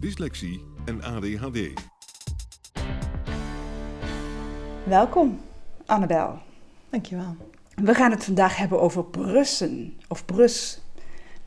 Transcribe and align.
dyslexie 0.00 0.60
en 0.84 1.02
ADHD. 1.02 1.58
Welkom, 4.84 5.40
Annabel. 5.86 6.38
Dankjewel. 6.90 7.36
We 7.74 7.94
gaan 7.94 8.10
het 8.10 8.24
vandaag 8.24 8.56
hebben 8.56 8.80
over 8.80 9.04
brussen 9.04 9.94
of 10.08 10.24
brus. 10.24 10.80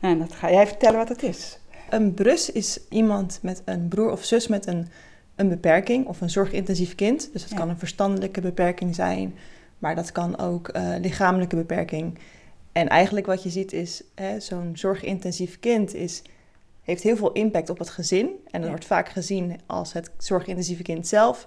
Nou, 0.00 0.18
dat 0.18 0.32
ga 0.32 0.50
jij 0.50 0.66
vertellen 0.66 0.98
wat 0.98 1.08
het 1.08 1.22
is. 1.22 1.58
Een 1.90 2.14
brus 2.14 2.52
is 2.52 2.80
iemand 2.88 3.38
met 3.42 3.62
een 3.64 3.88
broer 3.88 4.10
of 4.10 4.24
zus 4.24 4.46
met 4.46 4.66
een, 4.66 4.88
een 5.36 5.48
beperking 5.48 6.06
of 6.06 6.20
een 6.20 6.30
zorgintensief 6.30 6.94
kind. 6.94 7.32
Dus 7.32 7.42
dat 7.42 7.50
Ja. 7.50 7.56
kan 7.56 7.68
een 7.68 7.78
verstandelijke 7.78 8.40
beperking 8.40 8.94
zijn, 8.94 9.34
maar 9.78 9.94
dat 9.94 10.12
kan 10.12 10.38
ook 10.38 10.68
eh, 10.68 10.88
lichamelijke 11.00 11.56
beperking. 11.56 12.18
En 12.72 12.88
eigenlijk 12.88 13.26
wat 13.26 13.42
je 13.42 13.50
ziet 13.50 13.72
is, 13.72 14.02
hè, 14.14 14.40
zo'n 14.40 14.70
zorgintensief 14.74 15.60
kind 15.60 15.94
is, 15.94 16.22
heeft 16.90 17.02
heel 17.02 17.16
veel 17.16 17.32
impact 17.32 17.70
op 17.70 17.78
het 17.78 17.90
gezin. 17.90 18.26
En 18.26 18.36
dat 18.52 18.62
Ja. 18.62 18.68
wordt 18.68 18.84
vaak 18.84 19.08
gezien 19.08 19.60
als 19.66 19.92
het 19.92 20.10
zorgintensieve 20.18 20.82
kind 20.82 21.06
zelf, 21.06 21.44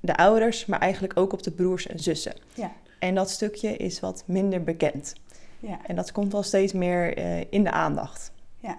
de 0.00 0.16
ouders, 0.16 0.66
maar 0.66 0.80
eigenlijk 0.80 1.18
ook 1.18 1.32
op 1.32 1.42
de 1.42 1.50
broers 1.50 1.86
en 1.86 1.98
zussen. 1.98 2.34
Ja. 2.54 2.72
En 2.98 3.14
dat 3.14 3.30
stukje 3.30 3.76
is 3.76 4.00
wat 4.00 4.22
minder 4.26 4.62
bekend. 4.64 5.12
Ja. 5.60 5.78
En 5.86 5.96
dat 5.96 6.12
komt 6.12 6.32
wel 6.32 6.42
steeds 6.42 6.72
meer 6.72 7.16
eh, 7.16 7.40
in 7.50 7.64
de 7.64 7.70
aandacht. 7.70 8.32
ja. 8.60 8.76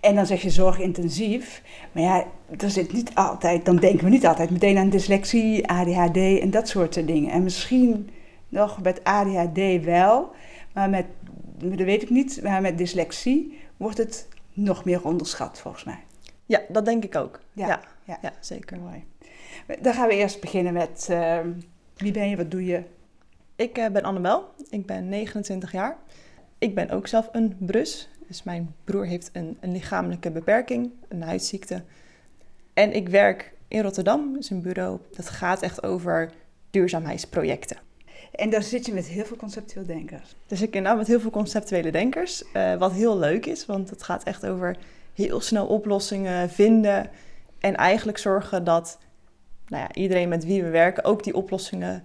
En 0.00 0.14
dan 0.14 0.26
zeg 0.26 0.42
je 0.42 0.50
zorgintensief. 0.50 1.62
Maar 1.92 2.02
ja, 2.02 2.24
er 2.58 2.70
zit 2.70 2.92
niet 2.92 3.14
altijd, 3.14 3.64
dan 3.64 3.76
denken 3.76 4.04
we 4.04 4.10
niet 4.10 4.26
altijd 4.26 4.50
meteen 4.50 4.76
aan 4.78 4.90
dyslexie, 4.90 5.66
ADHD 5.68 6.16
en 6.40 6.50
dat 6.50 6.68
soort 6.68 7.06
dingen. 7.06 7.30
En 7.30 7.42
misschien 7.42 8.10
nog 8.48 8.82
met 8.82 9.04
ADHD 9.04 9.84
wel, 9.84 10.30
maar 10.72 10.90
met, 10.90 11.06
dat 11.58 11.78
weet 11.78 12.02
ik 12.02 12.10
niet, 12.10 12.40
maar 12.42 12.60
met 12.60 12.78
dyslexie 12.78 13.58
wordt 13.76 13.98
het 13.98 14.28
nog 14.54 14.84
meer 14.84 15.04
onderschat 15.04 15.58
volgens 15.58 15.84
mij. 15.84 15.98
Ja, 16.46 16.60
dat 16.68 16.84
denk 16.84 17.04
ik 17.04 17.16
ook. 17.16 17.40
Ja, 17.52 17.66
Ja, 17.66 17.80
ja. 18.04 18.18
ja. 18.22 18.32
zeker. 18.40 18.78
Mooi. 18.78 19.04
Dan 19.80 19.94
gaan 19.94 20.08
we 20.08 20.14
eerst 20.14 20.40
beginnen 20.40 20.72
met 20.72 21.06
ehm, 21.10 21.52
wie 21.96 22.12
ben 22.12 22.28
je, 22.28 22.36
wat 22.36 22.50
doe 22.50 22.64
je? 22.64 22.82
Ik 23.56 23.78
eh, 23.78 23.90
ben 23.90 24.02
Annabel, 24.02 24.54
ik 24.70 24.86
ben 24.86 25.08
29 25.08 25.72
jaar. 25.72 25.96
Ik 26.58 26.74
ben 26.74 26.90
ook 26.90 27.06
zelf 27.06 27.28
een 27.32 27.56
brus. 27.58 28.08
Dus 28.26 28.42
mijn 28.42 28.74
broer 28.84 29.06
heeft 29.06 29.30
een, 29.32 29.56
een 29.60 29.72
lichamelijke 29.72 30.30
beperking, 30.30 30.90
een 31.08 31.22
huidziekte. 31.22 31.82
En 32.74 32.92
ik 32.92 33.08
werk 33.08 33.52
in 33.68 33.82
Rotterdam, 33.82 34.32
dus 34.32 34.50
een 34.50 34.62
bureau 34.62 34.98
dat 35.16 35.28
gaat 35.28 35.62
echt 35.62 35.82
over 35.82 36.32
duurzaamheidsprojecten. 36.70 37.76
En 38.34 38.50
daar 38.50 38.62
zit 38.62 38.86
je 38.86 38.92
met 38.92 39.06
heel 39.06 39.24
veel 39.24 39.36
conceptueel 39.36 39.86
denkers. 39.86 40.36
Dus 40.46 40.62
ik 40.62 40.74
inderdaad 40.74 40.98
met 40.98 41.06
heel 41.06 41.20
veel 41.20 41.30
conceptuele 41.30 41.90
denkers, 41.90 42.52
eh, 42.52 42.74
wat 42.74 42.92
heel 42.92 43.18
leuk 43.18 43.46
is, 43.46 43.66
want 43.66 43.90
het 43.90 44.02
gaat 44.02 44.22
echt 44.22 44.46
over 44.46 44.76
heel 45.14 45.40
snel 45.40 45.66
oplossingen 45.66 46.50
vinden 46.50 47.10
en 47.58 47.76
eigenlijk 47.76 48.18
zorgen 48.18 48.64
dat 48.64 48.98
nou 49.66 49.82
ja, 49.82 49.94
iedereen 49.94 50.28
met 50.28 50.44
wie 50.44 50.62
we 50.62 50.68
werken 50.68 51.04
ook 51.04 51.24
die 51.24 51.34
oplossingen 51.34 52.04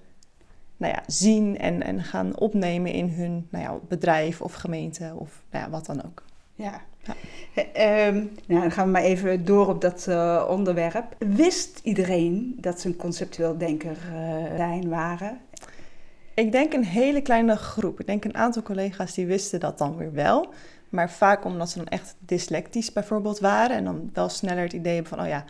nou 0.77 0.93
ja, 0.93 1.03
zien 1.07 1.57
en, 1.57 1.83
en 1.83 2.03
gaan 2.03 2.37
opnemen 2.37 2.91
in 2.91 3.09
hun 3.09 3.47
nou 3.49 3.63
ja, 3.63 3.79
bedrijf 3.87 4.41
of 4.41 4.53
gemeente 4.53 5.13
of 5.15 5.43
nou 5.51 5.65
ja, 5.65 5.69
wat 5.69 5.85
dan 5.85 6.05
ook. 6.05 6.23
Ja. 6.55 6.81
Ja. 7.03 7.15
Eh, 7.53 8.07
ehm, 8.07 8.15
nou, 8.47 8.61
dan 8.61 8.71
gaan 8.71 8.85
we 8.85 8.91
maar 8.91 9.01
even 9.01 9.45
door 9.45 9.67
op 9.67 9.81
dat 9.81 10.07
eh, 10.07 10.45
onderwerp. 10.49 11.15
Wist 11.17 11.79
iedereen 11.83 12.57
dat 12.57 12.79
ze 12.79 12.87
een 12.87 12.95
conceptueel 12.95 13.57
denker 13.57 13.97
zijn, 14.55 14.89
waren? 14.89 15.39
Ik 16.39 16.51
denk 16.51 16.73
een 16.73 16.85
hele 16.85 17.21
kleine 17.21 17.55
groep. 17.55 17.99
Ik 17.99 18.05
denk 18.05 18.25
een 18.25 18.35
aantal 18.35 18.61
collega's 18.61 19.13
die 19.13 19.25
wisten 19.25 19.59
dat 19.59 19.77
dan 19.77 19.97
weer 19.97 20.13
wel. 20.13 20.53
Maar 20.89 21.11
vaak 21.11 21.45
omdat 21.45 21.69
ze 21.69 21.77
dan 21.77 21.87
echt 21.87 22.15
dyslectisch 22.19 22.93
bijvoorbeeld 22.93 23.39
waren. 23.39 23.75
En 23.75 23.83
dan 23.83 24.09
wel 24.13 24.29
sneller 24.29 24.63
het 24.63 24.73
idee 24.73 24.93
hebben 24.93 25.11
van, 25.11 25.21
oh 25.21 25.27
ja, 25.27 25.45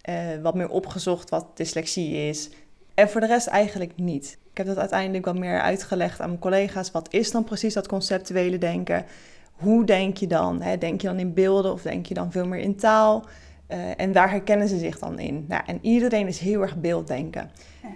eh, 0.00 0.16
wat 0.42 0.54
meer 0.54 0.68
opgezocht 0.68 1.30
wat 1.30 1.56
dyslexie 1.56 2.28
is. 2.28 2.50
En 2.94 3.08
voor 3.08 3.20
de 3.20 3.26
rest 3.26 3.46
eigenlijk 3.46 3.92
niet. 3.96 4.38
Ik 4.50 4.56
heb 4.56 4.66
dat 4.66 4.78
uiteindelijk 4.78 5.24
wat 5.24 5.38
meer 5.38 5.60
uitgelegd 5.60 6.20
aan 6.20 6.28
mijn 6.28 6.40
collega's. 6.40 6.90
Wat 6.90 7.12
is 7.12 7.30
dan 7.30 7.44
precies 7.44 7.74
dat 7.74 7.88
conceptuele 7.88 8.58
denken? 8.58 9.04
Hoe 9.52 9.84
denk 9.84 10.16
je 10.16 10.26
dan? 10.26 10.62
Hè? 10.62 10.78
Denk 10.78 11.00
je 11.00 11.06
dan 11.06 11.18
in 11.18 11.34
beelden 11.34 11.72
of 11.72 11.82
denk 11.82 12.06
je 12.06 12.14
dan 12.14 12.32
veel 12.32 12.46
meer 12.46 12.60
in 12.60 12.76
taal? 12.76 13.24
Eh, 13.68 14.00
en 14.00 14.12
waar 14.12 14.30
herkennen 14.30 14.68
ze 14.68 14.78
zich 14.78 14.98
dan 14.98 15.18
in? 15.18 15.44
Nou, 15.48 15.62
en 15.66 15.78
iedereen 15.82 16.26
is 16.26 16.38
heel 16.38 16.62
erg 16.62 16.76
beelddenken. 16.76 17.50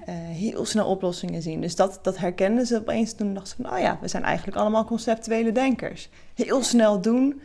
Eh, 0.04 0.14
heel 0.14 0.64
snel 0.64 0.86
oplossingen 0.86 1.42
zien. 1.42 1.60
Dus 1.60 1.76
dat, 1.76 1.98
dat 2.02 2.18
herkenden 2.18 2.66
ze 2.66 2.76
opeens. 2.76 3.14
Toen 3.14 3.34
dachten 3.34 3.56
ze 3.56 3.62
van, 3.62 3.72
oh 3.72 3.78
ja, 3.78 3.98
we 4.00 4.08
zijn 4.08 4.22
eigenlijk 4.22 4.56
allemaal 4.56 4.84
conceptuele 4.84 5.52
denkers. 5.52 6.08
Heel 6.34 6.62
snel 6.62 7.00
doen. 7.00 7.40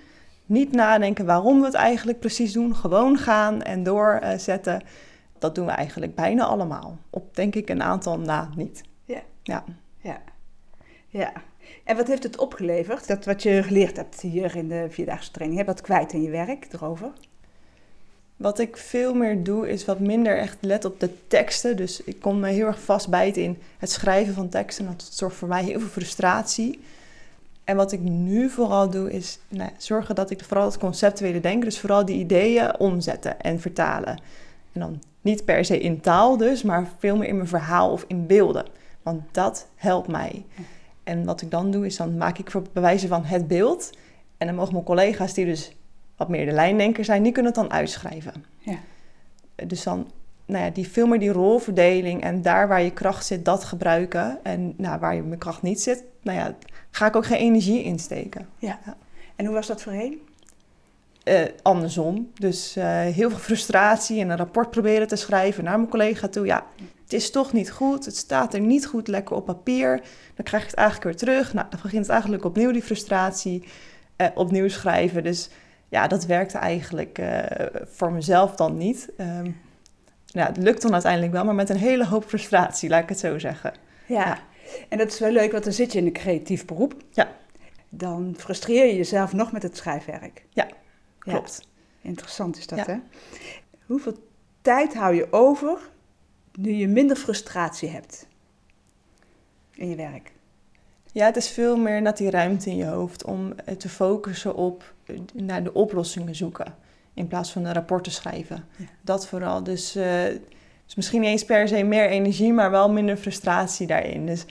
Niet 0.46 0.72
nadenken 0.72 1.26
waarom 1.26 1.60
we 1.60 1.66
het 1.66 1.74
eigenlijk 1.74 2.20
precies 2.20 2.54
doen. 2.54 2.76
Gewoon 2.76 3.18
gaan 3.18 3.62
en 3.62 3.84
doorzetten. 3.84 4.84
dat 5.40 5.56
doen 5.56 5.66
we 5.66 5.72
eigenlijk 5.72 6.16
bijna 6.16 6.46
allemaal. 6.46 6.98
Op 7.10 7.36
denk 7.36 7.56
ik 7.56 7.70
een 7.70 7.84
aantal 7.84 8.20
na 8.20 8.50
niet. 8.56 8.84
Ja. 9.06 9.22
Ja. 9.44 9.64
Ja. 10.02 10.22
ja. 11.08 11.32
En 11.84 11.96
wat 11.96 12.08
heeft 12.08 12.24
het 12.24 12.38
opgeleverd? 12.38 13.08
Dat 13.08 13.26
wat 13.26 13.44
je 13.44 13.64
geleerd 13.64 13.98
hebt 13.98 14.22
hier 14.22 14.56
in 14.56 14.68
de 14.68 14.86
vierdaagse 14.90 15.32
training. 15.32 15.60
Heb 15.60 15.68
je 15.68 15.74
dat 15.74 15.86
kwijt 15.86 16.14
in 16.14 16.22
je 16.22 16.30
werk 16.30 16.68
erover? 16.74 17.12
Wat 18.38 18.60
ik 18.60 18.78
veel 18.78 19.14
meer 19.14 19.44
doe, 19.44 19.70
is 19.70 19.86
wat 19.86 20.00
minder 20.00 20.38
echt 20.38 20.58
let 20.60 20.86
op 20.86 21.00
de 21.00 21.10
teksten. 21.28 21.78
Dus 21.78 22.04
ik 22.04 22.20
kon 22.20 22.40
me 22.40 22.50
heel 22.50 22.66
erg 22.66 22.80
vastbijten 22.80 23.44
in 23.44 23.58
het 23.78 23.92
schrijven 23.92 24.34
van 24.34 24.50
teksten. 24.50 24.86
En 24.86 24.92
dat 24.92 25.10
zorgt 25.12 25.36
voor 25.36 25.48
mij 25.48 25.64
heel 25.64 25.80
veel 25.80 25.90
frustratie. 25.90 26.80
En 27.64 27.76
wat 27.76 27.92
ik 27.92 28.00
nu 28.00 28.50
vooral 28.50 28.90
doe, 28.90 29.12
is 29.12 29.40
nou, 29.48 29.70
zorgen 29.78 30.16
dat 30.16 30.30
ik 30.30 30.44
vooral 30.44 30.66
het 30.66 30.78
conceptuele 30.78 31.40
denken, 31.40 31.66
dus 31.66 31.80
vooral 31.80 32.06
die 32.06 32.20
ideeën 32.20 32.80
omzetten 32.80 33.42
en 33.42 33.60
vertalen. 33.60 34.20
En 34.72 34.80
dan 34.80 35.02
niet 35.22 35.46
per 35.46 35.66
se 35.66 35.80
in 35.80 36.00
taal 36.00 36.38
dus, 36.38 36.64
maar 36.64 36.88
veel 36.98 37.18
meer 37.18 37.28
in 37.28 37.36
mijn 37.36 37.48
verhaal 37.48 37.92
of 37.92 38.06
in 38.08 38.28
beelden. 38.28 38.66
Want 39.02 39.22
dat 39.32 39.68
helpt 39.76 40.08
mij. 40.08 40.46
En 41.04 41.26
wat 41.26 41.42
ik 41.42 41.52
dan 41.52 41.72
doe, 41.72 41.86
is 41.86 41.98
dan 41.98 42.18
maak 42.18 42.38
ik 42.38 42.52
voor 42.52 42.64
bewijzen 42.74 43.10
van 43.10 43.24
het 43.24 43.48
beeld. 43.48 43.90
En 44.38 44.48
dan 44.48 44.56
mogen 44.56 44.74
mijn 44.74 44.86
collega's, 44.86 45.34
die 45.34 45.46
dus 45.46 45.72
wat 46.18 46.30
meer 46.30 46.46
de 46.46 46.52
lijndenker 46.52 47.06
zijn, 47.06 47.24
die 47.24 47.32
kunnen 47.32 47.52
het 47.52 47.62
dan 47.62 47.72
uitschrijven. 47.72 48.46
Ja. 48.60 48.78
Dus 49.66 49.84
dan, 49.84 50.12
nou 50.46 50.66
ja, 50.66 50.70
die 50.70 50.88
veel 50.88 51.08
meer 51.08 51.20
die 51.20 51.32
rolverdeling 51.32 52.22
en 52.22 52.42
daar 52.42 52.68
waar 52.68 52.82
je 52.82 52.92
kracht 52.92 53.26
zit, 53.26 53.46
dat 53.46 53.64
gebruiken. 53.64 54.40
En 54.44 54.74
nou, 54.78 55.00
waar 55.00 55.16
je 55.16 55.22
mijn 55.22 55.40
kracht 55.40 55.62
niet 55.62 55.82
zit, 55.82 56.04
nou 56.22 56.38
ja, 56.38 56.56
ga 56.92 57.06
ik 57.08 57.16
ook 57.16 57.26
geen 57.26 57.38
energie 57.38 57.84
insteken. 57.84 58.48
Ja. 58.58 58.80
Ja. 58.86 58.98
En 59.36 59.46
hoe 59.46 59.54
was 59.56 59.68
dat 59.68 59.82
voorheen? 59.82 60.22
Eh, 61.24 61.42
andersom. 61.62 62.32
Dus 62.34 62.76
eh, 62.76 62.86
heel 63.00 63.30
veel 63.30 63.40
frustratie 63.40 64.22
en 64.22 64.30
een 64.30 64.38
rapport 64.38 64.70
proberen 64.72 65.08
te 65.08 65.16
schrijven 65.16 65.64
naar 65.64 65.78
mijn 65.78 65.90
collega 65.90 66.28
toe. 66.28 66.46
Ja, 66.46 66.66
het 67.04 67.14
is 67.14 67.32
toch 67.32 67.54
niet 67.54 67.72
goed. 67.72 68.06
Het 68.06 68.16
staat 68.16 68.54
er 68.54 68.60
niet 68.60 68.86
goed 68.86 69.08
lekker 69.08 69.36
op 69.36 69.46
papier. 69.46 70.02
Dan 70.36 70.46
krijg 70.46 70.64
ik 70.64 70.70
het 70.70 70.80
eigenlijk 70.80 71.10
weer 71.10 71.18
terug. 71.18 71.54
Nou, 71.54 71.68
dan 71.70 71.80
begint 71.82 72.02
het 72.02 72.12
eigenlijk 72.12 72.46
opnieuw 72.46 72.72
die 72.72 72.82
frustratie. 72.82 73.64
eh, 74.16 74.28
opnieuw 74.36 74.68
schrijven. 74.68 75.24
Dus 75.24 75.50
ja, 75.90 76.08
dat 76.08 76.26
werkte 76.26 76.58
eigenlijk 76.58 77.18
eh, 77.18 77.66
voor 77.86 78.12
mezelf 78.12 78.56
dan 78.56 78.78
niet. 78.78 79.10
Nou, 80.34 80.48
het 80.48 80.58
lukt 80.58 80.82
dan 80.82 80.94
uiteindelijk 80.94 81.32
wel, 81.34 81.46
maar 81.46 81.56
met 81.56 81.70
een 81.70 81.78
hele 81.78 82.06
hoop 82.06 82.26
frustratie, 82.26 82.90
laat 82.90 83.04
ik 83.04 83.10
het 83.10 83.20
zo 83.20 83.40
zeggen. 83.40 83.74
Ja. 84.06 84.26
Ja. 84.26 84.38
En 84.90 84.98
dat 84.98 85.08
is 85.12 85.20
wel 85.20 85.32
leuk, 85.32 85.52
want 85.52 85.64
dan 85.64 85.74
zit 85.74 85.92
je 85.92 86.00
in 86.00 86.06
een 86.06 86.14
creatief 86.14 86.66
beroep. 86.66 86.94
Ja. 87.12 87.28
Dan 87.90 88.34
frustreer 88.38 88.86
je 88.86 88.96
jezelf 88.96 89.34
nog 89.34 89.52
met 89.52 89.64
het 89.64 89.78
schrijfwerk. 89.78 90.46
Ja, 90.50 90.68
Ja. 90.68 91.32
Klopt. 91.34 91.68
Interessant 92.02 92.58
is 92.58 92.68
dat, 92.68 92.78
Ja. 92.78 92.86
hè? 92.86 92.96
Hoeveel 93.86 94.14
tijd 94.62 94.94
hou 94.96 95.16
je 95.16 95.28
over 95.32 95.80
nu 96.54 96.72
je 96.72 96.88
minder 96.88 97.16
frustratie 97.18 97.90
hebt 97.90 98.28
in 99.74 99.90
je 99.90 99.96
werk? 99.96 100.32
Ja, 101.12 101.26
het 101.26 101.36
is 101.36 101.50
veel 101.50 101.78
meer 101.78 102.02
net 102.02 102.18
die 102.18 102.30
ruimte 102.30 102.70
in 102.70 102.76
je 102.78 102.86
hoofd 102.86 103.24
om 103.26 103.54
te 103.78 103.90
focussen 103.90 104.56
op 104.56 104.94
naar 105.34 105.64
de 105.64 105.74
oplossingen 105.74 106.36
zoeken. 106.36 106.76
In 107.14 107.28
plaats 107.28 107.52
van 107.52 107.66
een 107.66 107.74
rapport 107.74 108.04
te 108.04 108.12
schrijven. 108.12 108.64
Dat 109.02 109.28
vooral. 109.28 109.64
Dus, 109.64 109.96
uh, 109.96 110.04
dus 110.86 110.96
misschien 110.96 111.22
niet 111.22 111.30
eens 111.30 111.46
per 111.46 111.68
se 111.68 111.84
meer 111.84 112.10
energie, 112.10 112.54
maar 112.54 112.72
wel 112.72 112.92
minder 112.92 113.18
frustratie 113.18 113.88
daarin. 113.88 114.26
Dus, 114.26 114.46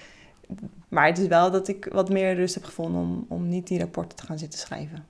maar 0.89 1.07
het 1.07 1.19
is 1.19 1.27
wel 1.27 1.51
dat 1.51 1.69
ik 1.69 1.89
wat 1.93 2.11
meer 2.11 2.35
rust 2.35 2.55
heb 2.55 2.65
gevonden 2.65 3.01
om, 3.01 3.27
om 3.29 3.49
niet 3.49 3.67
die 3.67 3.79
rapporten 3.79 4.19
te 4.19 4.27
gaan 4.27 4.39
zitten 4.39 4.59
schrijven. 4.59 5.05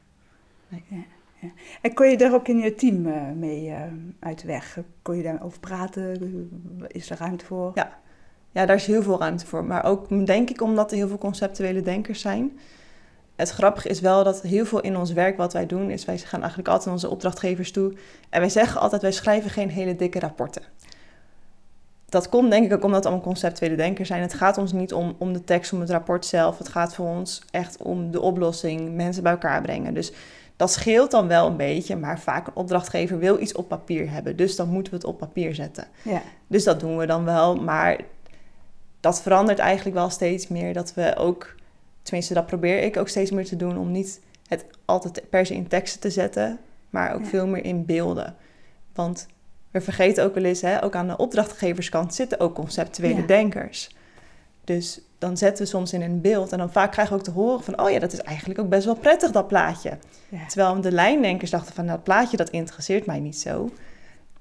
Nee. 0.69 0.85
Ja, 0.89 0.97
ja. 1.41 1.49
En 1.83 1.95
kon 1.95 2.09
je 2.09 2.17
daar 2.17 2.35
ook 2.35 2.49
in 2.49 2.59
je 2.59 2.75
team 2.75 3.07
uh, 3.07 3.31
mee 3.35 3.67
uh, 3.67 3.81
uit 4.19 4.41
de 4.41 4.47
weg? 4.47 4.79
Kon 5.03 5.17
je 5.17 5.23
daarover 5.23 5.61
praten? 5.61 6.87
Is 6.89 7.11
er 7.11 7.19
ruimte 7.19 7.45
voor? 7.45 7.71
Ja. 7.75 7.99
ja, 8.51 8.67
daar 8.67 8.77
is 8.77 8.87
heel 8.87 9.03
veel 9.03 9.19
ruimte 9.19 9.47
voor. 9.47 9.65
Maar 9.65 9.85
ook 9.85 10.27
denk 10.27 10.51
ik 10.51 10.61
omdat 10.61 10.91
er 10.91 10.97
heel 10.97 11.09
veel 11.09 11.19
conceptuele 11.19 11.83
denkers 11.83 12.21
zijn 12.21 12.59
het 13.37 13.51
grappige 13.51 13.89
is 13.89 14.01
wel 14.01 14.25
dat 14.25 14.43
heel 14.43 14.65
veel 14.67 14.81
in 14.81 14.97
ons 14.97 15.13
werk 15.13 15.37
wat 15.37 15.53
wij 15.53 15.67
doen, 15.67 15.91
is 15.91 16.05
wij 16.05 16.19
gaan 16.19 16.41
eigenlijk 16.41 16.69
altijd 16.69 16.85
naar 16.87 16.95
onze 16.95 17.11
opdrachtgevers 17.11 17.73
toe. 17.73 17.95
En 18.31 18.41
wij 18.41 18.49
zeggen 18.49 18.81
altijd, 18.81 19.03
wij 19.03 19.13
schrijven 19.13 19.51
geen 19.51 19.71
hele 19.71 19.97
dikke 19.97 20.19
rapporten. 20.19 20.63
Dat 22.09 22.29
komt 22.29 22.51
denk 22.51 22.65
ik 22.65 22.73
ook 22.73 22.85
omdat 22.85 23.03
we 23.03 23.09
allemaal 23.09 23.27
conceptuele 23.27 23.77
denkers 23.77 24.09
zijn. 24.09 24.23
Het 24.23 24.35
gaat 24.35 24.59
ons 24.59 24.73
niet 24.73 24.93
om, 24.93 25.15
om 25.19 25.33
de 25.33 25.45
tekst, 25.45 25.73
om 25.73 25.81
het 25.81 25.91
rapport 25.91 26.27
zelf. 26.27 26.59
Het 26.59 26.69
gaat 26.69 26.95
voor 26.95 27.07
ons 27.07 27.43
echt 27.51 27.83
om 27.83 28.11
de 28.11 28.21
oplossing, 28.21 28.95
mensen 28.95 29.23
bij 29.23 29.33
elkaar 29.33 29.63
brengen. 29.63 29.95
Dus 29.95 30.13
dat 30.57 30.73
scheelt 30.73 31.11
dan 31.11 31.29
wel 31.29 31.47
een 31.47 31.57
beetje, 31.57 31.97
maar 31.97 32.21
vaak 32.21 32.47
een 32.47 32.57
opdrachtgever 32.57 33.19
wil 33.19 33.41
iets 33.41 33.53
op 33.53 33.69
papier 33.69 34.11
hebben. 34.11 34.37
Dus 34.37 34.57
dan 34.57 34.69
moeten 34.69 34.93
we 34.93 34.99
het 34.99 35.07
op 35.07 35.19
papier 35.19 35.55
zetten. 35.55 35.87
Ja. 36.03 36.23
Dus 36.47 36.65
dat 36.65 36.81
doen 36.81 36.97
we 36.97 37.07
dan 37.07 37.25
wel, 37.25 37.57
maar 37.57 38.01
dat 39.01 39.23
verandert 39.23 39.59
eigenlijk 39.59 39.97
wel 39.97 40.11
steeds 40.11 40.49
meer. 40.49 40.73
Dat 40.73 40.95
we 40.95 41.17
ook 41.17 41.55
tenminste 42.07 42.35
dat 42.35 42.47
probeer 42.47 42.83
ik 42.83 42.97
ook 42.97 43.09
steeds 43.09 43.31
meer 43.31 43.45
te 43.45 43.57
doen, 43.57 43.79
om 43.79 43.91
niet 43.91 44.21
het 44.49 44.65
altijd 44.85 45.31
per 45.31 45.47
se 45.47 45.55
in 45.55 45.69
teksten 45.69 46.01
te 46.01 46.11
zetten, 46.11 46.59
maar 46.91 47.15
ook 47.15 47.27
veel 47.27 47.47
meer 47.47 47.65
in 47.65 47.85
beelden. 47.85 48.37
Want 48.95 49.27
we 49.71 49.81
vergeten 49.81 50.25
ook 50.25 50.35
wel 50.35 50.45
eens, 50.45 50.61
hè, 50.61 50.85
ook 50.85 50.95
aan 50.95 51.09
de 51.09 51.17
opdrachtgeverskant 51.17 52.15
zitten 52.15 52.41
ook 52.41 52.55
conceptuele 52.55 53.25
denkers. 53.25 53.91
Dus 54.65 55.01
dan 55.19 55.37
zetten 55.37 55.65
we 55.65 55.71
soms 55.71 55.93
in 55.93 56.03
een 56.03 56.21
beeld 56.21 56.53
en 56.53 56.59
dan 56.59 56.73
vaak 56.73 56.93
krijgen 56.93 57.15
we 57.15 57.19
ook 57.19 57.27
te 57.27 57.33
horen 57.33 57.65
van, 57.65 57.81
oh 57.81 57.91
ja, 57.91 57.99
dat 57.99 58.13
is 58.13 58.21
eigenlijk 58.21 58.61
ook 58.61 58.69
best 58.69 58.85
wel 58.85 58.95
prettig, 58.95 59.31
dat 59.31 59.49
plaatje. 59.49 59.99
Terwijl 60.49 60.81
de 60.81 60.93
lijndenkers 60.93 61.51
dachten 61.51 61.75
van, 61.75 61.85
nou, 61.85 61.97
dat 61.97 62.05
plaatje, 62.05 62.37
dat 62.37 62.51
interesseert 62.51 63.07
mij 63.07 63.21
niet 63.21 63.39
zo. 63.39 63.71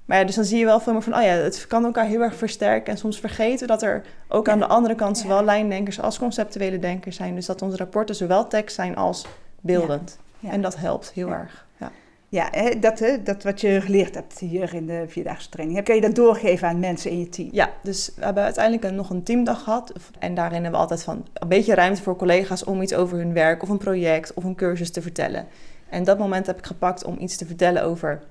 Maar 0.06 0.18
ja, 0.18 0.24
dus 0.24 0.34
dan 0.34 0.44
zie 0.44 0.58
je 0.58 0.64
wel 0.64 0.80
veel 0.80 0.92
meer 0.92 1.02
van, 1.02 1.14
oh 1.14 1.22
ja, 1.22 1.28
het 1.28 1.66
kan 1.66 1.84
elkaar 1.84 2.06
heel 2.06 2.20
erg 2.20 2.34
versterken. 2.34 2.92
En 2.92 2.98
soms 2.98 3.20
vergeten 3.20 3.60
we 3.60 3.66
dat 3.66 3.82
er 3.82 4.02
ook 4.28 4.48
aan 4.48 4.58
de 4.58 4.66
andere 4.66 4.94
kant 4.94 5.18
zowel 5.18 5.44
lijndenkers 5.44 6.00
als 6.00 6.18
conceptuele 6.18 6.78
denkers 6.78 7.16
zijn. 7.16 7.34
Dus 7.34 7.46
dat 7.46 7.62
onze 7.62 7.76
rapporten 7.76 8.14
zowel 8.14 8.48
tekst 8.48 8.74
zijn 8.74 8.96
als 8.96 9.26
beeldend. 9.60 10.18
En 10.50 10.62
dat 10.62 10.76
helpt 10.76 11.12
heel 11.12 11.30
erg. 11.30 11.66
Ja, 11.76 11.90
ja 12.28 12.50
dat, 12.80 13.02
dat 13.24 13.42
wat 13.42 13.60
je 13.60 13.80
geleerd 13.80 14.14
hebt 14.14 14.38
hier 14.38 14.74
in 14.74 14.86
de 14.86 15.04
vierdaagse 15.06 15.48
training. 15.48 15.84
Kun 15.84 15.94
je 15.94 16.00
dat 16.00 16.14
doorgeven 16.14 16.68
aan 16.68 16.80
mensen 16.80 17.10
in 17.10 17.18
je 17.18 17.28
team? 17.28 17.48
Ja, 17.52 17.70
dus 17.82 18.12
we 18.16 18.24
hebben 18.24 18.42
uiteindelijk 18.42 18.94
nog 18.94 19.10
een 19.10 19.22
teamdag 19.22 19.62
gehad. 19.62 19.92
En 20.18 20.34
daarin 20.34 20.62
hebben 20.62 20.72
we 20.72 20.78
altijd 20.78 21.02
van 21.02 21.26
een 21.32 21.48
beetje 21.48 21.74
ruimte 21.74 22.02
voor 22.02 22.16
collega's 22.16 22.64
om 22.64 22.82
iets 22.82 22.94
over 22.94 23.18
hun 23.18 23.32
werk 23.32 23.62
of 23.62 23.68
een 23.68 23.78
project 23.78 24.34
of 24.34 24.44
een 24.44 24.54
cursus 24.54 24.90
te 24.90 25.02
vertellen. 25.02 25.46
En 25.88 26.04
dat 26.04 26.18
moment 26.18 26.46
heb 26.46 26.58
ik 26.58 26.66
gepakt 26.66 27.04
om 27.04 27.16
iets 27.18 27.36
te 27.36 27.46
vertellen 27.46 27.84
over 27.84 28.22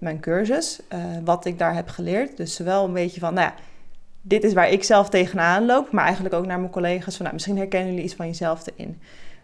mijn 0.00 0.20
cursus, 0.20 0.80
uh, 0.92 0.98
wat 1.24 1.44
ik 1.44 1.58
daar 1.58 1.74
heb 1.74 1.88
geleerd. 1.88 2.36
Dus 2.36 2.54
zowel 2.54 2.84
een 2.84 2.92
beetje 2.92 3.20
van, 3.20 3.34
nou 3.34 3.46
ja, 3.46 3.54
dit 4.20 4.44
is 4.44 4.52
waar 4.52 4.70
ik 4.70 4.84
zelf 4.84 5.08
tegenaan 5.08 5.66
loop, 5.66 5.92
maar 5.92 6.04
eigenlijk 6.04 6.34
ook 6.34 6.46
naar 6.46 6.58
mijn 6.58 6.72
collega's 6.72 7.14
van, 7.14 7.22
nou, 7.22 7.34
misschien 7.34 7.56
herkennen 7.56 7.88
jullie 7.88 8.04
iets 8.04 8.14
van 8.14 8.26
jezelf 8.26 8.66
erin. 8.66 9.00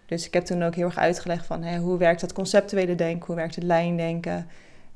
Dus 0.07 0.27
ik 0.27 0.35
heb 0.35 0.45
toen 0.45 0.63
ook 0.63 0.75
heel 0.75 0.85
erg 0.85 0.99
uitgelegd 0.99 1.47
van, 1.47 1.63
hè, 1.63 1.79
hoe 1.79 1.99
werkt 1.99 2.21
dat 2.21 2.33
conceptuele 2.33 2.95
denken, 2.95 3.27
hoe 3.27 3.37
werkt 3.37 3.55
het 3.55 3.65
lijndenken 3.65 4.47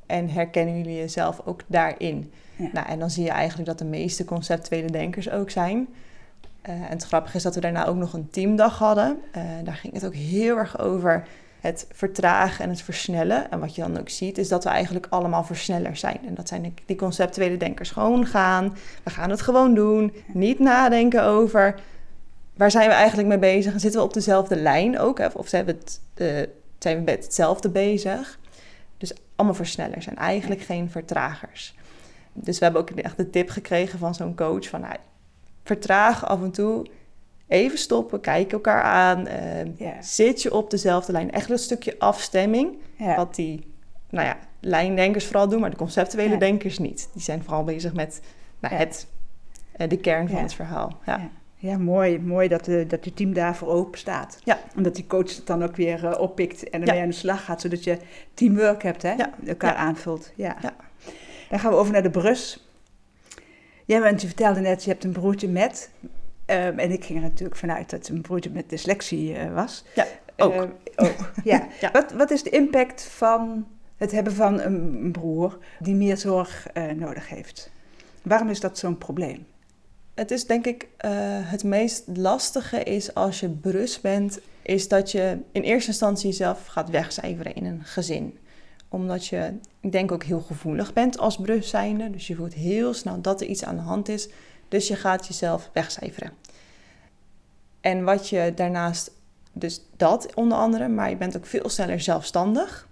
en 0.06 0.28
herkennen 0.28 0.76
jullie 0.76 0.96
jezelf 0.96 1.40
ook 1.44 1.62
daarin. 1.66 2.32
Nou, 2.72 2.86
en 2.86 2.98
dan 2.98 3.10
zie 3.10 3.24
je 3.24 3.30
eigenlijk 3.30 3.68
dat 3.68 3.78
de 3.78 3.84
meeste 3.84 4.24
conceptuele 4.24 4.90
denkers 4.90 5.30
ook 5.30 5.50
zijn. 5.50 5.88
Uh, 6.68 6.74
en 6.74 6.90
het 6.90 7.04
grappige 7.04 7.36
is 7.36 7.42
dat 7.42 7.54
we 7.54 7.60
daarna 7.60 7.86
ook 7.86 7.96
nog 7.96 8.12
een 8.12 8.30
teamdag 8.30 8.78
hadden. 8.78 9.20
Uh, 9.36 9.42
daar 9.64 9.74
ging 9.74 9.92
het 9.92 10.06
ook 10.06 10.14
heel 10.14 10.56
erg 10.56 10.78
over 10.78 11.26
het 11.60 11.86
vertragen 11.92 12.64
en 12.64 12.70
het 12.70 12.82
versnellen. 12.82 13.50
En 13.50 13.60
wat 13.60 13.74
je 13.74 13.82
dan 13.82 13.98
ook 13.98 14.08
ziet, 14.08 14.38
is 14.38 14.48
dat 14.48 14.64
we 14.64 14.70
eigenlijk 14.70 15.06
allemaal 15.10 15.44
versnellers 15.44 16.00
zijn. 16.00 16.18
En 16.26 16.34
dat 16.34 16.48
zijn 16.48 16.74
die 16.86 16.96
conceptuele 16.96 17.56
denkers. 17.56 17.90
Gewoon 17.90 18.26
gaan, 18.26 18.76
we 19.02 19.10
gaan 19.10 19.30
het 19.30 19.40
gewoon 19.40 19.74
doen, 19.74 20.12
niet 20.26 20.58
nadenken 20.58 21.24
over 21.24 21.80
waar 22.60 22.70
zijn 22.70 22.88
we 22.88 22.94
eigenlijk 22.94 23.28
mee 23.28 23.38
bezig. 23.38 23.72
En 23.72 23.80
zitten 23.80 24.00
we 24.00 24.06
op 24.06 24.14
dezelfde 24.14 24.56
lijn 24.56 24.98
ook, 24.98 25.18
hè? 25.18 25.26
of 25.26 25.48
zijn 25.48 25.64
we, 25.64 25.70
het, 25.70 26.00
uh, 26.16 26.42
zijn 26.78 26.96
we 26.96 27.02
met 27.02 27.24
hetzelfde 27.24 27.70
bezig. 27.70 28.38
Dus 28.96 29.12
allemaal 29.36 29.56
versnellers 29.56 30.06
en 30.06 30.16
eigenlijk 30.16 30.60
geen 30.60 30.90
vertragers. 30.90 31.74
Dus 32.32 32.58
we 32.58 32.64
hebben 32.64 32.82
ook 32.82 32.90
echt 32.90 33.16
de 33.16 33.30
tip 33.30 33.50
gekregen 33.50 33.98
van 33.98 34.14
zo'n 34.14 34.36
coach 34.36 34.68
van... 34.68 34.80
Nou, 34.80 34.96
vertraag 35.64 36.26
af 36.26 36.42
en 36.42 36.50
toe 36.50 36.86
even 37.50 37.79
stoppen, 37.79 38.20
kijk 38.20 38.52
elkaar 38.52 38.82
aan. 38.82 39.26
Uh, 39.81 39.88
Zit 40.00 40.43
je 40.43 40.55
op 40.55 40.70
dezelfde 40.70 41.12
lijn? 41.12 41.32
Echt 41.32 41.50
een 41.50 41.58
stukje 41.58 41.99
afstemming. 41.99 42.79
Wat 43.17 43.35
die 43.35 43.67
nou 44.11 44.26
ja, 44.26 44.38
lijndenkers 44.61 45.26
vooral 45.26 45.49
doen, 45.49 45.61
maar 45.61 45.70
de 45.70 45.76
conceptuele 45.76 46.38
denkers 46.38 46.79
niet. 46.79 47.08
Die 47.12 47.23
zijn 47.23 47.43
vooral 47.43 47.64
bezig 47.64 47.94
met 47.94 48.20
nou, 48.61 48.75
het, 48.75 49.06
uh, 49.76 49.88
de 49.88 49.97
kern 49.97 50.29
van 50.29 50.43
het 50.43 50.55
verhaal. 50.55 50.99
Ja. 51.06 51.31
Ja, 51.56 51.79
mooi, 51.79 52.20
mooi 52.20 52.49
dat, 52.49 52.64
de, 52.64 52.87
dat 52.87 53.05
je 53.05 53.14
team 53.14 53.32
daarvoor 53.32 53.69
open 53.69 53.99
staat. 53.99 54.38
Ja. 54.44 54.58
En 54.76 54.82
dat 54.82 54.94
die 54.94 55.06
coach 55.06 55.37
het 55.37 55.47
dan 55.47 55.62
ook 55.62 55.76
weer 55.76 56.05
uh, 56.05 56.20
oppikt 56.20 56.70
en 56.70 56.81
ermee 56.81 57.02
aan 57.02 57.08
de 57.08 57.14
slag 57.14 57.44
gaat, 57.44 57.61
zodat 57.61 57.85
je 57.85 57.99
teamwork 58.35 58.82
hebt, 58.82 59.02
hè? 59.02 59.12
Ja. 59.12 59.31
elkaar 59.47 59.75
aanvult. 59.75 60.32
Ja. 60.37 60.56
ja. 60.62 60.75
Dan 61.49 61.58
gaan 61.58 61.70
we 61.70 61.76
over 61.76 61.93
naar 61.93 62.02
de 62.02 62.11
brus. 62.11 62.69
Jij 63.85 64.00
want 64.00 64.20
je 64.20 64.26
vertelde 64.26 64.61
net, 64.61 64.85
je 64.85 64.91
hebt 64.91 65.05
een 65.05 65.12
broertje 65.12 65.49
met. 65.49 65.91
Um, 66.50 66.79
en 66.79 66.91
ik 66.91 67.05
ging 67.05 67.19
er 67.19 67.25
natuurlijk 67.25 67.56
vanuit 67.56 67.91
dat 67.91 68.08
een 68.08 68.20
broertje 68.20 68.50
met 68.50 68.70
dyslexie 68.70 69.32
uh, 69.32 69.55
was. 69.55 69.85
Ja, 69.94 70.06
ook. 70.37 70.55
Uh, 70.55 70.61
ook 71.06 71.32
ja. 71.44 71.69
ja. 71.81 71.91
Wat, 71.93 72.12
wat 72.12 72.31
is 72.31 72.43
de 72.43 72.50
impact 72.50 73.02
van 73.02 73.67
het 73.97 74.11
hebben 74.11 74.32
van 74.32 74.61
een 74.61 75.12
broer 75.12 75.58
die 75.79 75.94
meer 75.94 76.17
zorg 76.17 76.67
uh, 76.75 76.91
nodig 76.91 77.29
heeft? 77.29 77.70
Waarom 78.23 78.49
is 78.49 78.61
dat 78.61 78.78
zo'n 78.78 78.99
probleem? 78.99 79.47
Het 80.14 80.30
is 80.30 80.47
denk 80.47 80.66
ik 80.66 80.88
het 81.45 81.64
meest 81.64 82.04
lastige 82.14 82.83
is 82.83 83.14
als 83.14 83.40
je 83.40 83.49
brus 83.49 84.00
bent, 84.00 84.40
is 84.62 84.88
dat 84.88 85.11
je 85.11 85.38
in 85.52 85.62
eerste 85.62 85.90
instantie 85.90 86.28
jezelf 86.28 86.66
gaat 86.66 86.90
wegcijferen 86.90 87.54
in 87.54 87.64
een 87.64 87.85
gezin 87.85 88.38
omdat 88.90 89.26
je, 89.26 89.52
ik 89.80 89.92
denk 89.92 90.12
ook 90.12 90.25
heel 90.25 90.40
gevoelig 90.40 90.92
bent 90.92 91.19
als 91.19 91.37
brus 91.37 91.69
zijnde. 91.69 92.11
Dus 92.11 92.26
je 92.26 92.35
voelt 92.35 92.54
heel 92.54 92.95
snel 92.95 93.21
dat 93.21 93.40
er 93.40 93.47
iets 93.47 93.64
aan 93.64 93.76
de 93.76 93.83
hand 93.83 94.09
is. 94.09 94.28
Dus 94.70 94.88
je 94.88 94.96
gaat 94.96 95.26
jezelf 95.26 95.70
wegcijferen. 95.72 96.32
En 97.80 98.04
wat 98.04 98.28
je 98.28 98.52
daarnaast, 98.54 99.10
dus 99.52 99.80
dat 99.96 100.34
onder 100.34 100.58
andere, 100.58 100.88
maar 100.88 101.10
je 101.10 101.16
bent 101.16 101.36
ook 101.36 101.46
veel 101.46 101.68
sneller 101.68 102.00
zelfstandig. 102.00 102.88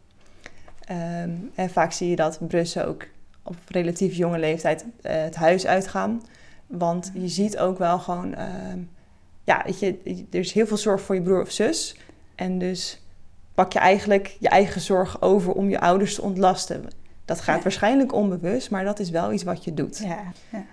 Ehm, 0.85 1.31
en 1.55 1.71
vaak 1.71 1.93
zie 1.93 2.11
je 2.11 2.17
dat 2.17 2.39
Brussen 2.49 2.87
ook 2.87 3.07
op 3.43 3.57
relatief 3.69 4.15
jonge 4.15 4.39
leeftijd 4.39 4.83
uh, 4.83 4.89
het 5.03 5.37
huis 5.37 5.67
uitgaan. 5.67 6.23
Want 6.67 7.11
je 7.15 7.29
ziet 7.29 7.59
ook 7.59 7.79
wel 7.79 7.99
gewoon, 7.99 8.31
uh, 8.31 8.47
ja, 9.45 9.63
weet 9.65 9.79
je, 9.79 9.99
er 10.31 10.39
is 10.39 10.53
heel 10.53 10.67
veel 10.67 10.77
zorg 10.77 11.01
voor 11.01 11.15
je 11.15 11.23
broer 11.23 11.41
of 11.41 11.51
zus. 11.51 11.97
En 12.35 12.59
dus 12.59 13.03
pak 13.55 13.73
je 13.73 13.79
eigenlijk 13.79 14.37
je 14.41 14.49
eigen 14.49 14.81
zorg 14.81 15.23
over 15.23 15.53
om 15.53 15.71
je 15.71 15.81
ouders 15.81 16.15
te 16.15 16.23
ontlasten. 16.23 16.85
Dat 17.25 17.41
gaat 17.41 17.63
waarschijnlijk 17.63 18.13
onbewust, 18.13 18.71
maar 18.71 18.85
dat 18.85 18.99
is 18.99 19.11
wel 19.11 19.33
iets 19.33 19.43
wat 19.43 19.65
je 19.65 19.75
doet. 19.75 19.99
Ja, 19.99 20.33
ja. 20.53 20.65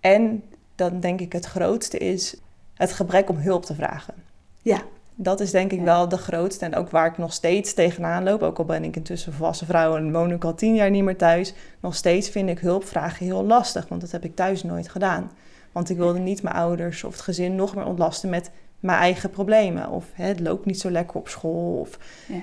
En 0.00 0.42
dan 0.74 1.00
denk 1.00 1.20
ik 1.20 1.32
het 1.32 1.46
grootste 1.46 1.98
is 1.98 2.36
het 2.74 2.92
gebrek 2.92 3.30
om 3.30 3.36
hulp 3.36 3.64
te 3.64 3.74
vragen. 3.74 4.14
Ja. 4.62 4.82
Dat 5.22 5.40
is 5.40 5.50
denk 5.50 5.72
ik 5.72 5.80
wel 5.80 6.08
de 6.08 6.16
grootste 6.16 6.64
en 6.64 6.74
ook 6.74 6.90
waar 6.90 7.06
ik 7.06 7.18
nog 7.18 7.32
steeds 7.32 7.74
tegenaan 7.74 8.22
loop. 8.22 8.42
Ook 8.42 8.58
al 8.58 8.64
ben 8.64 8.84
ik 8.84 8.96
intussen 8.96 9.32
volwassen 9.32 9.66
vrouw 9.66 9.96
en 9.96 10.12
woon 10.12 10.32
ik 10.32 10.44
al 10.44 10.54
tien 10.54 10.74
jaar 10.74 10.90
niet 10.90 11.04
meer 11.04 11.16
thuis. 11.16 11.54
Nog 11.80 11.94
steeds 11.94 12.28
vind 12.28 12.48
ik 12.48 12.58
hulp 12.58 12.84
vragen 12.84 13.26
heel 13.26 13.44
lastig, 13.44 13.88
want 13.88 14.00
dat 14.00 14.10
heb 14.10 14.24
ik 14.24 14.36
thuis 14.36 14.62
nooit 14.62 14.88
gedaan. 14.88 15.30
Want 15.72 15.90
ik 15.90 15.96
wilde 15.96 16.18
niet 16.18 16.42
mijn 16.42 16.54
ouders 16.54 17.04
of 17.04 17.12
het 17.12 17.20
gezin 17.20 17.54
nog 17.54 17.74
meer 17.74 17.84
ontlasten 17.84 18.30
met 18.30 18.50
mijn 18.78 18.98
eigen 18.98 19.30
problemen. 19.30 19.88
Of 19.88 20.04
hè, 20.12 20.24
het 20.24 20.40
loopt 20.40 20.64
niet 20.64 20.80
zo 20.80 20.90
lekker 20.90 21.16
op 21.16 21.28
school. 21.28 21.78
Of 21.78 21.98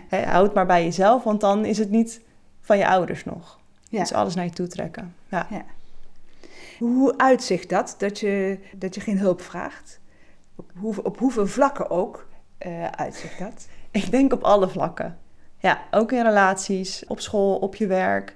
hè, 0.07 0.25
houd 0.25 0.53
maar 0.53 0.65
bij 0.65 0.83
jezelf, 0.83 1.23
want 1.23 1.41
dan 1.41 1.65
is 1.65 1.77
het 1.77 1.89
niet 1.89 2.21
van 2.61 2.77
je 2.77 2.87
ouders 2.87 3.25
nog. 3.25 3.59
Ja. 3.89 3.99
Dus 3.99 4.13
alles 4.13 4.35
naar 4.35 4.45
je 4.45 4.51
toe 4.51 4.67
trekken. 4.67 5.15
Ja. 5.29 5.47
Hoe 6.79 7.17
uitzicht 7.17 7.69
dat, 7.69 7.95
dat 7.97 8.19
je, 8.19 8.59
dat 8.75 8.95
je 8.95 9.01
geen 9.01 9.17
hulp 9.17 9.41
vraagt? 9.41 9.99
Op, 10.55 10.71
hoe, 10.79 11.03
op 11.03 11.17
hoeveel 11.17 11.47
vlakken 11.47 11.89
ook 11.89 12.27
uh, 12.65 12.87
uitzicht 12.87 13.39
dat? 13.39 13.67
Ik 13.91 14.11
denk 14.11 14.33
op 14.33 14.43
alle 14.43 14.69
vlakken. 14.69 15.17
Ja, 15.57 15.81
ook 15.91 16.11
in 16.11 16.23
relaties, 16.23 17.03
op 17.07 17.19
school, 17.19 17.57
op 17.57 17.75
je 17.75 17.87
werk. 17.87 18.35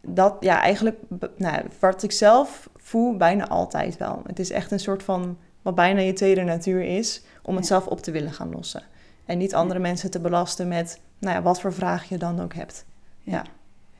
Dat, 0.00 0.36
ja, 0.40 0.60
eigenlijk, 0.60 0.98
nou, 1.36 1.64
wat 1.80 2.02
ik 2.02 2.12
zelf 2.12 2.70
voel, 2.76 3.16
bijna 3.16 3.48
altijd 3.48 3.96
wel. 3.96 4.22
Het 4.26 4.38
is 4.38 4.50
echt 4.50 4.70
een 4.70 4.80
soort 4.80 5.02
van, 5.02 5.38
wat 5.62 5.74
bijna 5.74 6.00
je 6.00 6.12
tweede 6.12 6.42
natuur 6.42 6.82
is, 6.82 7.22
om 7.42 7.54
het 7.54 7.68
Ja. 7.68 7.70
zelf 7.70 7.86
op 7.86 8.00
te 8.00 8.10
willen 8.10 8.32
gaan 8.32 8.50
lossen. 8.50 8.82
En 9.24 9.38
niet 9.38 9.54
andere 9.54 9.80
mensen 9.80 10.10
te 10.10 10.20
belasten 10.20 10.68
met, 10.68 11.00
nou 11.18 11.34
ja, 11.34 11.42
wat 11.42 11.60
voor 11.60 11.72
vraag 11.72 12.08
je 12.08 12.18
dan 12.18 12.40
ook 12.40 12.54
hebt. 12.54 12.84
Ja. 13.22 13.44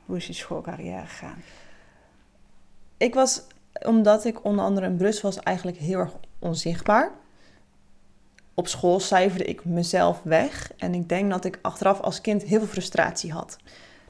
Hoe 0.06 0.16
is 0.16 0.26
je 0.26 0.32
schoolcarrière 0.32 1.06
gegaan? 1.06 1.42
Ik 2.96 3.14
was, 3.14 3.42
omdat 3.86 4.24
ik 4.24 4.44
onder 4.44 4.64
andere 4.64 4.86
in 4.86 4.96
Brussel 4.96 5.22
was, 5.30 5.38
eigenlijk 5.42 5.78
heel 5.78 5.98
erg 5.98 6.12
onzichtbaar. 6.38 7.10
Op 8.54 8.68
school 8.68 9.00
cijferde 9.00 9.44
ik 9.44 9.64
mezelf 9.64 10.20
weg. 10.22 10.72
En 10.76 10.94
ik 10.94 11.08
denk 11.08 11.30
dat 11.30 11.44
ik 11.44 11.58
achteraf 11.62 12.00
als 12.00 12.20
kind 12.20 12.42
heel 12.42 12.58
veel 12.58 12.68
frustratie 12.68 13.32
had. 13.32 13.56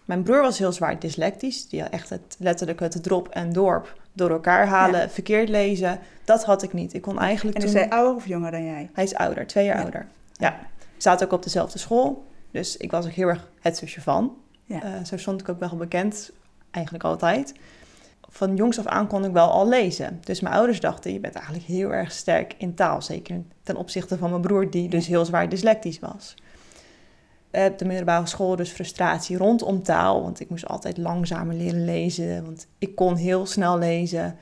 Mijn 0.05 0.23
broer 0.23 0.41
was 0.41 0.59
heel 0.59 0.73
zwaar 0.73 0.99
dyslectisch. 0.99 1.69
Die 1.69 1.83
had 1.83 1.91
echt 1.91 2.09
het, 2.09 2.37
letterlijk 2.39 2.81
het 2.81 3.03
drop 3.03 3.29
en 3.29 3.53
dorp 3.53 4.01
door 4.13 4.31
elkaar 4.31 4.67
halen, 4.67 5.11
verkeerd 5.11 5.49
lezen. 5.49 5.99
Dat 6.25 6.45
had 6.45 6.63
ik 6.63 6.73
niet. 6.73 6.95
Ik 6.95 7.03
kon 7.03 7.19
eigenlijk 7.19 7.57
En 7.57 7.63
toen... 7.65 7.75
is 7.75 7.81
hij 7.81 7.91
ouder 7.91 8.15
of 8.15 8.27
jonger 8.27 8.51
dan 8.51 8.65
jij? 8.65 8.91
Hij 8.93 9.05
is 9.05 9.15
ouder, 9.15 9.47
twee 9.47 9.65
jaar 9.65 9.77
Ja. 9.77 9.83
ouder. 9.83 10.07
Ja. 10.33 10.59
Zaten 10.97 11.27
ook 11.27 11.33
op 11.33 11.43
dezelfde 11.43 11.79
school. 11.79 12.25
Dus 12.51 12.77
ik 12.77 12.91
was 12.91 13.07
ook 13.07 13.13
heel 13.13 13.29
erg 13.29 13.49
het 13.61 13.77
zusje 13.77 14.01
van. 14.01 14.37
Ja. 14.65 14.83
Eh, 14.83 15.05
zo 15.05 15.17
stond 15.17 15.41
ik 15.41 15.49
ook 15.49 15.59
wel 15.61 15.77
bekend, 15.77 16.31
eigenlijk 16.71 17.05
altijd. 17.05 17.55
Van 18.33 18.57
jongs 18.57 18.79
af 18.79 18.87
aan 18.87 19.07
kon 19.07 19.25
ik 19.25 19.33
wel 19.33 19.51
al 19.51 19.69
lezen. 19.69 20.21
Dus 20.25 20.41
mijn 20.41 20.55
ouders 20.55 20.81
dachten, 20.81 21.13
je 21.13 21.21
bent 21.21 21.35
eigenlijk 21.35 21.67
heel 21.67 21.93
erg 21.93 22.13
sterk 22.13 22.55
in 22.59 22.75
taal. 22.75 23.03
Zeker 23.03 23.43
ten 23.63 23.77
opzichte 23.77 24.19
van 24.19 24.31
mijn 24.31 24.43
broer, 24.43 24.71
die 24.71 24.89
dus 24.89 25.07
heel 25.07 25.25
zwaar 25.25 25.49
dyslectisch 25.49 25.99
was. 25.99 26.35
Eh, 27.51 27.65
Op 27.65 27.79
de 27.79 27.85
middelbare 27.85 28.27
school 28.27 28.57
dus 28.57 28.71
frustratie 28.71 29.37
rondom 29.37 29.83
taal. 29.83 30.23
Want 30.23 30.41
ik 30.41 30.51
moest 30.51 30.67
altijd 30.67 30.97
langzamer 30.97 31.55
leren 31.55 31.85
lezen. 31.85 32.45
Want 32.45 32.67
ik 32.79 32.95
kon 32.95 33.17
heel 33.17 33.47
snel 33.47 33.79
lezen. 33.79 34.37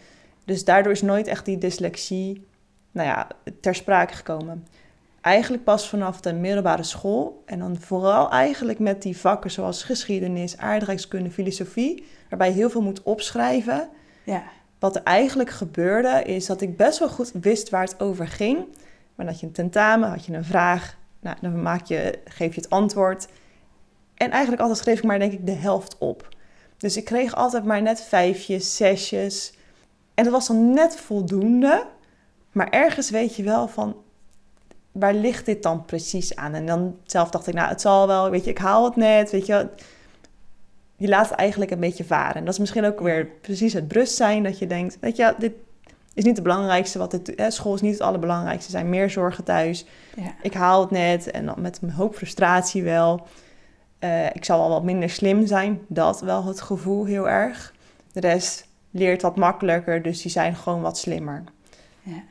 Dus 0.45 0.65
daardoor 0.65 0.93
is 0.93 1.03
nooit 1.03 1.27
echt 1.27 1.45
die 1.45 1.59
dyslexie 1.59 2.47
nou 2.91 3.09
ja, 3.09 3.29
ter 3.61 3.75
sprake 3.75 4.15
gekomen. 4.15 4.67
Eigenlijk 5.29 5.65
pas 5.65 5.89
vanaf 5.89 6.21
de 6.21 6.33
middelbare 6.33 6.83
school. 6.83 7.43
En 7.47 7.59
dan 7.59 7.77
vooral 7.77 8.31
eigenlijk 8.31 8.79
met 8.79 9.03
die 9.03 9.17
vakken 9.17 9.51
zoals 9.51 9.83
geschiedenis, 9.83 10.57
aardrijkskunde, 10.57 11.31
filosofie. 11.31 12.05
Waarbij 12.29 12.49
je 12.49 12.55
heel 12.55 12.71
veel 12.71 12.83
moet 12.83 13.03
opschrijven. 13.03 13.89
Ja. 14.25 14.43
Wat 14.79 14.97
er 14.97 15.03
eigenlijk 15.03 15.51
gebeurde 15.51 16.23
is 16.23 16.47
dat 16.47 16.61
ik 16.61 16.77
best 16.77 16.99
wel 16.99 17.09
goed 17.09 17.33
wist 17.33 17.71
waar 17.71 17.83
het 17.83 18.01
over 18.01 18.29
ging. 18.29 18.59
Maar 19.15 19.27
dat 19.27 19.41
je 19.41 19.47
een 19.47 19.53
tentamen, 19.53 20.09
had 20.09 20.25
je 20.25 20.33
een 20.33 20.45
vraag. 20.45 20.97
Nou, 21.21 21.37
dan 21.41 21.63
maak 21.63 21.85
je, 21.85 22.19
geef 22.25 22.55
je 22.55 22.61
het 22.61 22.71
antwoord. 22.71 23.29
En 24.15 24.31
eigenlijk 24.31 24.63
altijd 24.63 24.79
schreef 24.79 24.99
ik 24.99 25.05
maar 25.05 25.19
denk 25.19 25.33
ik 25.33 25.47
de 25.47 25.53
helft 25.53 25.99
op. 25.99 26.29
Dus 26.77 26.97
ik 26.97 27.05
kreeg 27.05 27.35
altijd 27.35 27.65
maar 27.65 27.83
net 27.83 28.01
vijfjes, 28.01 28.77
zesjes. 28.77 29.53
En 30.15 30.25
dat 30.25 30.33
was 30.33 30.47
dan 30.47 30.71
net 30.71 30.97
voldoende. 30.97 31.87
Maar 32.53 32.69
ergens 32.69 33.11
weet 33.11 33.37
je 33.37 33.43
wel 33.43 33.69
van, 33.69 33.97
waar 34.93 35.15
ligt 35.15 35.47
dit 35.47 35.63
dan 35.63 35.85
precies 35.85 36.37
aan? 36.37 36.55
En 36.55 36.67
dan 36.67 36.97
zelf 37.05 37.31
dacht 37.31 37.47
ik, 37.47 37.55
nou, 37.55 37.69
het 37.69 37.81
zal 37.81 38.07
wel, 38.07 38.31
weet 38.31 38.45
je, 38.45 38.51
ik 38.51 38.59
haal 38.59 38.85
het 38.85 38.97
net, 38.97 39.31
weet 39.31 39.47
je. 39.47 39.69
Je 40.97 41.09
laat 41.09 41.29
het 41.29 41.39
eigenlijk 41.39 41.71
een 41.71 41.81
beetje 41.81 42.05
varen. 42.05 42.35
En 42.35 42.45
dat 42.45 42.53
is 42.53 42.61
misschien 42.61 42.85
ook 42.85 43.01
weer 43.01 43.27
precies 43.27 43.73
het 43.73 43.89
bewustzijn 43.89 44.43
dat 44.43 44.59
je 44.59 44.67
denkt, 44.67 44.99
weet 45.01 45.17
je, 45.17 45.35
dit 45.39 45.53
is 46.15 46.25
niet 46.25 46.35
het 46.35 46.43
belangrijkste 46.43 46.99
wat 46.99 47.13
het, 47.13 47.33
hè, 47.37 47.51
school 47.51 47.75
is 47.75 47.81
niet 47.81 47.93
het 47.93 48.03
allerbelangrijkste, 48.03 48.73
er 48.73 48.79
zijn 48.79 48.91
meer 48.91 49.11
zorgen 49.11 49.45
thuis. 49.45 49.87
Ja. 50.17 50.35
Ik 50.43 50.55
haal 50.55 50.81
het 50.81 50.91
net 50.91 51.31
en 51.31 51.47
dan 51.47 51.55
met 51.59 51.79
een 51.83 51.91
hoop 51.91 52.15
frustratie 52.15 52.83
wel. 52.83 53.27
Eh, 53.99 54.27
ik 54.27 54.45
zal 54.45 54.59
wel 54.59 54.69
wat 54.69 54.85
minder 54.85 55.11
slim 55.11 55.47
zijn, 55.47 55.81
dat 55.89 56.21
wel 56.21 56.45
het 56.45 56.61
gevoel 56.61 57.05
heel 57.05 57.29
erg. 57.29 57.75
De 58.13 58.21
rest 58.21 58.67
leert 58.91 59.23
wat 59.23 59.37
makkelijker, 59.37 60.03
dus 60.03 60.23
die 60.23 60.31
zijn 60.31 60.57
gewoon 60.57 60.81
wat 60.81 60.99
slimmer. 60.99 61.45
Ja. 62.03 62.23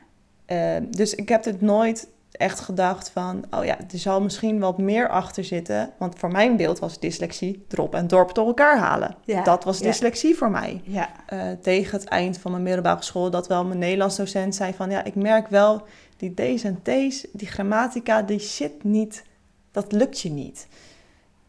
Eh, 0.46 0.82
dus 0.90 1.14
ik 1.14 1.28
heb 1.28 1.44
het 1.44 1.60
nooit 1.60 2.08
echt 2.30 2.60
gedacht 2.60 3.10
van, 3.10 3.44
oh 3.50 3.64
ja, 3.64 3.78
er 3.78 3.98
zal 3.98 4.20
misschien 4.20 4.58
wat 4.58 4.78
meer 4.78 5.08
achter 5.08 5.44
zitten. 5.44 5.90
Want 5.98 6.18
voor 6.18 6.30
mijn 6.30 6.56
beeld 6.56 6.78
was 6.78 7.00
dyslexie 7.00 7.64
drop 7.68 7.94
en 7.94 8.06
dorp 8.06 8.34
door 8.34 8.46
elkaar 8.46 8.78
halen. 8.78 9.16
Ja, 9.24 9.42
Dat 9.42 9.64
was 9.64 9.78
ja. 9.78 9.84
dyslexie 9.84 10.36
voor 10.36 10.50
mij. 10.50 10.80
Ja. 10.84 11.08
Eh, 11.26 11.50
tegen 11.62 11.98
het 11.98 12.08
eind 12.08 12.38
van 12.38 12.50
mijn 12.50 12.62
middelbare 12.62 13.02
school, 13.02 13.30
dat 13.30 13.48
wel 13.48 13.64
mijn 13.64 13.78
Nederlands 13.78 14.16
docent 14.16 14.54
zei 14.54 14.74
van, 14.74 14.90
ja, 14.90 15.04
ik 15.04 15.14
merk 15.14 15.48
wel, 15.48 15.82
die 16.16 16.34
D's 16.34 16.64
en 16.64 16.82
T's, 16.82 17.26
die 17.32 17.48
grammatica, 17.48 18.22
die 18.22 18.40
zit 18.40 18.84
niet, 18.84 19.24
dat 19.70 19.92
lukt 19.92 20.20
je 20.20 20.30
niet. 20.30 20.68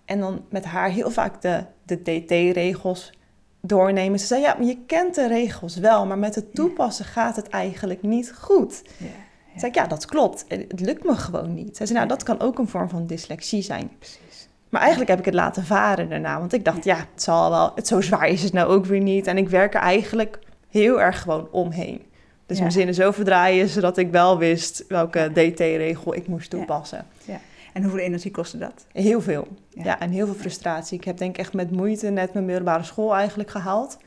En 0.05 0.19
dan 0.19 0.45
met 0.49 0.65
haar 0.65 0.89
heel 0.89 1.11
vaak 1.11 1.41
de, 1.41 1.63
de 1.85 2.01
DT-regels 2.01 3.13
doornemen. 3.61 4.19
Ze 4.19 4.25
zei, 4.25 4.41
ja, 4.41 4.53
maar 4.57 4.67
je 4.67 4.77
kent 4.85 5.15
de 5.15 5.27
regels 5.27 5.75
wel, 5.75 6.05
maar 6.05 6.17
met 6.17 6.35
het 6.35 6.55
toepassen 6.55 7.05
gaat 7.05 7.35
het 7.35 7.47
eigenlijk 7.47 8.01
niet 8.01 8.33
goed. 8.35 8.81
Ja. 8.97 9.07
Toen 9.59 9.69
zei 9.71 9.71
ik, 9.71 9.77
ja, 9.77 9.95
dat 9.95 10.05
klopt. 10.05 10.45
Het 10.47 10.79
lukt 10.79 11.03
me 11.03 11.15
gewoon 11.15 11.53
niet. 11.53 11.77
Zij 11.77 11.85
zei, 11.85 11.97
nou, 11.97 12.09
dat 12.09 12.23
kan 12.23 12.39
ook 12.39 12.57
een 12.59 12.67
vorm 12.67 12.89
van 12.89 13.05
dyslexie 13.07 13.61
zijn. 13.61 13.91
Precies. 13.99 14.47
Maar 14.69 14.79
eigenlijk 14.81 15.09
heb 15.09 15.19
ik 15.19 15.25
het 15.25 15.33
laten 15.33 15.65
varen 15.65 16.09
daarna. 16.09 16.39
Want 16.39 16.53
ik 16.53 16.65
dacht, 16.65 16.83
ja, 16.83 16.95
het 16.95 17.21
zal 17.23 17.49
wel. 17.49 17.71
Het, 17.75 17.87
zo 17.87 18.01
zwaar 18.01 18.27
is 18.27 18.43
het 18.43 18.53
nou 18.53 18.69
ook 18.69 18.85
weer 18.85 18.99
niet. 19.01 19.27
En 19.27 19.37
ik 19.37 19.49
werk 19.49 19.73
er 19.73 19.81
eigenlijk 19.81 20.39
heel 20.69 21.01
erg 21.01 21.21
gewoon 21.21 21.47
omheen. 21.51 22.01
Dus 22.45 22.57
Ja. 22.57 22.63
mijn 22.63 22.75
zinnen 22.75 22.95
zo 22.95 23.11
verdraaien, 23.11 23.67
zodat 23.67 23.97
ik 23.97 24.11
wel 24.11 24.37
wist 24.37 24.85
welke 24.87 25.29
DT-regel 25.33 26.15
ik 26.15 26.27
moest 26.27 26.51
Ja. 26.51 26.57
toepassen. 26.57 27.05
En 27.73 27.81
hoeveel 27.83 27.99
energie 27.99 28.31
kostte 28.31 28.57
dat? 28.57 28.85
Heel 28.91 29.21
veel. 29.21 29.47
Ja. 29.69 29.83
Ja. 29.83 29.99
en 29.99 30.11
heel 30.11 30.25
veel 30.25 30.35
frustratie. 30.35 30.97
Ik 30.97 31.03
heb 31.03 31.17
denk 31.17 31.31
ik 31.33 31.37
echt 31.39 31.53
met 31.53 31.71
moeite 31.71 32.09
net 32.09 32.33
mijn 32.33 32.45
middelbare 32.45 32.83
school 32.83 33.15
eigenlijk 33.15 33.49
gehaald. 33.49 33.97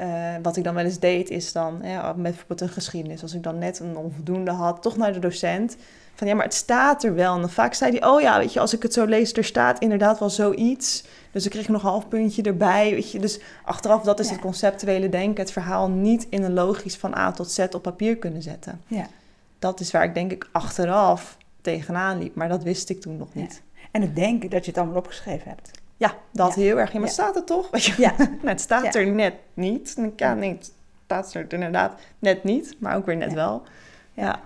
Eh, 0.00 0.34
wat 0.42 0.56
ik 0.56 0.64
dan 0.64 0.74
wel 0.74 0.84
eens 0.84 0.98
deed, 0.98 1.30
is 1.30 1.52
dan 1.52 1.80
ja, 1.82 2.06
met 2.12 2.22
bijvoorbeeld 2.22 2.60
een 2.60 2.68
geschiedenis. 2.68 3.22
Als 3.22 3.34
ik 3.34 3.42
dan 3.42 3.58
net 3.58 3.78
een 3.78 3.96
onvoldoende 3.96 4.50
had, 4.50 4.82
toch 4.82 4.96
naar 4.96 5.12
de 5.12 5.18
docent. 5.18 5.76
Van 6.14 6.26
ja, 6.26 6.34
maar 6.34 6.44
het 6.44 6.54
staat 6.54 7.04
er 7.04 7.14
wel. 7.14 7.34
En 7.34 7.40
dan 7.40 7.50
vaak 7.50 7.74
zei 7.74 7.98
hij, 7.98 8.08
oh 8.08 8.20
ja, 8.20 8.38
weet 8.38 8.52
je, 8.52 8.60
als 8.60 8.74
ik 8.74 8.82
het 8.82 8.92
zo 8.92 9.04
lees, 9.04 9.32
er 9.32 9.44
staat 9.44 9.78
inderdaad 9.78 10.18
wel 10.18 10.30
zoiets. 10.30 11.04
Dus 11.32 11.44
ik 11.44 11.50
kreeg 11.50 11.68
nog 11.68 11.82
een 11.82 11.88
half 11.88 12.08
puntje 12.08 12.42
erbij, 12.42 12.90
weet 12.90 13.10
je. 13.10 13.18
Dus 13.18 13.40
achteraf, 13.64 14.02
dat 14.02 14.20
is 14.20 14.26
Ja. 14.26 14.32
het 14.32 14.40
conceptuele 14.40 15.08
denken. 15.08 15.42
Het 15.42 15.52
verhaal 15.52 15.88
niet 15.88 16.26
in 16.30 16.42
een 16.42 16.52
logisch 16.54 16.96
van 16.96 17.14
A 17.16 17.30
tot 17.32 17.50
Z 17.50 17.58
op 17.58 17.82
papier 17.82 18.16
kunnen 18.16 18.42
zetten. 18.42 18.80
Ja. 18.86 19.06
Dat 19.58 19.80
is 19.80 19.90
waar 19.90 20.04
ik 20.04 20.14
denk 20.14 20.32
ik 20.32 20.48
achteraf 20.52 21.36
tegenaan 21.60 22.18
liep. 22.18 22.34
Maar 22.34 22.48
dat 22.48 22.62
wist 22.62 22.90
ik 22.90 23.00
toen 23.00 23.16
nog 23.16 23.28
Ja. 23.32 23.40
niet. 23.40 23.62
En 23.90 24.00
het 24.02 24.16
denken 24.16 24.50
dat 24.50 24.64
je 24.64 24.70
het 24.70 24.80
allemaal 24.80 24.98
opgeschreven 24.98 25.48
hebt. 25.48 25.70
Ja, 26.00 26.14
dat 26.32 26.54
Ja. 26.54 26.60
heel 26.60 26.78
erg. 26.78 26.92
Ja, 26.92 26.98
maar 27.00 27.08
staat 27.08 27.34
het 27.34 27.46
toch? 27.46 27.68
Ja. 27.96 28.14
Het 28.44 28.60
staat 28.60 28.94
er 28.94 29.06
net 29.06 29.34
niet. 29.54 29.96
Ja, 30.16 30.34
nee, 30.34 30.50
het 30.52 30.72
staat 31.04 31.34
er 31.34 31.52
inderdaad 31.52 32.00
net 32.18 32.44
niet, 32.44 32.76
maar 32.78 32.96
ook 32.96 33.06
weer 33.06 33.16
net 33.16 33.32
wel. 33.32 33.62
Ja. 34.12 34.40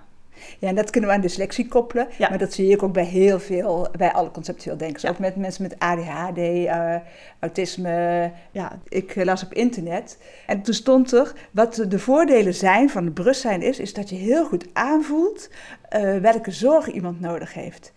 Ja, 0.58 0.68
en 0.68 0.74
dat 0.74 0.90
kunnen 0.90 1.10
we 1.10 1.16
aan 1.16 1.22
dyslexie 1.22 1.68
koppelen. 1.68 2.08
Ja. 2.18 2.28
Maar 2.28 2.38
dat 2.38 2.52
zie 2.52 2.70
ik 2.70 2.82
ook 2.82 2.92
bij 2.92 3.04
heel 3.04 3.40
veel, 3.40 3.88
bij 3.96 4.12
alle 4.12 4.30
conceptueel 4.30 4.76
denkers. 4.76 5.02
Ja. 5.02 5.08
Ook 5.10 5.18
met 5.18 5.36
mensen 5.36 5.62
met 5.62 5.78
ADHD, 5.78 6.38
eh, 6.38 6.96
autisme. 7.38 8.30
ja, 8.50 8.78
Ik 8.88 9.16
eh, 9.16 9.24
las 9.24 9.44
op 9.44 9.52
internet 9.52 10.18
en 10.46 10.62
toen 10.62 10.74
stond 10.74 11.12
er, 11.12 11.32
wat 11.50 11.84
de 11.88 11.98
voordelen 11.98 12.54
zijn 12.54 12.90
van 12.90 13.04
het 13.04 13.14
bewustzijn 13.14 13.62
is, 13.62 13.78
is 13.78 13.94
dat 13.94 14.08
je 14.08 14.16
heel 14.16 14.44
goed 14.44 14.66
aanvoelt 14.72 15.48
eh, 15.88 16.16
welke 16.16 16.50
zorg 16.50 16.86
iemand 16.90 17.20
nodig 17.20 17.54
heeft. 17.54 17.92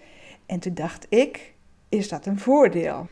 En 0.45 0.59
toen 0.59 0.73
dacht 0.73 1.05
ik, 1.09 1.53
is 1.89 2.09
dat 2.09 2.25
een 2.25 2.39
voordeel? 2.39 3.07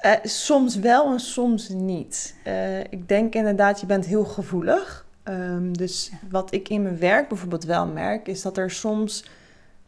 Eh, 0.00 0.12
soms 0.22 0.76
wel 0.76 1.12
en 1.12 1.20
soms 1.20 1.68
niet. 1.68 2.34
Eh, 2.44 2.80
ik 2.80 3.08
denk 3.08 3.34
inderdaad, 3.34 3.80
je 3.80 3.86
bent 3.86 4.06
heel 4.06 4.24
gevoelig. 4.24 5.06
Ehm, 5.22 5.72
dus 5.72 6.10
wat 6.30 6.54
ik 6.54 6.68
in 6.68 6.82
mijn 6.82 6.98
werk 6.98 7.28
bijvoorbeeld 7.28 7.64
wel 7.64 7.86
merk, 7.86 8.28
is 8.28 8.42
dat 8.42 8.56
er 8.56 8.70
soms 8.70 9.24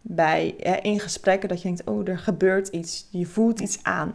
bij 0.00 0.54
eh, 0.59 0.76
in 0.83 1.00
gesprekken 1.00 1.49
dat 1.49 1.62
je 1.62 1.69
denkt, 1.69 1.85
oh, 1.85 2.09
er 2.09 2.19
gebeurt 2.19 2.69
iets, 2.69 3.07
je 3.11 3.26
voelt 3.26 3.61
iets 3.61 3.78
aan. 3.83 4.14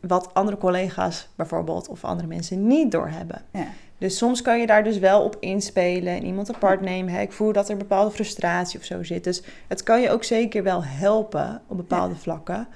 Wat 0.00 0.34
andere 0.34 0.56
collega's 0.56 1.28
bijvoorbeeld 1.36 1.88
of 1.88 2.04
andere 2.04 2.28
mensen 2.28 2.66
niet 2.66 2.90
doorhebben. 2.92 3.42
Ja. 3.52 3.66
Dus 3.98 4.16
soms 4.16 4.42
kan 4.42 4.60
je 4.60 4.66
daar 4.66 4.84
dus 4.84 4.98
wel 4.98 5.22
op 5.22 5.36
inspelen 5.40 6.14
en 6.14 6.24
iemand 6.24 6.54
apart 6.54 6.80
nemen. 6.80 7.12
Hè. 7.12 7.20
Ik 7.20 7.32
voel 7.32 7.52
dat 7.52 7.68
er 7.68 7.76
bepaalde 7.76 8.10
frustratie 8.10 8.78
of 8.78 8.84
zo 8.84 9.02
zit. 9.02 9.24
Dus 9.24 9.42
het 9.68 9.82
kan 9.82 10.00
je 10.00 10.10
ook 10.10 10.24
zeker 10.24 10.62
wel 10.62 10.84
helpen 10.84 11.62
op 11.66 11.76
bepaalde 11.76 12.14
vlakken. 12.14 12.68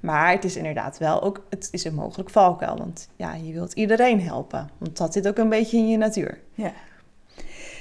Maar 0.00 0.30
het 0.30 0.44
is 0.44 0.56
inderdaad 0.56 0.98
wel 0.98 1.22
ook, 1.22 1.46
het 1.50 1.68
is 1.70 1.84
een 1.84 1.94
mogelijk 1.94 2.30
valkuil. 2.30 2.76
Want 2.76 3.08
ja, 3.16 3.34
je 3.34 3.52
wilt 3.52 3.72
iedereen 3.72 4.20
helpen. 4.20 4.70
Want 4.78 4.96
dat 4.96 5.12
zit 5.12 5.28
ook 5.28 5.38
een 5.38 5.48
beetje 5.48 5.76
in 5.76 5.88
je 5.88 5.96
natuur. 5.96 6.40
Ja. 6.54 6.72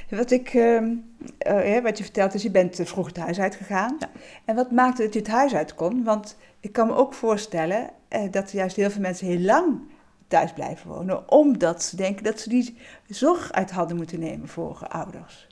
Wat, 0.09 0.31
ik, 0.31 0.53
ehm, 0.53 0.95
eh, 1.38 1.83
wat 1.83 1.97
je 1.97 2.03
vertelt 2.03 2.33
is, 2.33 2.43
je 2.43 2.51
bent 2.51 2.79
eh, 2.79 2.85
vroeg 2.85 3.07
het 3.07 3.17
huis 3.17 3.39
uitgegaan. 3.39 3.95
Ja. 3.99 4.09
En 4.45 4.55
wat 4.55 4.71
maakte 4.71 5.03
dat 5.03 5.13
je 5.13 5.19
het 5.19 5.27
huis 5.27 5.55
uit 5.55 5.73
kon? 5.75 6.03
Want 6.03 6.38
ik 6.59 6.71
kan 6.71 6.88
me 6.88 6.95
ook 6.95 7.13
voorstellen 7.13 7.89
eh, 8.07 8.31
dat 8.31 8.51
juist 8.51 8.75
heel 8.75 8.89
veel 8.89 9.01
mensen 9.01 9.27
heel 9.27 9.39
lang 9.39 9.79
thuis 10.27 10.53
blijven 10.53 10.89
wonen. 10.89 11.31
Omdat 11.31 11.83
ze 11.83 11.95
denken 11.95 12.23
dat 12.23 12.39
ze 12.39 12.49
die 12.49 12.77
zorg 13.07 13.51
uit 13.51 13.71
hadden 13.71 13.97
moeten 13.97 14.19
nemen 14.19 14.47
voor 14.47 14.88
ouders. 14.88 15.47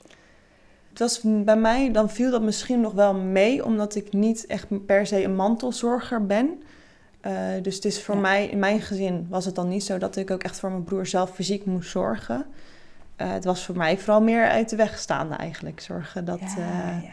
Was 0.98 1.20
bij 1.24 1.56
mij, 1.56 1.92
dan 1.92 2.10
viel 2.10 2.30
dat 2.30 2.42
misschien 2.42 2.80
nog 2.80 2.92
wel 2.92 3.14
mee, 3.14 3.64
omdat 3.64 3.94
ik 3.94 4.12
niet 4.12 4.46
echt 4.46 4.86
per 4.86 5.06
se 5.06 5.24
een 5.24 5.36
mantelzorger 5.36 6.26
ben. 6.26 6.62
Uh, 7.26 7.32
dus 7.62 7.74
het 7.74 7.84
is 7.84 8.02
voor 8.02 8.16
mij, 8.16 8.46
in 8.46 8.58
mijn 8.58 8.80
gezin 8.80 9.26
was 9.28 9.44
het 9.44 9.54
dan 9.54 9.68
niet 9.68 9.84
zo 9.84 9.98
dat 9.98 10.16
ik 10.16 10.30
ook 10.30 10.42
echt 10.42 10.60
voor 10.60 10.70
mijn 10.70 10.84
broer 10.84 11.06
zelf 11.06 11.30
fysiek 11.30 11.64
moest 11.64 11.90
zorgen. 11.90 12.46
Uh, 13.16 13.30
het 13.32 13.44
was 13.44 13.64
voor 13.64 13.76
mij 13.76 13.98
vooral 13.98 14.22
meer 14.22 14.48
uit 14.48 14.68
de 14.68 14.76
weg 14.76 14.98
staande 14.98 15.34
eigenlijk. 15.34 15.80
Zorgen 15.80 16.24
dat... 16.24 16.40
Ja, 16.40 17.00
ja. 17.02 17.10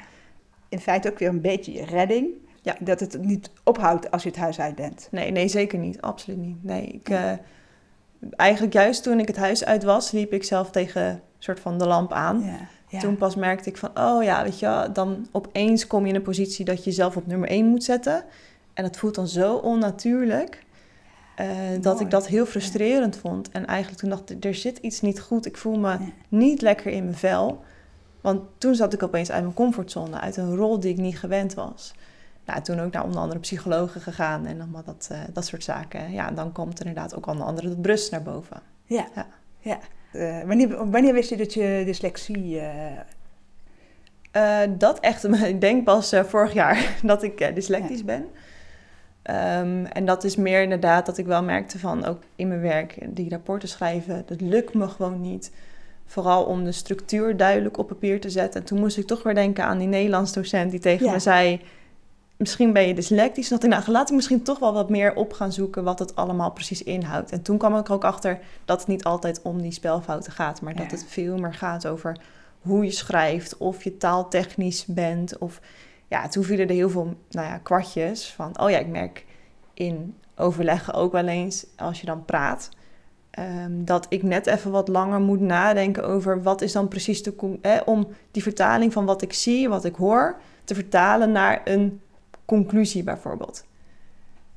In 0.69 0.79
feite 0.79 1.11
ook 1.11 1.19
weer 1.19 1.29
een 1.29 1.41
beetje 1.41 1.73
je 1.73 1.85
redding. 1.85 2.27
Ja. 2.61 2.75
Dat 2.79 2.99
het 2.99 3.21
niet 3.21 3.49
ophoudt 3.63 4.11
als 4.11 4.23
je 4.23 4.29
het 4.29 4.37
huis 4.37 4.59
uit 4.59 4.75
bent. 4.75 5.07
Nee, 5.11 5.31
nee 5.31 5.47
zeker 5.47 5.79
niet. 5.79 6.01
Absoluut 6.01 6.39
niet. 6.39 6.63
Nee, 6.63 6.85
ik, 6.87 7.09
eigenlijk 8.35 8.73
juist 8.73 9.03
toen 9.03 9.19
ik 9.19 9.27
het 9.27 9.37
huis 9.37 9.65
uit 9.65 9.83
was, 9.83 10.11
liep 10.11 10.33
ik 10.33 10.43
zelf 10.43 10.71
tegen 10.71 11.05
een 11.05 11.21
soort 11.39 11.59
van 11.59 11.77
de 11.77 11.87
lamp 11.87 12.11
aan. 12.11 12.43
Ja, 12.87 12.99
Toen 12.99 13.17
pas 13.17 13.35
merkte 13.35 13.69
ik 13.69 13.77
van, 13.77 13.89
oh 13.93 14.23
ja, 14.23 14.43
weet 14.43 14.59
je, 14.59 14.89
dan 14.93 15.27
opeens 15.31 15.87
kom 15.87 16.03
je 16.03 16.09
in 16.09 16.15
een 16.15 16.21
positie 16.21 16.65
dat 16.65 16.77
je 16.77 16.83
jezelf 16.83 17.15
op 17.15 17.27
nummer 17.27 17.49
1 17.49 17.65
moet 17.65 17.83
zetten. 17.83 18.23
En 18.73 18.83
dat 18.83 18.97
voelt 18.97 19.15
dan 19.15 19.27
zo 19.27 19.55
onnatuurlijk. 19.55 20.63
Uh, 21.39 21.47
dat 21.81 21.99
ik 21.99 22.09
dat 22.09 22.27
heel 22.27 22.45
frustrerend 22.45 23.17
vond. 23.17 23.51
En 23.51 23.65
eigenlijk 23.65 23.99
toen 23.99 24.09
dacht 24.09 24.29
ik, 24.29 24.45
er 24.45 24.55
zit 24.55 24.77
iets 24.77 25.01
niet 25.01 25.21
goed. 25.21 25.45
Ik 25.45 25.57
voel 25.57 25.79
me 25.79 25.97
niet 26.27 26.61
lekker 26.61 26.91
in 26.91 27.03
mijn 27.03 27.15
vel. 27.15 27.63
Want 28.21 28.41
toen 28.57 28.75
zat 28.75 28.93
ik 28.93 29.03
opeens 29.03 29.31
uit 29.31 29.41
mijn 29.41 29.55
comfortzone, 29.55 30.19
uit 30.19 30.37
een 30.37 30.55
rol 30.55 30.79
die 30.79 30.91
ik 30.91 30.97
niet 30.97 31.19
gewend 31.19 31.53
was 31.53 31.93
nou, 32.45 32.61
toen 32.61 32.79
ook 32.79 32.91
naar 32.91 33.03
onder 33.03 33.19
andere 33.19 33.39
psychologen 33.39 34.01
gegaan 34.01 34.45
en 34.45 34.61
allemaal 34.61 34.83
dat, 34.83 35.09
uh, 35.11 35.17
dat 35.33 35.45
soort 35.45 35.63
zaken. 35.63 36.11
Ja, 36.11 36.27
en 36.27 36.35
dan 36.35 36.51
komt 36.51 36.79
inderdaad 36.79 37.15
ook 37.15 37.27
onder 37.27 37.45
andere 37.45 37.67
dat 37.67 37.81
brust 37.81 38.11
naar 38.11 38.23
boven. 38.23 38.61
Ja, 38.85 39.07
ja. 39.15 39.27
ja. 39.59 39.79
Uh, 40.15 40.41
wanneer, 40.45 40.89
wanneer 40.89 41.13
wist 41.13 41.29
je 41.29 41.37
dat 41.37 41.53
je 41.53 41.81
dyslexie... 41.85 42.61
Uh... 44.31 44.61
dat 44.77 44.99
echt, 44.99 45.23
ik 45.53 45.61
denk 45.61 45.83
pas 45.83 46.13
vorig 46.25 46.53
jaar 46.53 46.95
dat 47.03 47.23
ik 47.23 47.55
dyslectisch 47.55 48.05
ben. 48.05 48.25
Um, 49.31 49.85
en 49.85 50.05
dat 50.05 50.23
is 50.23 50.35
meer 50.35 50.61
inderdaad 50.61 51.05
dat 51.05 51.17
ik 51.17 51.25
wel 51.25 51.43
merkte 51.43 51.79
van 51.79 52.05
ook 52.05 52.21
in 52.35 52.47
mijn 52.47 52.61
werk, 52.61 52.97
die 53.07 53.29
rapporten 53.29 53.69
schrijven, 53.69 54.23
dat 54.25 54.41
lukt 54.41 54.73
me 54.73 54.87
gewoon 54.87 55.21
niet. 55.21 55.51
Vooral 56.05 56.43
om 56.43 56.63
de 56.63 56.71
structuur 56.71 57.37
duidelijk 57.37 57.77
op 57.77 57.87
papier 57.87 58.19
te 58.19 58.29
zetten. 58.29 58.59
En 58.61 58.67
toen 58.67 58.79
moest 58.79 58.97
ik 58.97 59.07
toch 59.07 59.23
weer 59.23 59.33
denken 59.33 59.63
aan 59.63 59.77
die 59.77 59.87
Nederlands 59.87 60.33
docent 60.33 60.71
die 60.71 60.79
tegen 60.79 61.11
me 61.11 61.19
zei 61.19 61.61
misschien 62.37 62.73
ben 62.73 62.87
je 62.87 62.93
dyslectisch. 62.93 63.47
Dat 63.47 63.63
ik, 63.63 63.69
nou, 63.69 63.91
laat 63.91 64.09
ik 64.09 64.15
misschien 64.15 64.43
toch 64.43 64.59
wel 64.59 64.73
wat 64.73 64.89
meer 64.89 65.15
op 65.15 65.33
gaan 65.33 65.51
zoeken 65.51 65.83
wat 65.83 65.99
het 65.99 66.15
allemaal 66.15 66.51
precies 66.51 66.83
inhoudt. 66.83 67.31
En 67.31 67.41
toen 67.41 67.57
kwam 67.57 67.77
ik 67.77 67.87
er 67.87 67.93
ook 67.93 68.03
achter 68.03 68.39
dat 68.65 68.79
het 68.79 68.87
niet 68.87 69.03
altijd 69.03 69.41
om 69.41 69.61
die 69.61 69.71
spelfouten 69.71 70.31
gaat, 70.31 70.61
maar 70.61 70.75
dat 70.75 70.91
het 70.91 71.05
veel 71.07 71.37
meer 71.37 71.53
gaat 71.53 71.87
over 71.87 72.17
hoe 72.61 72.83
je 72.83 72.91
schrijft, 72.91 73.57
of 73.57 73.83
je 73.83 73.97
taaltechnisch 73.97 74.85
bent. 74.85 75.37
Of 75.37 75.59
ja, 76.07 76.27
toen 76.27 76.43
vielen 76.43 76.67
er 76.67 76.73
heel 76.73 76.89
veel 76.89 77.15
nou 77.29 77.47
ja, 77.47 77.57
kwartjes 77.57 78.33
van, 78.33 78.59
oh 78.59 78.69
ja, 78.69 78.77
ik 78.77 78.87
merk 78.87 79.25
in 79.73 80.15
overleggen 80.35 80.93
ook 80.93 81.11
wel 81.11 81.27
eens 81.27 81.65
als 81.75 81.99
je 81.99 82.05
dan 82.05 82.25
praat. 82.25 82.69
Ehm, 83.31 83.83
dat 83.83 84.05
ik 84.09 84.23
net 84.23 84.47
even 84.47 84.71
wat 84.71 84.87
langer 84.87 85.19
moet 85.19 85.39
nadenken 85.39 86.03
over 86.03 86.43
wat 86.43 86.61
is 86.61 86.71
dan 86.71 86.87
precies 86.87 87.23
de. 87.23 87.57
Eh, 87.61 87.77
om 87.85 88.07
die 88.31 88.43
vertaling 88.43 88.93
van 88.93 89.05
wat 89.05 89.21
ik 89.21 89.33
zie, 89.33 89.69
wat 89.69 89.85
ik 89.85 89.95
hoor, 89.95 90.39
te 90.63 90.75
vertalen 90.75 91.31
naar 91.31 91.61
een 91.63 92.01
conclusie 92.45 93.03
bijvoorbeeld. 93.03 93.65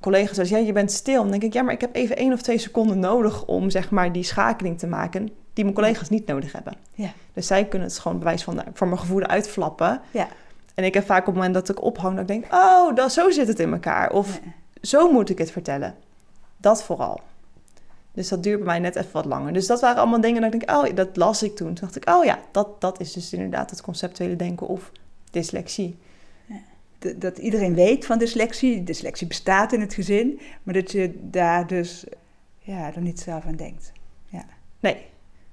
Collega 0.00 0.34
zegt, 0.34 0.48
ja, 0.48 0.58
je 0.58 0.72
bent 0.72 0.92
stil. 0.92 1.22
Dan 1.22 1.30
denk 1.30 1.42
ik, 1.42 1.52
ja, 1.52 1.62
maar 1.62 1.74
ik 1.74 1.80
heb 1.80 1.94
even 1.94 2.16
één 2.16 2.32
of 2.32 2.42
twee 2.42 2.58
seconden 2.58 2.98
nodig 2.98 3.44
om 3.44 3.70
zeg 3.70 3.90
maar 3.90 4.12
die 4.12 4.22
schakeling 4.22 4.78
te 4.78 4.86
maken 4.86 5.30
die 5.52 5.64
mijn 5.64 5.76
collega's 5.76 6.08
niet 6.08 6.26
nodig 6.26 6.52
hebben. 6.52 6.72
Ja. 6.94 7.12
Dus 7.32 7.46
zij 7.46 7.64
kunnen 7.64 7.88
het 7.88 7.98
gewoon 7.98 8.18
bewijs 8.18 8.44
van 8.44 8.62
voor 8.72 8.86
mijn 8.86 8.98
gevoel 8.98 9.22
uitflappen. 9.22 10.00
Ja. 10.10 10.28
En 10.74 10.84
ik 10.84 10.94
heb 10.94 11.06
vaak 11.06 11.20
op 11.20 11.26
het 11.26 11.34
moment 11.34 11.54
dat 11.54 11.68
ik 11.68 11.82
ophang, 11.82 12.12
dat 12.12 12.20
ik 12.20 12.26
denk, 12.26 12.52
oh, 12.52 12.94
dat, 12.94 13.12
zo 13.12 13.30
zit 13.30 13.48
het 13.48 13.60
in 13.60 13.72
elkaar. 13.72 14.12
Of 14.12 14.40
zo 14.82 15.12
moet 15.12 15.30
ik 15.30 15.38
het 15.38 15.50
vertellen. 15.50 15.94
Dat 16.56 16.82
vooral. 16.82 17.20
Dus 18.12 18.28
dat 18.28 18.42
duurt 18.42 18.56
bij 18.56 18.66
mij 18.66 18.78
net 18.78 18.96
even 18.96 19.12
wat 19.12 19.24
langer. 19.24 19.52
Dus 19.52 19.66
dat 19.66 19.80
waren 19.80 19.98
allemaal 19.98 20.20
dingen 20.20 20.42
dat 20.42 20.54
ik 20.54 20.60
denk, 20.60 20.78
oh, 20.78 20.94
dat 20.94 21.16
las 21.16 21.42
ik 21.42 21.56
toen. 21.56 21.74
Toen 21.74 21.76
dacht 21.80 21.96
ik, 21.96 22.08
oh 22.08 22.24
ja, 22.24 22.38
dat, 22.50 22.80
dat 22.80 23.00
is 23.00 23.12
dus 23.12 23.32
inderdaad 23.32 23.70
het 23.70 23.80
conceptuele 23.80 24.36
denken 24.36 24.66
of 24.66 24.92
dyslexie 25.30 25.98
dat 27.16 27.38
iedereen 27.38 27.74
weet 27.74 28.06
van 28.06 28.18
dyslexie. 28.18 28.84
Dyslexie 28.84 29.26
bestaat 29.26 29.72
in 29.72 29.80
het 29.80 29.94
gezin, 29.94 30.40
maar 30.62 30.74
dat 30.74 30.90
je 30.92 31.18
daar 31.20 31.66
dus 31.66 32.04
ja, 32.58 32.94
er 32.94 33.00
niet 33.00 33.20
zelf 33.20 33.44
aan 33.44 33.56
denkt. 33.56 33.92
Ja. 34.26 34.44
Nee. 34.80 35.06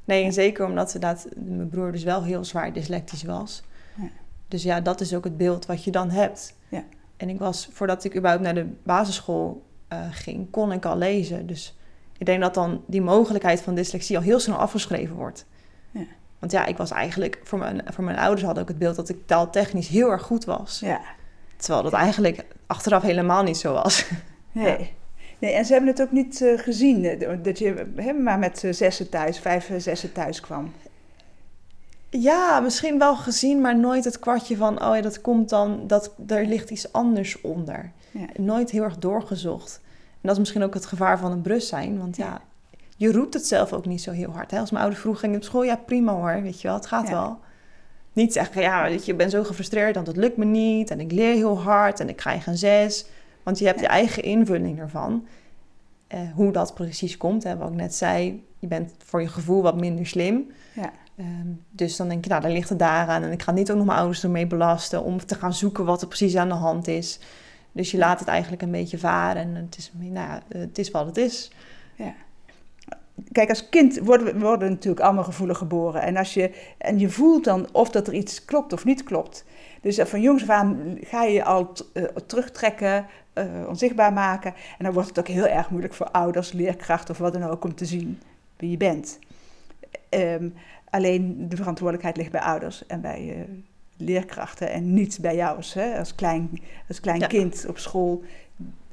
Nee, 0.06 0.24
en 0.24 0.34
zeker 0.34 0.66
omdat 0.66 0.94
inderdaad, 0.94 1.28
mijn 1.36 1.70
broer 1.70 1.92
dus 1.92 2.04
wel 2.04 2.24
heel 2.24 2.44
zwaar 2.44 2.74
dyslectisch 2.74 3.24
was. 3.24 3.64
Ja. 3.96 4.10
Dus 4.48 4.64
ja, 4.64 4.82
dat 4.82 5.02
is 5.02 5.14
ook 5.14 5.24
het 5.24 5.38
beeld 5.38 5.66
wat 5.66 5.84
je 5.84 5.92
dan 5.92 6.10
hebt. 6.10 6.56
Ja. 6.70 6.84
En 7.18 7.30
ik 7.30 7.40
was, 7.40 7.70
voordat 7.72 8.04
ik 8.04 8.16
überhaupt 8.16 8.44
naar 8.44 8.56
de 8.56 8.68
basisschool 8.84 9.64
uh, 9.94 10.00
ging, 10.12 10.50
kon 10.52 10.72
ik 10.72 10.86
al 10.86 10.98
lezen. 10.98 11.48
Dus 11.48 11.78
ik 12.18 12.26
denk 12.26 12.42
dat 12.42 12.54
dan 12.54 12.84
die 12.88 13.02
mogelijkheid 13.02 13.62
van 13.62 13.76
dyslexie 13.76 14.18
al 14.18 14.24
heel 14.24 14.40
snel 14.40 14.58
afgeschreven 14.58 15.16
wordt. 15.16 15.46
Ja. 15.92 16.06
Want 16.40 16.52
ja, 16.52 16.66
ik 16.66 16.78
was 16.78 16.92
eigenlijk, 16.92 17.40
voor 17.44 17.60
mijn, 17.60 17.82
voor 17.86 18.04
mijn 18.04 18.18
ouders 18.18 18.44
hadden 18.44 18.64
ook 18.64 18.70
het 18.70 18.78
beeld 18.78 18.96
dat 18.96 19.10
ik 19.10 19.18
taaltechnisch 19.26 19.88
heel 19.88 20.12
erg 20.12 20.22
goed 20.22 20.46
was. 20.46 20.80
Ja. 20.80 21.02
Terwijl 21.58 21.84
dat 21.84 21.94
eigenlijk 21.94 22.46
achteraf 22.68 23.02
helemaal 23.02 23.44
niet 23.44 23.58
zo 23.58 23.74
was. 23.74 24.06
Nee. 24.52 24.94
Nee, 25.40 25.54
en 25.54 25.66
ze 25.66 25.72
hebben 25.72 25.90
het 25.90 26.02
ook 26.02 26.12
niet 26.12 26.42
uh, 26.42 26.60
gezien, 26.60 27.06
eh, 27.06 27.30
dat 27.44 27.60
je 27.60 27.86
hè, 27.96 28.14
maar 28.14 28.40
met 28.40 28.64
uh, 28.64 28.74
zessen 28.74 29.10
thuis, 29.10 29.40
vijf 29.40 29.72
zessen 29.78 30.12
thuis 30.12 30.40
kwam. 30.40 30.74
Ja, 32.10 32.60
misschien 32.60 33.00
wel 33.00 33.16
gezien, 33.16 33.62
maar 33.62 33.78
nooit 33.78 34.06
het 34.06 34.20
kwartje 34.20 34.58
van, 34.58 34.84
oh 34.86 34.96
ja, 34.96 35.02
dat 35.02 35.22
komt 35.22 35.50
dan, 35.50 35.88
dat 35.88 36.12
er 36.28 36.46
ligt 36.46 36.70
iets 36.70 36.92
anders 36.92 37.42
onder. 37.42 37.92
Ja. 38.12 38.26
Nooit 38.36 38.70
heel 38.70 38.84
erg 38.84 38.98
doorgezocht. 38.98 39.80
En 40.12 40.22
dat 40.22 40.32
is 40.32 40.38
misschien 40.38 40.64
ook 40.64 40.74
het 40.74 40.86
gevaar 40.86 41.20
van 41.20 41.32
een 41.32 41.42
brust 41.42 41.68
zijn, 41.68 41.98
want 41.98 42.18
ja, 42.18 42.42
je 42.98 43.12
roept 43.12 43.34
het 43.34 43.48
zelf 43.48 43.74
ook 43.74 43.86
niet 43.86 44.02
zo 44.02 44.12
heel 44.12 44.32
hard. 44.32 44.52
Hè? 44.52 44.60
Als 44.60 44.72
mijn 44.72 44.84
ouder 44.84 45.02
vroeg 45.02 45.20
ging 45.20 45.36
op 45.36 45.44
school, 45.44 45.64
ja 45.64 45.76
prima 45.76 46.14
hoor, 46.14 46.42
weet 46.42 46.62
je 46.62 46.68
wel, 46.68 46.78
het 46.78 46.88
gaat 46.88 47.10
wel 47.10 47.40
niet 48.16 48.34
zeggen, 48.34 48.62
ja, 48.62 48.84
weet 48.84 49.06
je, 49.06 49.12
ik 49.12 49.18
ben 49.18 49.30
zo 49.30 49.44
gefrustreerd, 49.44 49.96
want 49.96 50.08
het 50.08 50.18
lukt 50.18 50.38
me 50.38 50.46
niet. 50.46 50.92
En 50.92 51.00
ik 51.00 51.12
leer 51.12 51.34
heel 51.34 51.60
hard 51.60 52.00
en 52.00 52.10
ik 52.10 52.16
krijg 52.16 52.48
een 52.48 52.58
zes. 52.58 53.06
Want 53.44 53.60
je 53.60 53.66
hebt 53.66 53.80
je 53.80 53.88
eigen 53.88 54.24
invulling 54.24 54.80
ervan. 54.80 55.26
Uh, 56.14 56.20
hoe 56.34 56.52
dat 56.52 56.74
precies 56.74 57.18
komt, 57.18 57.44
hè, 57.44 57.58
wat 57.58 57.70
ik 57.70 57.76
net 57.76 57.96
zei. 57.96 58.44
Je 58.60 58.68
bent 58.68 58.94
voor 58.98 59.22
je 59.22 59.28
gevoel 59.28 59.62
wat 59.62 59.80
minder 59.80 60.06
slim. 60.06 60.52
Ja. 60.74 60.92
Um, 61.20 61.64
dus 61.70 61.96
dan 61.96 62.08
denk 62.08 62.24
je, 62.24 62.30
nou, 62.30 62.42
dan 62.42 62.52
ligt 62.52 62.70
het 62.70 62.80
daaraan. 62.80 63.24
En 63.24 63.32
ik 63.32 63.42
ga 63.42 63.52
niet 63.52 63.72
ook 63.72 63.78
nog 63.78 63.86
mijn 63.86 63.98
ouders 63.98 64.24
ermee 64.24 64.48
belasten 64.48 65.04
om 65.04 65.26
te 65.26 65.36
gaan 65.36 65.54
zoeken 65.54 65.86
wat 65.86 66.02
er 66.02 66.08
precies 66.08 66.36
aan 66.36 66.50
de 66.50 66.54
hand 66.54 66.88
is. 66.88 67.20
Dus 67.72 67.92
je 67.92 67.98
laat 67.98 68.20
het 68.20 68.28
eigenlijk 68.28 68.62
een 68.62 68.72
beetje 68.72 68.98
varen. 68.98 69.42
En 69.42 69.56
het 69.56 69.78
is, 69.78 69.92
nou 70.00 70.14
ja, 70.14 70.42
het 70.48 70.78
is 70.78 70.92
wat 70.92 71.06
het 71.06 71.18
is. 71.18 71.52
Ja 71.96 72.14
kijk, 73.32 73.50
als 73.50 73.70
kind 73.70 74.00
worden, 74.00 74.40
worden 74.40 74.70
natuurlijk 74.70 75.06
allemaal 75.06 75.24
gevoelig 75.24 75.58
geboren. 75.58 76.02
En, 76.02 76.18
als 76.18 76.34
je, 76.34 76.52
en 76.78 77.00
je 77.00 77.10
voelt 77.10 77.44
dan 77.44 77.68
of 77.72 77.90
dat 77.90 78.08
er 78.08 78.14
iets 78.14 78.46
klopt 78.46 78.74
of 78.74 78.86
niet 78.86 79.04
klopt. 79.04 79.46
Dus 79.82 80.00
van 80.00 80.22
jongs 80.22 80.42
af 80.42 80.50
aan 80.50 80.98
ga 81.02 81.24
je 81.24 81.34
je 81.34 81.44
al 81.44 81.74
uh, 81.94 82.04
terugtrekken, 82.04 83.06
uh, 83.34 83.46
onzichtbaar 83.68 84.14
maken. 84.14 84.54
En 84.78 84.86
dan 84.86 84.94
wordt 84.94 85.10
het 85.10 85.20
ook 85.20 85.28
heel 85.28 85.48
erg 85.48 85.70
moeilijk 85.70 85.94
voor 85.94 86.12
ouders, 86.12 86.52
leerkrachten 86.52 87.14
of 87.14 87.20
wat 87.20 87.34
dan 87.34 87.44
ook 87.44 87.64
om 87.64 87.76
te 87.76 87.86
zien 87.86 88.20
wie 88.58 88.70
je 88.70 88.78
bent. 88.78 89.20
Um, 90.10 90.54
alleen 90.90 91.50
de 91.50 91.56
verantwoordelijkheid 91.56 92.18
ligt 92.18 92.32
bij 92.32 92.42
ouders 92.42 92.86
en 92.86 93.02
bij 93.02 93.36
uh, 93.38 93.44
leerkrachten 93.98 94.72
en 94.72 94.94
niet 94.94 95.18
bij 95.22 95.36
jou 95.36 95.62
hè? 95.74 95.98
als 95.98 96.16
klein, 96.16 96.62
als 96.88 97.00
klein 97.00 97.28
kind 97.28 97.66
op 97.68 97.78
school. 97.78 98.24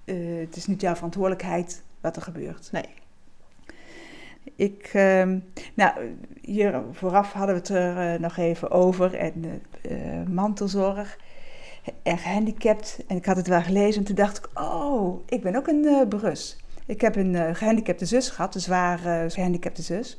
het 0.04 0.56
is 0.56 0.66
niet 0.66 0.80
jouw 0.80 0.94
verantwoordelijkheid 0.94 1.82
wat 2.00 2.16
er 2.16 2.22
gebeurt. 2.22 2.68
Nee. 2.72 3.01
Ik, 4.56 4.90
uh, 4.94 5.24
nou, 5.74 6.16
hier 6.40 6.82
vooraf 6.92 7.32
hadden 7.32 7.54
we 7.54 7.60
het 7.60 7.68
er 7.68 8.14
uh, 8.14 8.20
nog 8.20 8.36
even 8.36 8.70
over. 8.70 9.14
En 9.14 9.62
uh, 9.90 10.26
mantelzorg 10.28 11.18
en 12.02 12.18
gehandicapt. 12.18 12.98
En 13.06 13.16
ik 13.16 13.24
had 13.24 13.36
het 13.36 13.46
wel 13.46 13.62
gelezen 13.62 14.00
en 14.00 14.06
toen 14.06 14.16
dacht 14.16 14.38
ik, 14.38 14.48
oh, 14.54 15.22
ik 15.28 15.42
ben 15.42 15.56
ook 15.56 15.66
een 15.66 15.84
uh, 15.84 16.08
brus. 16.08 16.56
Ik 16.86 17.00
heb 17.00 17.16
een 17.16 17.56
gehandicapte 17.56 18.06
zus 18.06 18.28
gehad, 18.28 18.54
een 18.54 18.60
zwaar 18.60 19.30
gehandicapte 19.30 19.82
zus. 19.82 20.16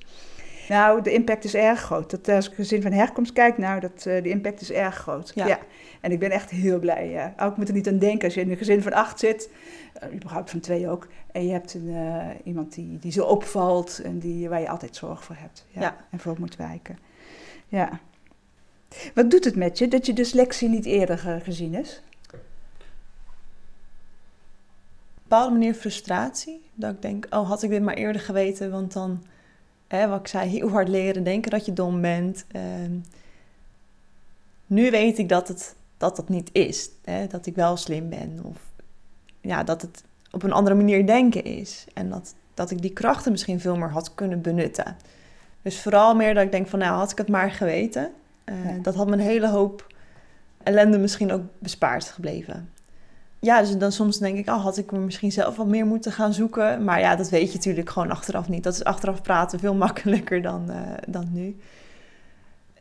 Nou, 0.70 1.02
de 1.02 1.14
impact 1.14 1.44
is 1.44 1.56
erg 1.56 1.80
groot. 1.80 2.12
Dat, 2.12 2.30
als 2.30 2.50
ik 2.50 2.56
gezin 2.56 2.82
van 2.82 2.92
herkomst 2.92 3.34
kijk, 3.34 3.58
nou, 3.58 3.80
dat, 3.80 4.02
de 4.02 4.30
impact 4.30 4.62
is 4.62 4.72
erg 4.72 4.96
groot. 4.96 5.32
Ja. 5.36 5.60
En 6.02 6.12
ik 6.12 6.20
ben 6.20 6.32
echt 6.32 6.50
heel 6.50 6.80
blij. 6.80 7.10
Ja. 7.10 7.34
Ook 7.38 7.58
moet 7.58 7.68
er 7.68 7.74
niet 7.74 7.88
aan 7.88 7.98
denken 7.98 8.24
als 8.24 8.34
je 8.34 8.42
in 8.42 8.52
een 8.52 8.58
gezin 8.58 8.82
van 8.82 8.94
acht 8.94 9.20
zit 9.20 9.50
uh, 10.04 10.16
überhaupt 10.16 10.50
van 10.50 10.60
twee 10.60 10.90
ook. 10.90 11.08
En 11.32 11.46
je 11.46 11.52
hebt 11.52 11.74
een, 11.74 11.88
uh, 11.88 12.28
iemand 12.44 12.74
die, 12.74 13.00
die 13.00 13.12
zo 13.12 13.24
opvalt 13.24 14.02
en 14.04 14.20
die, 14.20 14.50
waar 14.50 14.60
je 14.60 14.70
altijd 14.70 14.96
zorg 14.96 15.24
voor 15.24 15.36
hebt. 15.40 15.66
Ja, 15.70 15.98
En 16.12 16.20
voor 16.20 16.36
moet 16.40 16.56
wijken. 16.56 16.98
Ja. 17.68 18.00
Wat 19.14 19.32
doet 19.32 19.46
het 19.46 19.56
met 19.56 19.78
je 19.78 19.88
dat 19.88 20.06
je 20.06 20.14
dyslexie 20.14 20.70
niet 20.70 20.86
eerder 20.86 21.18
gezien 21.44 21.74
is? 21.74 22.02
Op 22.28 22.34
een 22.34 22.40
bepaalde 25.24 25.52
manier 25.52 25.74
frustratie. 25.74 26.62
Dat 26.74 26.94
ik 26.94 27.02
denk, 27.02 27.28
oh, 27.30 27.48
had 27.50 27.64
ik 27.64 27.70
dit 27.70 27.82
maar 27.82 27.94
eerder 27.94 28.22
geweten, 28.22 28.72
want 28.72 28.94
dan, 28.94 29.24
hè, 29.88 30.08
wat 30.08 30.20
ik 30.20 30.28
zei, 30.28 30.50
heel 30.50 30.70
hard 30.70 30.88
leren, 30.88 31.24
denken 31.24 31.52
dat 31.52 31.66
je 31.66 31.74
dom 31.74 32.02
bent. 32.02 32.46
Uh, 32.56 32.62
nu 34.66 34.92
weet 34.92 35.18
ik 35.18 35.30
dat 35.30 35.48
het, 35.48 35.76
dat, 35.98 36.16
dat 36.16 36.30
niet 36.30 36.50
is. 36.52 36.90
Hè, 37.04 37.28
dat 37.28 37.46
ik 37.46 37.56
wel 37.56 37.78
slim 37.78 38.10
ben 38.10 38.40
of 38.44 38.58
ja, 39.42 39.64
dat 39.64 39.82
het 39.82 40.04
op 40.32 40.44
een 40.44 40.52
andere 40.52 40.76
manier 40.76 41.06
denken 41.06 41.44
is. 41.44 41.86
En 41.94 42.10
dat, 42.10 42.36
dat 42.54 42.72
ik 42.72 42.82
die 42.82 42.94
krachten 42.94 43.32
misschien 43.32 43.60
veel 43.60 43.78
meer 43.78 43.92
had 43.92 44.16
kunnen 44.16 44.42
benutten. 44.42 44.98
Dus 45.62 45.82
vooral 45.82 46.16
meer 46.16 46.34
dat 46.34 46.44
ik 46.44 46.52
denk 46.52 46.68
van, 46.68 46.80
nou, 46.80 46.98
had 46.98 47.12
ik 47.12 47.18
het 47.18 47.30
maar 47.30 47.52
geweten. 47.52 48.12
Uh, 48.46 48.56
Dat 48.82 48.96
had 48.96 49.08
me 49.08 49.14
een 49.14 49.20
hele 49.20 49.50
hoop 49.50 49.88
ellende 50.64 50.98
misschien 50.98 51.32
ook 51.32 51.42
bespaard 51.60 52.06
gebleven. 52.06 52.70
Ja, 53.44 53.60
dus 53.60 53.78
dan 53.78 53.92
soms 53.92 54.18
denk 54.18 54.38
ik, 54.38 54.48
oh, 54.48 54.64
had 54.64 54.78
ik 54.78 54.92
me 54.92 55.00
misschien 55.00 55.32
zelf 55.32 55.56
wat 55.56 55.68
meer 55.68 55.86
moeten 55.86 56.12
gaan 56.12 56.34
zoeken. 56.34 56.84
Maar 56.84 57.00
ja, 57.00 57.16
dat 57.16 57.30
weet 57.30 57.52
je 57.52 57.58
natuurlijk 57.58 57.90
gewoon 57.90 58.12
achteraf 58.12 58.50
niet. 58.50 58.64
Dat 58.64 58.74
is 58.74 58.84
achteraf 58.84 59.22
praten 59.22 59.60
veel 59.60 59.74
makkelijker 59.86 60.42
dan, 60.42 60.70
uh, 60.70 60.78
dan 61.08 61.28
nu. 61.32 61.58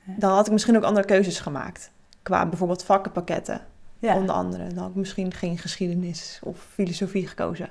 Dan 0.05 0.33
had 0.33 0.47
ik 0.47 0.53
misschien 0.53 0.77
ook 0.77 0.83
andere 0.83 1.07
keuzes 1.07 1.41
gemaakt. 1.41 1.91
Qua 2.23 2.47
bijvoorbeeld 2.47 2.85
vakkenpakketten. 2.85 3.61
Ja. 3.99 4.17
Onder 4.17 4.35
andere. 4.35 4.67
Dan 4.67 4.79
had 4.79 4.89
ik 4.89 4.95
misschien 4.95 5.33
geen 5.33 5.59
geschiedenis 5.59 6.41
of 6.43 6.67
filosofie 6.73 7.27
gekozen. 7.27 7.69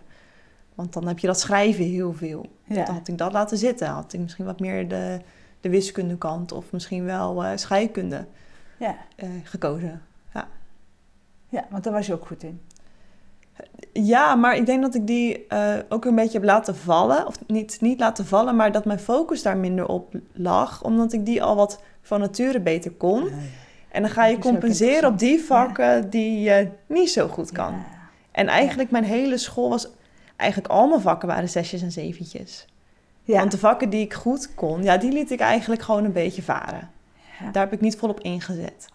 Want 0.76 0.94
dan 0.94 1.08
heb 1.08 1.20
je 1.20 1.28
dat 1.28 1.40
schrijven 1.40 1.84
heel 1.84 2.14
veel. 2.14 2.46
Dan 2.68 2.86
had 2.86 3.08
ik 3.08 3.18
dat 3.18 3.32
laten 3.32 3.58
zitten. 3.58 3.88
Had 3.88 4.14
ik 4.14 4.20
misschien 4.20 4.46
wat 4.46 4.60
meer 4.60 4.88
de, 4.88 5.20
de 5.62 5.70
wiskundekant 5.70 6.52
of 6.52 6.72
misschien 6.72 7.04
wel 7.06 7.46
uh, 7.46 7.52
scheikunde 7.56 8.26
ja. 8.78 8.96
Uh, 9.18 9.30
gekozen. 9.44 10.02
Ja. 10.34 10.48
ja, 11.50 11.66
want 11.70 11.84
daar 11.84 11.94
was 11.94 12.08
je 12.08 12.14
ook 12.14 12.28
goed 12.28 12.44
in. 12.44 12.62
Ja, 13.94 14.36
maar 14.36 14.56
ik 14.56 14.66
denk 14.66 14.82
dat 14.82 14.96
ik 14.96 15.08
die 15.08 15.46
uh, 15.50 15.74
ook 15.90 16.06
een 16.06 16.16
beetje 16.16 16.38
heb 16.38 16.44
laten 16.44 16.76
vallen. 16.76 17.28
Of 17.28 17.36
niet, 17.48 17.78
niet 17.82 18.00
laten 18.00 18.26
vallen, 18.26 18.56
maar 18.56 18.72
dat 18.72 18.86
mijn 18.86 19.00
focus 19.00 19.42
daar 19.42 19.58
minder 19.58 19.88
op 19.88 20.14
lag. 20.34 20.84
Omdat 20.84 21.14
ik 21.14 21.26
die 21.26 21.44
al 21.44 21.56
wat 21.56 21.82
van 22.02 22.20
nature 22.20 22.60
beter 22.60 22.92
kon. 22.92 23.30
En 23.92 24.02
dan 24.02 24.12
ga 24.12 24.26
je 24.26 24.38
compenseren 24.38 25.10
op 25.10 25.20
die 25.20 25.44
vakken 25.44 26.10
die 26.10 26.40
je 26.40 26.68
niet 26.88 27.12
zo 27.12 27.28
goed 27.28 27.52
kan. 27.52 27.84
En 28.32 28.48
eigenlijk 28.48 28.92
mijn 28.92 29.04
hele 29.04 29.38
school 29.38 29.70
was... 29.70 29.88
Eigenlijk 30.36 30.74
al 30.74 30.88
mijn 30.88 31.02
vakken 31.02 31.28
waren 31.28 31.50
zesjes 31.50 31.82
en 31.82 31.92
zeventjes. 31.92 32.66
Want 33.26 33.52
de 33.52 33.58
vakken 33.58 33.90
die 33.90 34.02
ik 34.02 34.14
goed 34.14 34.54
kon, 34.54 34.84
ja, 34.84 34.98
die 34.98 35.12
liet 35.12 35.32
ik 35.32 35.40
eigenlijk 35.40 35.82
gewoon 35.82 36.06
een 36.06 36.12
beetje 36.12 36.42
varen. 36.42 36.90
Daar 37.52 37.64
heb 37.64 37.74
ik 37.74 37.82
niet 37.82 37.98
volop 37.98 38.20
ingezet. 38.20 38.88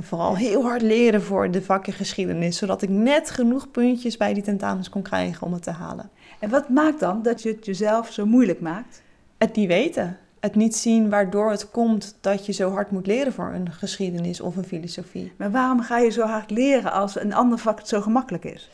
En 0.00 0.06
vooral 0.06 0.36
heel 0.36 0.62
hard 0.62 0.82
leren 0.82 1.22
voor 1.22 1.50
de 1.50 1.62
vakken 1.62 1.92
geschiedenis, 1.92 2.56
zodat 2.56 2.82
ik 2.82 2.88
net 2.88 3.30
genoeg 3.30 3.70
puntjes 3.70 4.16
bij 4.16 4.34
die 4.34 4.42
tentamens 4.42 4.88
kon 4.88 5.02
krijgen 5.02 5.46
om 5.46 5.52
het 5.52 5.62
te 5.62 5.70
halen. 5.70 6.10
En 6.38 6.50
wat 6.50 6.68
maakt 6.68 7.00
dan 7.00 7.22
dat 7.22 7.42
je 7.42 7.48
het 7.48 7.66
jezelf 7.66 8.12
zo 8.12 8.26
moeilijk 8.26 8.60
maakt? 8.60 9.02
Het 9.38 9.56
niet 9.56 9.68
weten. 9.68 10.18
Het 10.38 10.54
niet 10.54 10.76
zien 10.76 11.10
waardoor 11.10 11.50
het 11.50 11.70
komt 11.70 12.16
dat 12.20 12.46
je 12.46 12.52
zo 12.52 12.70
hard 12.70 12.90
moet 12.90 13.06
leren 13.06 13.32
voor 13.32 13.52
een 13.54 13.72
geschiedenis 13.72 14.40
of 14.40 14.56
een 14.56 14.64
filosofie. 14.64 15.32
Maar 15.36 15.50
waarom 15.50 15.80
ga 15.80 15.98
je 15.98 16.10
zo 16.10 16.22
hard 16.22 16.50
leren 16.50 16.92
als 16.92 17.20
een 17.20 17.34
ander 17.34 17.58
vak 17.58 17.78
het 17.78 17.88
zo 17.88 18.00
gemakkelijk 18.00 18.44
is? 18.44 18.70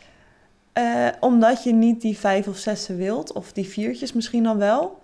Uh, 0.78 1.08
omdat 1.20 1.64
je 1.64 1.72
niet 1.72 2.00
die 2.00 2.18
vijf 2.18 2.48
of 2.48 2.56
zessen 2.56 2.96
wilt, 2.96 3.32
of 3.32 3.52
die 3.52 3.68
viertjes 3.68 4.12
misschien 4.12 4.42
dan 4.42 4.58
wel. 4.58 5.00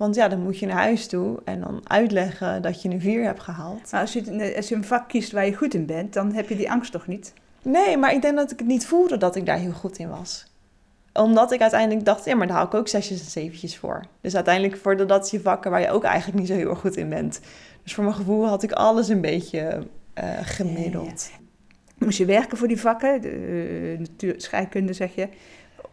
Want 0.00 0.14
ja, 0.14 0.28
dan 0.28 0.42
moet 0.42 0.58
je 0.58 0.66
naar 0.66 0.76
huis 0.76 1.06
toe 1.06 1.38
en 1.44 1.60
dan 1.60 1.80
uitleggen 1.84 2.62
dat 2.62 2.82
je 2.82 2.88
een 2.88 3.00
vier 3.00 3.24
hebt 3.24 3.40
gehaald. 3.40 3.92
Maar 3.92 4.00
als 4.00 4.12
je, 4.12 4.52
als 4.56 4.68
je 4.68 4.74
een 4.74 4.84
vak 4.84 5.08
kiest 5.08 5.32
waar 5.32 5.46
je 5.46 5.54
goed 5.54 5.74
in 5.74 5.86
bent, 5.86 6.12
dan 6.12 6.32
heb 6.32 6.48
je 6.48 6.56
die 6.56 6.70
angst 6.70 6.92
toch 6.92 7.06
niet? 7.06 7.32
Nee, 7.62 7.96
maar 7.96 8.12
ik 8.12 8.22
denk 8.22 8.36
dat 8.36 8.50
ik 8.50 8.58
het 8.58 8.68
niet 8.68 8.86
voelde 8.86 9.16
dat 9.16 9.36
ik 9.36 9.46
daar 9.46 9.58
heel 9.58 9.72
goed 9.72 9.98
in 9.98 10.08
was. 10.08 10.52
Omdat 11.12 11.52
ik 11.52 11.60
uiteindelijk 11.60 12.04
dacht, 12.04 12.24
ja, 12.24 12.34
maar 12.34 12.46
daar 12.46 12.56
haal 12.56 12.66
ik 12.66 12.74
ook 12.74 12.88
zesjes 12.88 13.20
en 13.20 13.30
zeventjes 13.30 13.76
voor. 13.76 14.04
Dus 14.20 14.34
uiteindelijk 14.34 14.76
voor 14.76 15.06
dat 15.06 15.30
je 15.30 15.40
vakken 15.40 15.70
waar 15.70 15.80
je 15.80 15.90
ook 15.90 16.04
eigenlijk 16.04 16.38
niet 16.38 16.48
zo 16.48 16.54
heel 16.54 16.70
erg 16.70 16.80
goed 16.80 16.96
in 16.96 17.08
bent. 17.08 17.40
Dus 17.82 17.94
voor 17.94 18.04
mijn 18.04 18.16
gevoel 18.16 18.46
had 18.46 18.62
ik 18.62 18.72
alles 18.72 19.08
een 19.08 19.20
beetje 19.20 19.86
uh, 20.18 20.24
gemiddeld. 20.42 21.30
Moest 21.98 22.18
je 22.18 22.24
werken 22.24 22.58
voor 22.58 22.68
die 22.68 22.80
vakken, 22.80 23.20
de, 23.22 23.96
natuur, 23.98 24.34
scheikunde 24.36 24.92
zeg 24.92 25.14
je, 25.14 25.28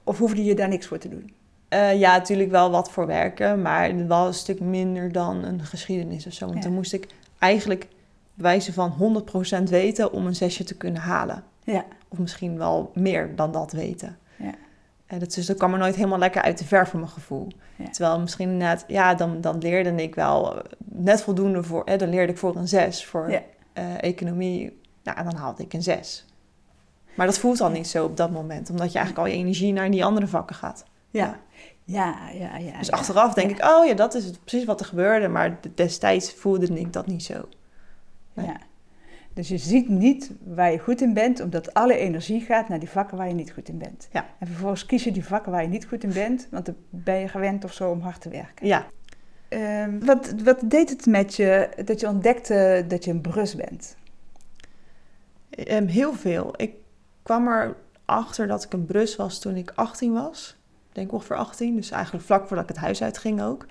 of 0.03 0.17
hoefde 0.17 0.43
je 0.43 0.55
daar 0.55 0.67
niks 0.67 0.85
voor 0.85 0.97
te 0.97 1.09
doen? 1.09 1.31
Uh, 1.69 1.99
ja, 1.99 2.17
natuurlijk 2.17 2.51
wel 2.51 2.71
wat 2.71 2.91
voor 2.91 3.07
werken, 3.07 3.61
maar 3.61 4.07
wel 4.07 4.27
een 4.27 4.33
stuk 4.33 4.59
minder 4.59 5.11
dan 5.11 5.43
een 5.43 5.63
geschiedenis 5.63 6.27
of 6.27 6.33
zo. 6.33 6.47
Want 6.47 6.63
dan 6.63 6.73
moest 6.73 6.93
ik 6.93 7.07
eigenlijk 7.39 7.87
wijzen 8.33 8.73
van 8.73 9.23
100% 9.59 9.63
weten 9.63 10.11
om 10.11 10.25
een 10.25 10.35
zesje 10.35 10.63
te 10.63 10.77
kunnen 10.77 11.01
halen. 11.01 11.43
Ja. 11.63 11.85
Of 12.07 12.17
misschien 12.17 12.57
wel 12.57 12.91
meer 12.93 13.35
dan 13.35 13.51
dat 13.51 13.71
weten. 13.71 14.17
Ja. 14.35 14.53
En 15.05 15.19
dat, 15.19 15.33
dus 15.33 15.45
dat 15.45 15.57
kwam 15.57 15.73
er 15.73 15.79
nooit 15.79 15.95
helemaal 15.95 16.19
lekker 16.19 16.41
uit 16.41 16.57
de 16.57 16.65
verf 16.65 16.89
voor 16.89 16.99
mijn 16.99 17.11
gevoel. 17.11 17.47
Ja. 17.75 17.89
Terwijl 17.89 18.19
misschien 18.19 18.57
net, 18.57 18.83
ja, 18.87 19.15
dan, 19.15 19.41
dan 19.41 19.57
leerde 19.57 20.03
ik 20.03 20.15
wel 20.15 20.61
net 20.85 21.21
voldoende 21.21 21.63
voor, 21.63 21.81
hè, 21.85 21.97
dan 21.97 22.09
leerde 22.09 22.31
ik 22.31 22.37
voor 22.37 22.55
een 22.55 22.67
zes 22.67 23.05
voor 23.05 23.31
ja. 23.31 23.41
uh, 23.73 24.03
economie. 24.03 24.79
Nou, 25.03 25.23
dan 25.23 25.35
haalde 25.35 25.63
ik 25.63 25.73
een 25.73 25.83
zes. 25.83 26.25
Maar 27.15 27.25
dat 27.25 27.37
voelt 27.37 27.61
al 27.61 27.69
niet 27.69 27.87
zo 27.87 28.05
op 28.05 28.17
dat 28.17 28.31
moment, 28.31 28.69
omdat 28.69 28.91
je 28.91 28.97
eigenlijk 28.97 29.27
al 29.27 29.33
je 29.33 29.39
energie 29.39 29.73
naar 29.73 29.91
die 29.91 30.05
andere 30.05 30.27
vakken 30.27 30.55
gaat. 30.55 30.85
Ja, 31.09 31.39
ja, 31.87 32.29
ja. 32.33 32.57
ja 32.57 32.77
dus 32.77 32.91
achteraf 32.91 33.33
denk 33.33 33.49
ik, 33.51 33.63
oh 33.63 33.85
ja, 33.85 33.93
dat 33.93 34.13
is 34.13 34.31
precies 34.31 34.65
wat 34.65 34.79
er 34.79 34.85
gebeurde. 34.85 35.27
Maar 35.27 35.59
destijds 35.75 36.33
voelde 36.33 36.79
ik 36.79 36.93
dat 36.93 37.07
niet 37.07 37.23
zo. 37.23 37.49
Ja. 38.33 38.57
Dus 39.33 39.47
je 39.47 39.57
ziet 39.57 39.89
niet 39.89 40.31
waar 40.43 40.71
je 40.71 40.79
goed 40.79 41.01
in 41.01 41.13
bent, 41.13 41.39
omdat 41.39 41.73
alle 41.73 41.97
energie 41.97 42.41
gaat 42.41 42.69
naar 42.69 42.79
die 42.79 42.89
vakken 42.89 43.17
waar 43.17 43.27
je 43.27 43.33
niet 43.33 43.51
goed 43.51 43.69
in 43.69 43.77
bent. 43.77 44.07
Ja. 44.11 44.25
En 44.39 44.47
vervolgens 44.47 44.85
kies 44.85 45.03
je 45.03 45.11
die 45.11 45.25
vakken 45.25 45.51
waar 45.51 45.61
je 45.61 45.67
niet 45.67 45.85
goed 45.85 46.03
in 46.03 46.13
bent, 46.13 46.47
want 46.51 46.65
dan 46.65 46.75
ben 46.89 47.19
je 47.19 47.27
gewend 47.27 47.63
of 47.63 47.73
zo 47.73 47.91
om 47.91 48.01
hard 48.01 48.21
te 48.21 48.29
werken. 48.29 48.67
Ja. 48.67 48.87
Um, 49.49 50.05
wat, 50.05 50.33
wat 50.43 50.59
deed 50.65 50.89
het 50.89 51.05
met 51.05 51.35
je 51.35 51.69
dat 51.85 51.99
je 51.99 52.07
ontdekte 52.07 52.85
dat 52.87 53.05
je 53.05 53.11
een 53.11 53.21
brus 53.21 53.55
bent? 53.55 53.97
Um, 55.67 55.87
heel 55.87 56.13
veel. 56.13 56.53
Ik 56.55 56.73
kwam 57.23 57.73
erachter 58.05 58.47
dat 58.47 58.63
ik 58.63 58.73
een 58.73 58.85
brus 58.85 59.15
was 59.15 59.39
toen 59.39 59.55
ik 59.55 59.71
18 59.75 60.13
was 60.13 60.57
denk 60.97 61.11
ongeveer 61.11 61.35
18, 61.35 61.75
dus 61.75 61.91
eigenlijk 61.91 62.25
vlak 62.25 62.47
voordat 62.47 62.69
ik 62.69 62.75
het 62.75 62.83
huis 62.83 63.03
uitging 63.03 63.41
ook. 63.41 63.65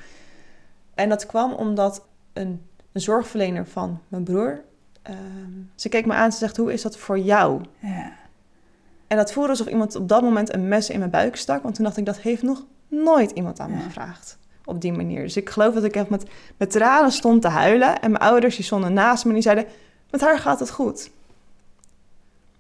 En 0.95 1.09
dat 1.09 1.27
kwam 1.27 1.53
omdat 1.53 2.07
een, 2.33 2.63
een 2.93 3.01
zorgverlener 3.01 3.67
van 3.67 4.01
mijn 4.09 4.25
broer, 4.25 4.63
uh, 5.11 5.17
ze 5.75 5.89
keek 5.89 6.07
me 6.07 6.13
aan 6.13 6.25
en 6.25 6.33
ze 6.33 6.39
zegt, 6.39 6.57
hoe 6.57 6.73
is 6.73 6.83
dat 6.83 6.97
voor 6.97 7.19
jou? 7.19 7.63
Ja. 7.79 8.13
En 9.07 9.17
dat 9.17 9.33
voelde 9.33 9.49
alsof 9.49 9.67
iemand 9.67 9.95
op 9.95 10.09
dat 10.09 10.23
moment 10.23 10.55
een 10.55 10.69
mes 10.69 10.91
in 10.91 10.99
mijn 10.99 11.11
buik 11.11 11.37
stak, 11.37 11.63
want 11.63 11.75
toen 11.75 11.85
dacht 11.85 11.97
ik, 11.97 12.07
dat 12.07 12.19
heeft 12.19 12.43
nog 12.43 12.65
nooit 12.89 13.31
iemand 13.31 13.61
aan 13.61 13.71
me 13.71 13.81
gevraagd. 13.81 14.39
Op 14.65 14.81
die 14.81 14.93
manier. 14.93 15.23
Dus 15.23 15.37
ik 15.37 15.51
geloof 15.51 15.75
dat 15.75 15.85
ik 15.85 15.97
echt 15.97 16.09
met, 16.09 16.25
met 16.57 16.71
tranen 16.71 17.13
stond 17.13 17.43
te 17.43 17.49
huilen. 17.49 18.01
En 18.01 18.11
mijn 18.11 18.23
ouders 18.23 18.57
die 18.57 18.65
stonden 18.65 18.93
naast 18.93 19.23
me 19.23 19.29
en 19.29 19.35
die 19.35 19.45
zeiden, 19.45 19.67
met 20.11 20.21
haar 20.21 20.39
gaat 20.39 20.61
het 20.61 20.71
goed. 20.71 21.11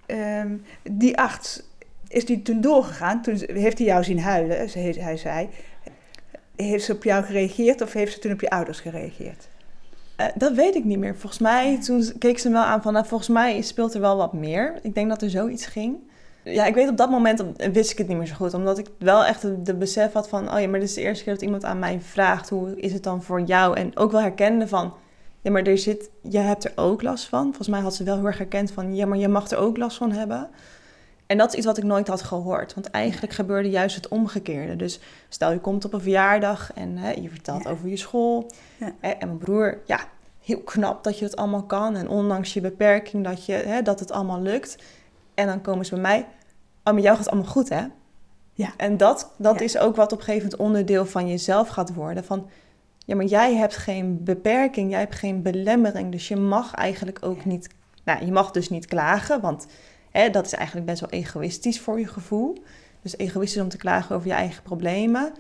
Um, 0.06 0.64
die 0.82 1.18
arts, 1.18 1.62
is 2.08 2.24
die 2.24 2.42
toen 2.42 2.60
doorgegaan? 2.60 3.22
Toen 3.22 3.42
heeft 3.46 3.78
hij 3.78 3.86
jou 3.86 4.04
zien 4.04 4.20
huilen, 4.20 4.68
hij 4.98 5.16
zei. 5.16 5.48
Heeft 6.56 6.84
ze 6.84 6.92
op 6.92 7.04
jou 7.04 7.24
gereageerd 7.24 7.80
of 7.80 7.92
heeft 7.92 8.12
ze 8.12 8.18
toen 8.18 8.32
op 8.32 8.40
je 8.40 8.50
ouders 8.50 8.80
gereageerd? 8.80 9.48
Uh, 10.20 10.26
dat 10.34 10.52
weet 10.52 10.74
ik 10.74 10.84
niet 10.84 10.98
meer. 10.98 11.16
Volgens 11.16 11.40
mij, 11.40 11.80
toen 11.80 12.12
keek 12.18 12.38
ze 12.38 12.50
wel 12.50 12.62
aan 12.62 12.82
van, 12.82 12.92
nou, 12.92 13.06
volgens 13.06 13.28
mij 13.28 13.62
speelt 13.62 13.94
er 13.94 14.00
wel 14.00 14.16
wat 14.16 14.32
meer. 14.32 14.78
Ik 14.82 14.94
denk 14.94 15.08
dat 15.08 15.22
er 15.22 15.30
zoiets 15.30 15.66
ging. 15.66 15.98
Ja, 16.44 16.66
ik 16.66 16.74
weet 16.74 16.88
op 16.88 16.96
dat 16.96 17.10
moment 17.10 17.44
wist 17.72 17.90
ik 17.90 17.98
het 17.98 18.08
niet 18.08 18.16
meer 18.16 18.26
zo 18.26 18.34
goed. 18.34 18.54
Omdat 18.54 18.78
ik 18.78 18.86
wel 18.98 19.24
echt 19.24 19.66
de, 19.66 19.74
besef 19.74 20.12
had 20.12 20.28
van, 20.28 20.52
oh 20.54 20.60
ja, 20.60 20.68
maar 20.68 20.80
dit 20.80 20.88
is 20.88 20.94
de 20.94 21.00
eerste 21.00 21.24
keer 21.24 21.32
dat 21.32 21.42
iemand 21.42 21.64
aan 21.64 21.78
mij 21.78 22.00
vraagt, 22.00 22.48
hoe 22.48 22.80
is 22.80 22.92
het 22.92 23.02
dan 23.02 23.22
voor 23.22 23.40
jou? 23.40 23.76
En 23.76 23.96
ook 23.96 24.12
wel 24.12 24.20
herkende 24.20 24.68
van, 24.68 24.94
ja, 25.40 25.50
maar 25.50 25.62
er 25.62 25.78
zit, 25.78 26.10
je 26.22 26.38
hebt 26.38 26.64
er 26.64 26.72
ook 26.74 27.02
last 27.02 27.28
van. 27.28 27.44
Volgens 27.44 27.68
mij 27.68 27.80
had 27.80 27.94
ze 27.94 28.04
wel 28.04 28.16
heel 28.16 28.26
erg 28.26 28.38
herkend 28.38 28.70
van, 28.70 28.94
ja, 28.96 29.06
maar 29.06 29.18
je 29.18 29.28
mag 29.28 29.50
er 29.50 29.58
ook 29.58 29.76
last 29.76 29.96
van 29.96 30.12
hebben. 30.12 30.48
En 31.26 31.38
dat 31.38 31.48
is 31.48 31.54
iets 31.54 31.66
wat 31.66 31.78
ik 31.78 31.84
nooit 31.84 32.08
had 32.08 32.22
gehoord. 32.22 32.74
Want 32.74 32.90
eigenlijk 32.90 33.32
gebeurde 33.32 33.70
juist 33.70 33.96
het 33.96 34.08
omgekeerde. 34.08 34.76
Dus 34.76 35.00
stel 35.28 35.52
je 35.52 35.58
komt 35.58 35.84
op 35.84 35.92
een 35.92 36.00
verjaardag 36.00 36.72
en 36.72 36.96
hè, 36.96 37.10
je 37.10 37.28
vertelt 37.28 37.66
over 37.68 37.88
je 37.88 37.96
school. 37.96 38.50
Ja. 38.76 38.92
Hè, 39.00 39.10
en 39.10 39.26
mijn 39.26 39.38
broer, 39.38 39.78
ja, 39.86 40.00
heel 40.42 40.60
knap 40.60 41.04
dat 41.04 41.18
je 41.18 41.24
het 41.24 41.36
allemaal 41.36 41.64
kan. 41.64 41.96
En 41.96 42.08
ondanks 42.08 42.52
je 42.52 42.60
beperking 42.60 43.24
dat, 43.24 43.46
je, 43.46 43.52
hè, 43.52 43.82
dat 43.82 44.00
het 44.00 44.10
allemaal 44.10 44.40
lukt. 44.40 44.76
En 45.34 45.46
dan 45.46 45.60
komen 45.60 45.84
ze 45.84 45.90
bij 45.94 46.02
mij, 46.02 46.26
oh, 46.84 46.94
met 46.94 47.02
jou 47.02 47.16
gaat 47.16 47.24
het 47.24 47.34
allemaal 47.34 47.52
goed 47.52 47.68
hè? 47.68 47.86
Ja. 48.52 48.72
En 48.76 48.96
dat, 48.96 49.32
dat 49.38 49.60
is 49.60 49.78
ook 49.78 49.96
wat 49.96 50.12
op 50.12 50.18
een 50.18 50.24
gegeven 50.24 50.48
moment 50.48 50.68
onderdeel 50.68 51.06
van 51.06 51.28
jezelf 51.28 51.68
gaat 51.68 51.94
worden. 51.94 52.24
Van, 52.24 52.48
ja, 52.98 53.16
maar 53.16 53.24
jij 53.24 53.54
hebt 53.54 53.76
geen 53.76 54.24
beperking, 54.24 54.90
jij 54.90 55.00
hebt 55.00 55.14
geen 55.14 55.42
belemmering. 55.42 56.12
Dus 56.12 56.28
je 56.28 56.36
mag 56.36 56.74
eigenlijk 56.74 57.18
ook 57.20 57.44
niet, 57.44 57.68
nou, 58.04 58.24
je 58.24 58.32
mag 58.32 58.50
dus 58.50 58.68
niet 58.68 58.86
klagen, 58.86 59.40
want 59.40 59.66
Hè, 60.16 60.30
dat 60.30 60.46
is 60.46 60.52
eigenlijk 60.52 60.86
best 60.86 61.00
wel 61.00 61.10
egoïstisch 61.10 61.80
voor 61.80 61.98
je 61.98 62.06
gevoel. 62.06 62.62
Dus 63.02 63.16
egoïstisch 63.16 63.62
om 63.62 63.68
te 63.68 63.76
klagen 63.76 64.16
over 64.16 64.28
je 64.28 64.34
eigen 64.34 64.62
problemen. 64.62 65.32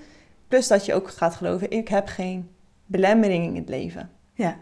Plus 0.48 0.68
dat 0.68 0.84
je 0.84 0.94
ook 0.94 1.10
gaat 1.10 1.34
geloven, 1.34 1.70
ik 1.70 1.88
heb 1.88 2.06
geen 2.06 2.50
belemmering 2.86 3.44
in 3.44 3.56
het 3.56 3.68
leven. 3.68 4.10
Ja. 4.32 4.56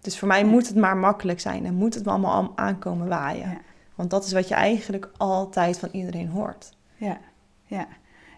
Dus 0.00 0.18
voor 0.18 0.28
mij 0.28 0.44
moet 0.44 0.66
het 0.66 0.76
maar 0.76 0.96
makkelijk 0.96 1.40
zijn 1.40 1.66
en 1.66 1.74
moet 1.74 1.94
het 1.94 2.04
me 2.04 2.10
allemaal 2.10 2.52
aankomen 2.54 3.08
waaien. 3.08 3.50
Ja. 3.50 3.60
Want 3.94 4.10
dat 4.10 4.24
is 4.24 4.32
wat 4.32 4.48
je 4.48 4.54
eigenlijk 4.54 5.10
altijd 5.16 5.78
van 5.78 5.88
iedereen 5.92 6.28
hoort. 6.28 6.72
Ja, 6.96 7.18
ja. 7.64 7.86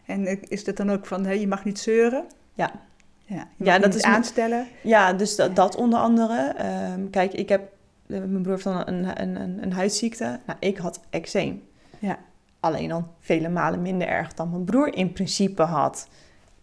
En 0.07 0.49
is 0.49 0.65
dat 0.65 0.77
dan 0.77 0.91
ook 0.91 1.07
van, 1.07 1.25
hé, 1.25 1.33
je 1.33 1.49
mag 1.49 1.65
niet 1.65 1.79
zeuren? 1.79 2.25
Ja. 2.53 2.71
Ja, 3.25 3.49
ja 3.57 3.79
dat 3.79 3.95
is 3.95 4.03
aanstellen. 4.03 4.67
Ja, 4.83 5.13
dus 5.13 5.37
dat, 5.37 5.57
dat 5.57 5.77
onder 5.77 5.99
andere. 5.99 6.55
Um, 6.93 7.11
kijk, 7.11 7.33
ik 7.33 7.49
heb 7.49 7.76
mijn 8.07 8.43
broer 8.43 8.53
heeft 8.53 8.65
dan 8.65 8.83
een, 8.87 9.21
een, 9.23 9.41
een, 9.41 9.63
een 9.63 9.73
huidziekte. 9.73 10.41
Nou, 10.47 10.59
ik 10.61 10.77
had 10.77 11.01
eczeem. 11.11 11.63
Ja. 11.99 12.19
Alleen 12.61 12.89
dan 12.89 13.09
vele 13.21 13.49
malen 13.49 13.83
minder 13.83 14.09
erg 14.09 14.35
dan 14.35 14.51
mijn 14.51 14.65
broer 14.65 14.95
in 14.95 15.13
principe 15.13 15.63
had. 15.63 16.09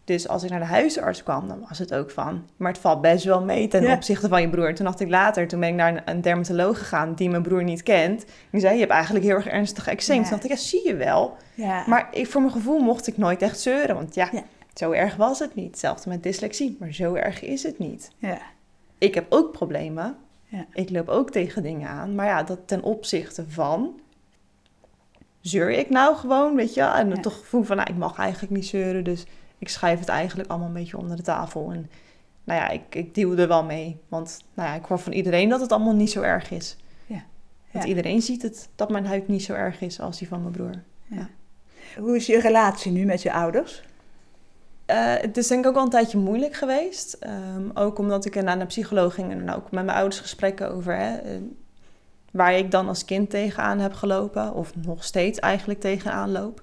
Dus 0.05 0.27
als 0.27 0.43
ik 0.43 0.49
naar 0.49 0.59
de 0.59 0.65
huisarts 0.65 1.23
kwam, 1.23 1.47
dan 1.47 1.65
was 1.69 1.79
het 1.79 1.93
ook 1.93 2.11
van... 2.11 2.45
maar 2.57 2.71
het 2.71 2.81
valt 2.81 3.01
best 3.01 3.23
wel 3.25 3.43
mee 3.43 3.67
ten 3.67 3.81
Ja. 3.83 3.93
opzichte 3.93 4.27
van 4.27 4.41
je 4.41 4.49
broer. 4.49 4.75
Toen 4.75 4.85
dacht 4.85 4.99
ik 4.99 5.09
later, 5.09 5.47
toen 5.47 5.59
ben 5.59 5.69
ik 5.69 5.75
naar 5.75 6.01
een, 6.05 6.21
dermatoloog 6.21 6.77
gegaan... 6.77 7.13
die 7.13 7.29
mijn 7.29 7.41
broer 7.43 7.63
niet 7.63 7.83
kent. 7.83 8.25
Die 8.51 8.59
zei, 8.61 8.73
je 8.73 8.79
hebt 8.79 8.91
eigenlijk 8.91 9.25
heel 9.25 9.35
erg 9.35 9.47
ernstig 9.47 9.87
eczeem. 9.87 10.15
Ja. 10.15 10.21
Toen 10.21 10.31
dacht 10.31 10.43
ik, 10.43 10.49
ja, 10.49 10.55
zie 10.57 10.87
je 10.87 10.95
wel. 10.95 11.37
Ja. 11.53 11.83
Maar 11.87 12.07
ik, 12.11 12.27
voor 12.27 12.41
mijn 12.41 12.53
gevoel 12.53 12.79
mocht 12.79 13.07
ik 13.07 13.17
nooit 13.17 13.41
echt 13.41 13.59
zeuren. 13.59 13.95
Want 13.95 14.15
ja, 14.15 14.29
zo 14.73 14.91
erg 14.91 15.15
was 15.15 15.39
het 15.39 15.55
niet. 15.55 15.67
Hetzelfde 15.69 16.09
met 16.09 16.23
dyslexie, 16.23 16.77
maar 16.79 16.93
zo 16.93 17.13
erg 17.13 17.41
is 17.41 17.63
het 17.63 17.79
niet. 17.79 18.11
ja. 18.17 18.37
Ik 18.97 19.13
heb 19.15 19.25
ook 19.29 19.51
problemen. 19.51 20.15
Ja. 20.53 20.65
Ik 20.73 20.89
loop 20.89 21.07
ook 21.07 21.31
tegen 21.31 21.63
dingen 21.63 21.89
aan. 21.89 22.15
Maar 22.15 22.25
ja, 22.25 22.43
dat 22.43 22.59
ten 22.65 22.83
opzichte 22.83 23.49
van... 23.49 23.99
Zeur 25.39 25.69
ik 25.69 25.89
nou 25.89 26.15
gewoon, 26.15 26.55
weet 26.55 26.73
je 26.73 26.79
wel? 26.79 26.93
En 26.93 27.09
Ja. 27.09 27.15
toch 27.15 27.39
gevoel 27.39 27.63
van, 27.63 27.75
nou, 27.77 27.89
ik 27.89 27.97
mag 27.97 28.17
eigenlijk 28.17 28.53
niet 28.53 28.65
zeuren. 28.65 29.03
Dus 29.03 29.25
ik 29.57 29.69
schrijf 29.69 29.99
het 29.99 30.07
eigenlijk 30.07 30.49
allemaal 30.49 30.67
een 30.67 30.73
beetje 30.73 30.97
onder 30.97 31.17
de 31.17 31.23
tafel. 31.23 31.71
En 31.71 31.89
nou 32.43 32.59
ja, 32.59 32.69
ik, 32.69 32.95
ik 32.95 33.15
deal 33.15 33.37
er 33.37 33.47
wel 33.47 33.63
mee. 33.63 33.97
Want 34.07 34.43
nou 34.53 34.69
ja, 34.69 34.75
ik 34.75 34.85
hoor 34.85 34.99
van 34.99 35.11
iedereen 35.11 35.49
dat 35.49 35.61
het 35.61 35.71
allemaal 35.71 35.95
niet 35.95 36.11
zo 36.11 36.21
erg 36.21 36.51
is. 36.51 36.77
Ja. 37.05 37.23
Want 37.71 37.85
iedereen 37.85 38.21
ziet 38.21 38.41
het, 38.41 38.69
dat 38.75 38.89
mijn 38.89 39.05
huid 39.05 39.27
niet 39.27 39.43
zo 39.43 39.53
erg 39.53 39.81
is 39.81 39.99
als 39.99 40.17
die 40.17 40.27
van 40.27 40.41
mijn 40.41 40.53
broer. 40.53 40.83
Hoe 41.97 42.15
is 42.15 42.25
je 42.25 42.39
relatie 42.39 42.91
nu 42.91 43.05
met 43.05 43.21
je 43.21 43.33
ouders? 43.33 43.83
Eh, 44.85 45.13
het 45.15 45.37
is 45.37 45.47
denk 45.47 45.61
ik 45.61 45.67
ook 45.67 45.75
wel 45.75 45.83
een 45.83 45.89
tijdje 45.89 46.17
moeilijk 46.17 46.53
geweest. 46.53 47.13
Ehm, 47.13 47.69
ook 47.73 47.97
omdat 47.97 48.25
ik 48.25 48.43
naar 48.43 48.59
een 48.59 48.67
psycholoog 48.67 49.13
ging 49.13 49.31
en 49.31 49.53
ook 49.53 49.71
met 49.71 49.85
mijn 49.85 49.97
ouders 49.97 50.19
gesprekken 50.19 50.71
over 50.71 50.97
hè, 50.97 51.17
eh, 51.17 51.37
waar 52.31 52.53
ik 52.53 52.71
dan 52.71 52.87
als 52.87 53.05
kind 53.05 53.29
tegenaan 53.29 53.79
heb 53.79 53.93
gelopen, 53.93 54.53
of 54.53 54.75
nog 54.75 55.03
steeds 55.03 55.39
eigenlijk 55.39 55.79
tegenaan 55.79 56.31
loop. 56.31 56.61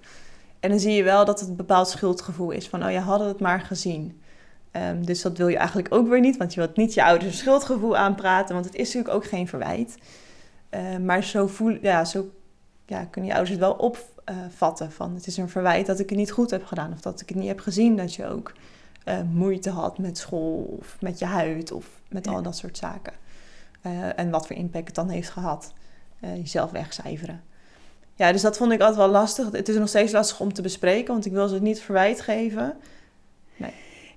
En 0.61 0.70
dan 0.70 0.78
zie 0.78 0.92
je 0.92 1.02
wel 1.02 1.24
dat 1.24 1.40
het 1.40 1.48
een 1.48 1.56
bepaald 1.56 1.88
schuldgevoel 1.88 2.50
is 2.50 2.68
van, 2.68 2.85
oh 2.85 2.90
ja, 2.90 3.00
hadden 3.00 3.28
het 3.28 3.40
maar 3.40 3.61
gezien. 3.61 4.22
Ehm, 4.70 5.02
dus 5.02 5.22
dat 5.22 5.37
wil 5.37 5.48
je 5.48 5.56
eigenlijk 5.56 5.94
ook 5.94 6.09
weer 6.09 6.20
niet, 6.20 6.37
want 6.37 6.54
je 6.54 6.61
wilt 6.61 6.76
niet 6.76 6.94
je 6.94 7.04
ouders 7.04 7.33
een 7.33 7.38
schuldgevoel 7.38 7.96
aanpraten, 7.96 8.54
want 8.54 8.66
het 8.66 8.74
is 8.74 8.87
natuurlijk 8.87 9.14
ook 9.14 9.24
geen 9.24 9.48
verwijt. 9.48 9.98
Eh, 10.68 10.96
maar 10.96 11.24
zo, 11.24 11.46
voel, 11.46 11.78
ja, 11.83 12.04
zo 12.04 12.30
ja, 12.87 13.04
kunnen 13.04 13.30
je 13.30 13.37
ouders 13.37 13.59
het 13.59 13.66
wel 13.66 13.78
opvatten 14.26 14.92
van 14.92 15.14
het 15.14 15.26
is 15.26 15.37
een 15.37 15.48
verwijt 15.48 15.87
dat 15.87 15.98
ik 15.98 16.09
het 16.09 16.18
niet 16.18 16.30
goed 16.33 16.50
heb 16.50 16.64
gedaan 16.64 16.92
of 16.92 17.00
dat 17.00 17.20
ik 17.20 17.28
het 17.28 17.38
niet 17.38 17.48
heb 17.48 17.61
gezien 17.61 17.96
dat 17.96 18.14
je 18.14 18.26
ook 18.26 18.52
eh, 19.04 19.20
moeite 19.33 19.70
had 19.70 19.98
met 19.98 20.18
school 20.18 20.76
of 20.80 20.96
met 21.00 21.18
je 21.18 21.24
huid 21.24 21.72
of 21.72 21.87
met 22.09 22.24
Ja. 22.24 22.33
al 22.33 22.42
dat 22.42 22.56
soort 22.56 22.76
zaken. 22.78 23.12
Eh, 23.80 24.18
en 24.18 24.30
wat 24.30 24.46
voor 24.46 24.56
impact 24.56 24.87
het 24.87 24.94
dan 24.94 25.09
heeft 25.09 25.30
gehad. 25.30 25.72
Eh, 26.20 26.37
jezelf 26.37 26.70
wegcijferen. 26.70 27.42
Ja, 28.14 28.33
dus 28.33 28.42
dat 28.42 28.56
vond 28.56 28.72
ik 28.72 28.80
altijd 28.80 28.98
wel 28.98 29.09
lastig. 29.09 29.50
Het 29.52 29.68
is 29.68 29.76
nog 29.76 29.88
steeds 29.88 30.12
lastig 30.12 30.40
om 30.40 30.52
te 30.52 30.62
bespreken, 30.62 31.12
want 31.12 31.26
ik 31.26 31.33
wil 31.33 31.48
ze 31.48 31.54
het 31.54 31.62
niet 31.62 31.80
verwijt 31.80 32.20
geven. 32.20 32.76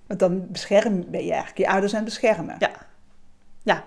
Want 0.08 0.20
dan 0.20 0.48
bescherm 0.52 1.06
ben 1.12 1.24
je 1.26 1.32
eigenlijk 1.32 1.58
je 1.58 1.68
ouders 1.68 1.92
aan 1.94 2.00
het 2.04 2.10
beschermen. 2.10 2.56
Ja. 2.60 2.72
Ja, 3.62 3.84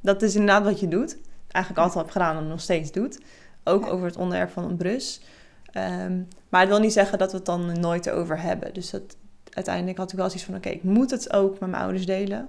dat 0.00 0.22
is 0.22 0.34
inderdaad 0.34 0.64
wat 0.64 0.80
je 0.80 0.88
doet. 0.88 1.16
Eigenlijk 1.48 1.84
altijd 1.84 2.04
heb 2.04 2.12
gedaan 2.12 2.36
en 2.36 2.48
nog 2.48 2.60
steeds 2.60 2.92
doet. 2.92 3.20
Ook 3.64 3.84
Ja. 3.84 3.90
over 3.90 4.06
het 4.06 4.16
onderwerp 4.16 4.50
van 4.50 4.64
een 4.64 4.76
brus. 4.76 5.20
Ehm, 5.72 6.22
maar 6.48 6.60
het 6.60 6.68
wil 6.68 6.80
niet 6.80 6.92
zeggen 6.92 7.18
dat 7.18 7.30
we 7.30 7.36
het 7.36 7.46
dan 7.46 7.80
nooit 7.80 8.10
over 8.10 8.40
hebben. 8.40 8.74
Dus 8.74 8.90
dat, 8.90 9.16
uiteindelijk 9.50 9.98
had 9.98 10.10
ik 10.12 10.18
wel 10.18 10.26
zoiets 10.26 10.44
van... 10.44 10.54
oké, 10.54 10.68
ik 10.68 10.82
moet 10.82 11.10
het 11.10 11.32
ook 11.32 11.50
met 11.60 11.70
mijn 11.70 11.82
ouders 11.82 12.06
delen. 12.06 12.48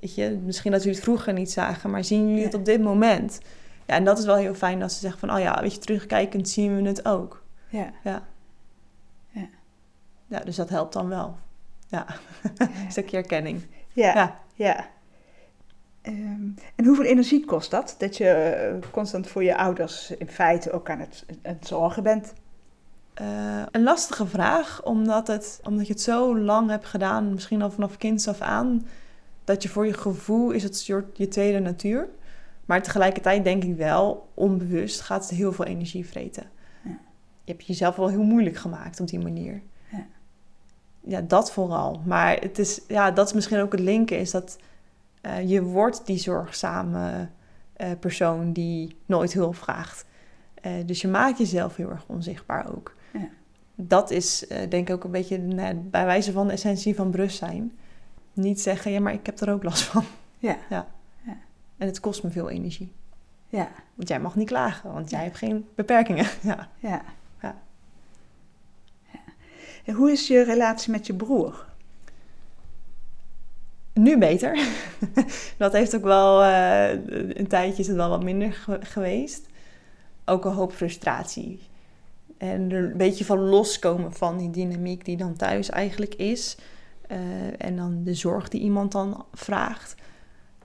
Weet 0.00 0.14
je, 0.14 0.38
misschien 0.44 0.70
dat 0.72 0.80
jullie 0.80 0.96
het 0.96 1.04
vroeger 1.06 1.32
niet 1.32 1.50
zagen... 1.50 1.90
maar 1.90 2.04
zien 2.04 2.28
jullie 2.28 2.42
het 2.44 2.52
Ja. 2.52 2.58
op 2.58 2.64
dit 2.64 2.80
moment? 2.80 3.38
Ja, 3.86 3.94
en 3.94 4.04
dat 4.04 4.18
is 4.18 4.24
wel 4.24 4.36
heel 4.36 4.54
fijn 4.54 4.78
dat 4.80 4.92
ze 4.92 4.98
zeggen 4.98 5.20
van... 5.20 5.32
oh 5.32 5.40
ja, 5.40 5.60
weet 5.60 5.72
je, 5.72 5.78
terugkijkend 5.78 6.48
zien 6.48 6.82
we 6.82 6.88
het 6.88 7.04
ook. 7.06 7.42
Ja. 7.68 7.90
Ja. 8.04 8.26
Ja. 9.30 9.48
Ja, 10.26 10.40
dus 10.40 10.56
dat 10.56 10.68
helpt 10.68 10.92
dan 10.92 11.08
wel. 11.08 11.36
Ja, 11.88 12.06
een 12.58 12.90
stukje 12.90 13.16
erkenning. 13.16 13.66
Ja. 13.92 14.14
Ja. 14.14 14.40
ja. 14.54 14.86
Ehm, 16.02 16.48
en 16.74 16.84
hoeveel 16.84 17.04
energie 17.04 17.44
kost 17.44 17.70
dat? 17.70 17.94
Dat 17.98 18.16
je 18.16 18.78
constant 18.90 19.26
voor 19.28 19.44
je 19.44 19.56
ouders 19.56 20.10
in 20.10 20.28
feite 20.28 20.72
ook 20.72 20.90
aan 20.90 20.98
het, 21.00 21.24
aan 21.28 21.36
het 21.42 21.66
zorgen 21.66 22.02
bent. 22.02 22.32
Eh, 23.18 23.62
een 23.70 23.82
lastige 23.82 24.26
vraag, 24.26 24.84
omdat, 24.84 25.26
het, 25.26 25.60
omdat 25.62 25.86
je 25.86 25.92
het 25.92 26.02
zo 26.02 26.38
lang 26.38 26.70
hebt 26.70 26.84
gedaan, 26.84 27.32
misschien 27.32 27.62
al 27.62 27.70
vanaf 27.70 27.96
kinds 27.96 28.28
af 28.28 28.40
aan, 28.40 28.86
dat 29.44 29.62
je 29.62 29.68
voor 29.68 29.86
je 29.86 29.92
gevoel 29.92 30.50
is 30.50 30.62
het 30.62 30.76
soort 30.76 31.16
je 31.16 31.28
tweede 31.28 31.58
natuur. 31.58 32.08
Maar 32.64 32.82
tegelijkertijd 32.82 33.44
denk 33.44 33.64
ik 33.64 33.76
wel, 33.76 34.28
onbewust 34.34 35.00
gaat 35.00 35.22
het 35.22 35.38
heel 35.38 35.52
veel 35.52 35.64
energie 35.64 36.06
vreten. 36.06 36.42
Ja. 36.84 36.98
Je 37.44 37.52
hebt 37.52 37.66
jezelf 37.66 37.96
wel 37.96 38.08
heel 38.08 38.22
moeilijk 38.22 38.56
gemaakt 38.56 39.00
op 39.00 39.08
die 39.08 39.20
manier. 39.20 39.62
Ja. 39.90 40.06
Ja, 41.00 41.20
dat 41.20 41.52
vooral. 41.52 42.02
Maar 42.04 42.36
het 42.36 42.58
is, 42.58 42.80
ja, 42.88 43.10
dat 43.10 43.26
is 43.26 43.32
misschien 43.32 43.60
ook 43.60 43.72
het 43.72 43.80
linken, 43.80 44.18
is 44.18 44.30
dat 44.30 44.58
eh, 45.20 45.48
je 45.48 45.62
wordt 45.62 46.06
die 46.06 46.18
zorgzame 46.18 47.28
eh, 47.72 47.90
persoon 48.00 48.52
die 48.52 48.96
nooit 49.06 49.32
hulp 49.32 49.56
vraagt. 49.56 50.06
Dus 50.86 51.00
je 51.00 51.08
maakt 51.08 51.38
jezelf 51.38 51.76
heel 51.76 51.90
erg 51.90 52.04
onzichtbaar 52.06 52.76
ook. 52.76 52.96
Ja. 53.12 53.28
Dat 53.74 54.10
is 54.10 54.46
eh, 54.46 54.70
denk 54.70 54.88
ik 54.88 54.94
ook 54.94 55.04
een 55.04 55.10
beetje 55.10 55.38
nou, 55.38 55.74
bij 55.74 56.04
wijze 56.04 56.32
van 56.32 56.46
de 56.46 56.52
essentie 56.52 56.94
van 56.94 57.10
bewustzijn. 57.10 57.72
Niet 58.32 58.60
zeggen, 58.60 58.90
ja, 58.90 59.00
maar 59.00 59.12
ik 59.12 59.26
heb 59.26 59.40
er 59.40 59.52
ook 59.52 59.62
last 59.62 59.82
van. 59.82 60.04
Ja. 60.38 60.56
ja. 60.70 60.86
Ja. 61.26 61.36
En 61.76 61.86
het 61.86 62.00
kost 62.00 62.22
me 62.22 62.30
veel 62.30 62.50
energie. 62.50 62.92
Ja. 63.48 63.68
Want 63.94 64.08
jij 64.08 64.20
mag 64.20 64.36
niet 64.36 64.46
klagen, 64.48 64.92
want 64.92 65.10
jij 65.10 65.22
hebt 65.22 65.36
geen 65.36 65.66
beperkingen. 65.74 66.26
Ja. 66.42 66.68
Ja. 66.78 67.02
Ja. 67.42 67.56
Ja. 69.12 69.20
En 69.84 69.94
hoe 69.94 70.10
is 70.12 70.26
je 70.26 70.42
relatie 70.42 70.90
met 70.90 71.06
je 71.06 71.14
broer? 71.14 71.66
Nu 73.92 74.18
beter. 74.18 74.58
dat 75.56 75.72
heeft 75.72 75.96
ook 75.96 76.02
wel, 76.02 76.42
eh, 76.42 76.90
een 77.36 77.46
tijdje 77.48 77.80
is 77.82 77.86
het 77.86 77.96
wel 77.96 78.08
wat 78.08 78.22
minder 78.22 78.52
ge- 78.52 78.78
geweest. 78.82 79.46
Ook 80.24 80.44
een 80.44 80.52
hoop 80.52 80.72
frustratie. 80.72 81.60
En 82.38 82.70
er 82.70 82.84
een 82.84 82.96
beetje 82.96 83.24
van 83.24 83.38
loskomen 83.38 84.12
van 84.12 84.38
die 84.38 84.50
dynamiek 84.50 85.04
die 85.04 85.16
dan 85.16 85.36
thuis 85.36 85.70
eigenlijk 85.70 86.14
is. 86.14 86.56
Eh, 87.06 87.18
en 87.58 87.76
dan 87.76 88.04
de 88.04 88.14
zorg 88.14 88.48
die 88.48 88.60
iemand 88.60 88.92
dan 88.92 89.24
vraagt. 89.32 89.94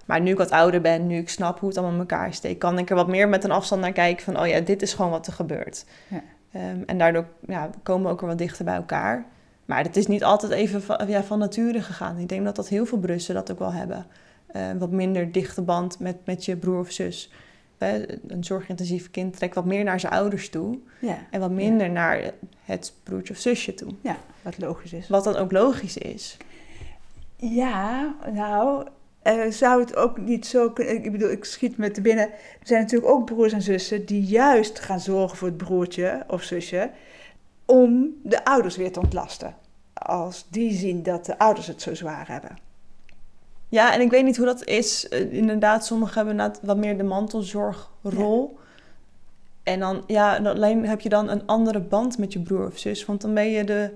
Maar 0.06 0.22
nu 0.22 0.32
ik 0.32 0.38
wat 0.38 0.52
ouder 0.52 0.82
ben, 0.82 1.08
nu 1.08 1.18
ik 1.18 1.30
snap 1.30 1.60
hoe 1.60 1.70
het 1.70 1.78
allemaal 1.78 1.96
in 1.96 2.02
elkaar 2.02 2.34
steekt, 2.34 2.60
kan 2.60 2.78
ik 2.78 2.90
er 2.90 2.96
wat 2.96 3.08
meer 3.08 3.30
met 3.30 3.44
een 3.44 3.52
afstand 3.52 3.82
naar 3.82 3.92
kijken 3.92 4.24
van, 4.24 4.40
oh 4.40 4.48
ja, 4.48 4.60
dit 4.60 4.82
is 4.82 4.94
gewoon 4.94 5.12
wat 5.12 5.28
er 5.28 5.34
gebeurt. 5.34 5.86
Ja. 6.08 6.24
Ehm, 6.52 6.82
en 6.86 6.98
daardoor 6.98 7.26
ja, 7.48 7.70
komen 7.84 8.06
we 8.06 8.12
ook 8.12 8.20
weer 8.20 8.30
wat 8.30 8.38
dichter 8.38 8.66
bij 8.66 8.76
elkaar. 8.76 9.26
Maar 9.66 9.84
het 9.84 9.96
is 9.96 10.08
niet 10.08 10.24
altijd 10.24 10.52
even 10.52 10.82
van, 10.82 11.08
ja, 11.08 11.24
van 11.24 11.40
nature 11.40 11.82
gegaan. 11.82 12.18
Ik 12.18 12.30
denk 12.30 12.46
dat 12.46 12.56
dat 12.56 12.68
heel 12.68 12.86
veel 12.86 12.98
Brussen 12.98 13.36
dat 13.36 13.52
ook 13.52 13.60
wel 13.60 13.74
hebben. 13.74 14.06
Eh, 14.48 14.72
wat 14.78 14.92
minder 14.92 15.32
dichte 15.32 15.62
band 15.62 16.00
met, 16.00 16.18
met 16.26 16.46
je 16.46 16.56
broer 16.56 16.80
of 16.80 16.92
zus. 16.92 17.32
Een 18.28 18.44
zorgintensief 18.44 19.12
kind 19.12 19.38
trekt 19.38 19.56
wat 19.56 19.66
meer 19.66 19.84
naar 19.84 20.00
zijn 20.00 20.14
ouders 20.14 20.50
toe. 20.50 20.80
Ja. 21.00 21.18
En 21.30 21.40
wat 21.40 21.52
minder 21.52 21.90
naar 21.90 22.32
het 22.64 22.94
broertje 23.04 23.34
of 23.34 23.40
zusje 23.40 23.74
toe. 23.74 23.92
Ja, 24.02 24.18
wat 24.42 24.58
logisch 24.58 24.94
is. 24.94 25.08
Wat 25.08 25.24
dan 25.24 25.36
ook 25.36 25.52
logisch 25.52 25.98
is. 25.98 26.38
Ja, 27.36 28.16
nou, 28.34 28.88
eh, 29.22 29.50
zou 29.50 29.82
het 29.82 29.96
ook 29.96 30.18
niet 30.18 30.46
zo 30.46 30.70
kunnen... 30.70 31.04
Ik 31.04 31.12
bedoel, 31.12 31.32
ik 31.32 31.46
schiet 31.46 31.78
me 31.78 31.92
te 31.92 32.02
binnen. 32.02 32.30
Er 32.32 32.68
zijn 32.68 32.82
natuurlijk 32.82 33.12
ook 33.12 33.26
broers 33.26 33.54
en 33.54 33.62
zussen 33.62 34.06
die 34.06 34.24
juist 34.24 34.80
gaan 34.80 35.00
zorgen 35.00 35.38
voor 35.38 35.48
het 35.48 35.58
broertje 35.58 36.24
of 36.28 36.44
zusje... 36.44 36.90
om 37.66 38.10
de 38.24 38.46
ouders 38.46 38.76
weer 38.76 38.92
te 38.92 39.00
ontlasten. 39.00 39.56
Als 39.94 40.48
die 40.50 40.74
zien 40.74 41.04
dat 41.04 41.26
de 41.26 41.38
ouders 41.38 41.68
het 41.68 41.82
zo 41.82 41.96
zwaar 41.96 42.28
hebben. 42.28 42.58
Ja, 43.74 43.94
en 43.94 44.02
ik 44.02 44.10
weet 44.10 44.24
niet 44.24 44.38
hoe 44.38 44.46
dat 44.46 44.66
is. 44.66 45.08
Eh, 45.10 45.34
inderdaad, 45.34 45.86
sommigen 45.86 46.16
hebben 46.16 46.34
inderdaad 46.34 46.60
wat 46.64 46.78
meer 46.78 46.98
de 46.98 47.04
mantelzorgrol. 47.04 48.58
En 49.64 49.80
dan, 49.80 50.04
ja, 50.08 50.36
en 50.36 50.46
alleen 50.46 50.86
heb 50.86 51.02
je 51.02 51.10
dan 51.10 51.30
een 51.30 51.46
andere 51.46 51.80
band 51.80 52.18
met 52.18 52.34
je 52.34 52.40
broer 52.40 52.68
of 52.68 52.78
zus. 52.78 53.06
Want 53.06 53.22
dan 53.22 53.34
ben 53.34 53.50
je 53.50 53.64
de, 53.64 53.92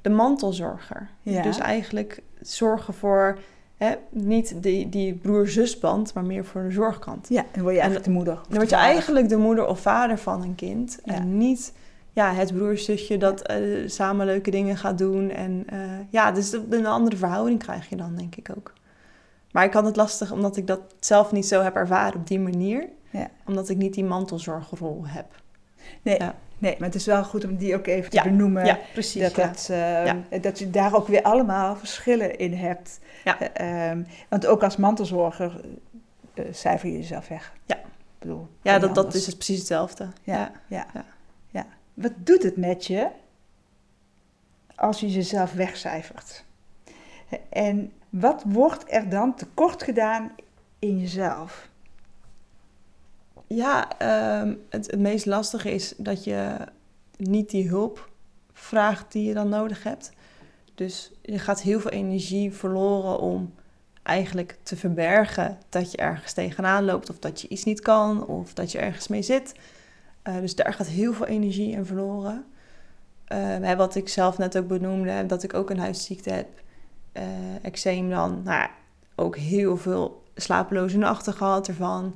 de 0.00 0.10
mantelzorger. 0.10 1.08
Ja. 1.22 1.42
Dus 1.42 1.58
eigenlijk 1.58 2.22
zorgen 2.40 2.94
voor 2.94 3.38
hè, 3.76 3.94
niet 4.10 4.62
die, 4.62 4.88
die 4.88 5.14
broer-zusband, 5.14 6.14
maar 6.14 6.24
meer 6.24 6.44
voor 6.44 6.62
de 6.62 6.70
zorgkant. 6.70 7.28
Ja, 7.28 7.44
dan 7.52 7.62
word 7.62 7.74
je 7.74 7.80
En 7.80 7.86
eigenlijk 7.86 8.04
de 8.04 8.10
moeder. 8.10 8.34
Dan 8.34 8.56
word 8.56 8.70
je 8.70 8.76
vader. 8.76 8.90
eigenlijk 8.90 9.28
de 9.28 9.36
moeder 9.36 9.66
of 9.66 9.80
vader 9.80 10.18
van 10.18 10.42
een 10.42 10.54
kind. 10.54 10.98
Ja. 11.04 11.14
En 11.14 11.36
niet 11.38 11.72
ja, 12.12 12.32
het 12.32 12.54
broerszusje 12.54 13.16
dat 13.16 13.42
eh, 13.42 13.58
samen 13.86 14.26
leuke 14.26 14.50
dingen 14.50 14.76
gaat 14.76 14.98
doen. 14.98 15.30
En 15.30 15.64
eh, 15.66 15.78
ja, 16.10 16.32
dus 16.32 16.52
een 16.70 16.86
andere 16.86 17.16
verhouding 17.16 17.58
krijg 17.58 17.88
je 17.88 17.96
dan, 17.96 18.16
denk 18.16 18.36
ik 18.36 18.50
ook. 18.56 18.72
Maar 19.54 19.64
ik 19.64 19.72
had 19.72 19.84
het 19.84 19.96
lastig 19.96 20.32
omdat 20.32 20.56
ik 20.56 20.66
dat 20.66 20.80
zelf 21.00 21.32
niet 21.32 21.46
zo 21.46 21.62
heb 21.62 21.74
ervaren 21.76 22.20
op 22.20 22.26
die 22.26 22.40
manier. 22.40 22.88
Ja. 23.10 23.30
Omdat 23.46 23.68
ik 23.68 23.76
niet 23.76 23.94
die 23.94 24.04
mantelzorgrol 24.04 25.06
heb. 25.06 25.26
Nee, 26.02 26.18
Ja. 26.18 26.34
nee, 26.58 26.74
maar 26.78 26.86
het 26.88 26.96
is 26.96 27.06
wel 27.06 27.24
goed 27.24 27.44
om 27.44 27.56
die 27.56 27.74
ook 27.74 27.86
even 27.86 28.10
te 28.10 28.16
Ja, 28.16 28.22
benoemen. 28.22 28.64
ja, 28.64 28.78
precies. 28.92 29.22
Dat, 29.22 29.34
dat, 29.34 29.68
eh, 29.70 30.42
dat 30.42 30.58
je 30.58 30.70
daar 30.70 30.94
ook 30.94 31.06
weer 31.08 31.22
allemaal 31.22 31.76
verschillen 31.76 32.36
in 32.38 32.54
hebt. 32.54 32.98
Eh, 33.24 33.88
ehm, 33.90 34.02
want 34.28 34.46
ook 34.46 34.62
als 34.62 34.76
mantelzorger 34.76 35.60
eh, 36.34 36.44
cijfer 36.50 36.88
je 36.88 36.96
jezelf 36.96 37.28
weg. 37.28 37.52
Ja. 37.66 37.76
Ik 37.76 38.30
bedoel, 38.30 38.48
ja, 38.62 38.78
dat, 38.78 38.94
dat 38.94 39.14
is 39.14 39.34
precies 39.34 39.58
hetzelfde. 39.58 40.08
Ja, 40.22 40.34
Ja. 40.34 40.50
ja, 40.66 40.86
ja. 40.94 41.04
Ja. 41.50 41.66
wat 41.94 42.12
doet 42.16 42.42
het 42.42 42.56
met 42.56 42.86
je 42.86 43.08
als 44.74 45.00
je 45.00 45.08
jezelf 45.10 45.52
wegcijfert? 45.52 46.44
En 47.48 47.92
wat 48.20 48.42
wordt 48.46 48.84
er 48.86 49.08
dan 49.08 49.34
tekort 49.34 49.82
gedaan 49.82 50.32
in 50.78 50.98
jezelf? 50.98 51.68
Ja, 53.46 53.98
ehm, 53.98 54.54
het, 54.68 54.90
het 54.90 55.00
meest 55.00 55.26
lastige 55.26 55.70
is 55.70 55.94
dat 55.96 56.24
je 56.24 56.56
niet 57.16 57.50
die 57.50 57.68
hulp 57.68 58.10
vraagt 58.52 59.12
die 59.12 59.28
je 59.28 59.34
dan 59.34 59.48
nodig 59.48 59.82
hebt. 59.82 60.12
Dus 60.74 61.12
je 61.22 61.38
gaat 61.38 61.62
heel 61.62 61.80
veel 61.80 61.90
energie 61.90 62.52
verloren 62.52 63.18
om 63.18 63.54
eigenlijk 64.02 64.56
te 64.62 64.76
verbergen 64.76 65.58
dat 65.68 65.90
je 65.90 65.96
ergens 65.96 66.32
tegenaan 66.32 66.84
loopt 66.84 67.10
of 67.10 67.18
dat 67.18 67.40
je 67.40 67.48
iets 67.48 67.64
niet 67.64 67.80
kan 67.80 68.26
of 68.26 68.54
dat 68.54 68.72
je 68.72 68.78
ergens 68.78 69.08
mee 69.08 69.22
zit. 69.22 69.54
Uh, 70.28 70.38
dus 70.38 70.54
daar 70.54 70.72
gaat 70.72 70.86
heel 70.86 71.12
veel 71.12 71.26
energie 71.26 71.72
in 71.72 71.86
verloren. 71.86 72.44
Uh, 73.28 73.72
wat 73.72 73.94
ik 73.94 74.08
zelf 74.08 74.38
net 74.38 74.58
ook 74.58 74.66
benoemde, 74.66 75.26
dat 75.26 75.42
ik 75.42 75.54
ook 75.54 75.70
een 75.70 75.78
huisziekte 75.78 76.30
heb, 76.30 76.62
uh, 77.16 77.22
eczeem 77.62 78.10
dan, 78.10 78.40
nou, 78.44 78.68
ook 79.14 79.36
heel 79.36 79.76
veel 79.76 80.22
slapeloze 80.34 80.98
nachten 80.98 81.32
gehad 81.32 81.68
ervan. 81.68 82.14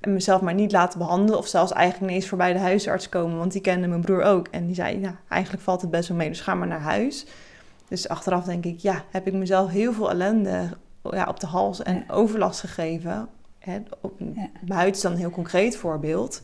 En 0.00 0.12
mezelf 0.12 0.40
maar 0.40 0.54
niet 0.54 0.72
laten 0.72 0.98
behandelen 0.98 1.38
of 1.38 1.46
zelfs 1.46 1.72
eigenlijk 1.72 2.10
ineens 2.10 2.28
voorbij 2.28 2.52
de 2.52 2.58
huisarts 2.58 3.08
komen, 3.08 3.38
want 3.38 3.52
die 3.52 3.60
kende 3.60 3.86
mijn 3.86 4.00
broer 4.00 4.22
ook. 4.22 4.48
En 4.48 4.66
die 4.66 4.74
zei, 4.74 4.96
nou, 4.96 5.14
eigenlijk 5.28 5.62
valt 5.62 5.80
het 5.80 5.90
best 5.90 6.08
wel 6.08 6.16
mee, 6.16 6.28
dus 6.28 6.40
ga 6.40 6.54
maar 6.54 6.68
naar 6.68 6.80
huis. 6.80 7.26
Dus 7.88 8.08
achteraf 8.08 8.44
denk 8.44 8.64
ik, 8.64 8.78
ja, 8.78 9.04
heb 9.10 9.26
ik 9.26 9.32
mezelf 9.32 9.70
heel 9.70 9.92
veel 9.92 10.10
ellende 10.10 10.68
ja, 11.02 11.26
op 11.28 11.40
de 11.40 11.46
hals 11.46 11.82
en 11.82 12.10
overlast 12.10 12.60
gegeven. 12.60 13.28
Hè, 13.58 13.78
op, 14.00 14.12
ja. 14.18 14.48
Mijn 14.60 14.80
huid 14.80 14.96
is 14.96 15.02
dan 15.02 15.12
een 15.12 15.18
heel 15.18 15.30
concreet 15.30 15.76
voorbeeld. 15.76 16.40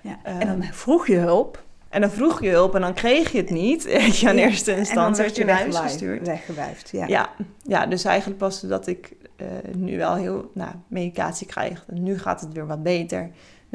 Ja. 0.00 0.18
en 0.22 0.46
dan 0.46 0.62
vroeg 0.62 1.06
je 1.06 1.16
hulp. 1.16 1.63
En 1.94 2.00
dan 2.00 2.10
vroeg 2.10 2.42
je 2.42 2.48
hulp 2.48 2.74
en 2.74 2.80
dan 2.80 2.94
kreeg 2.94 3.32
je 3.32 3.38
het 3.38 3.50
niet. 3.50 3.82
Je 4.20 4.28
in 4.28 4.38
eerste 4.38 4.76
instantie 4.76 5.22
werd 5.22 5.36
je 5.36 5.44
naar 5.44 5.58
huis 5.58 5.76
gestuurd. 5.76 6.26
Weggewijfd, 6.26 6.90
ja. 6.90 7.06
ja. 7.06 7.30
Ja, 7.62 7.86
dus 7.86 8.04
eigenlijk 8.04 8.38
pas 8.38 8.60
dat 8.60 8.86
ik 8.86 9.16
uh, 9.36 9.46
nu 9.76 9.96
wel 9.96 10.14
heel 10.14 10.50
nou, 10.54 10.70
medicatie 10.86 11.46
krijg. 11.46 11.84
En 11.88 12.02
nu 12.02 12.18
gaat 12.18 12.40
het 12.40 12.52
weer 12.52 12.66
wat 12.66 12.82
beter. 12.82 13.20
Dan 13.20 13.30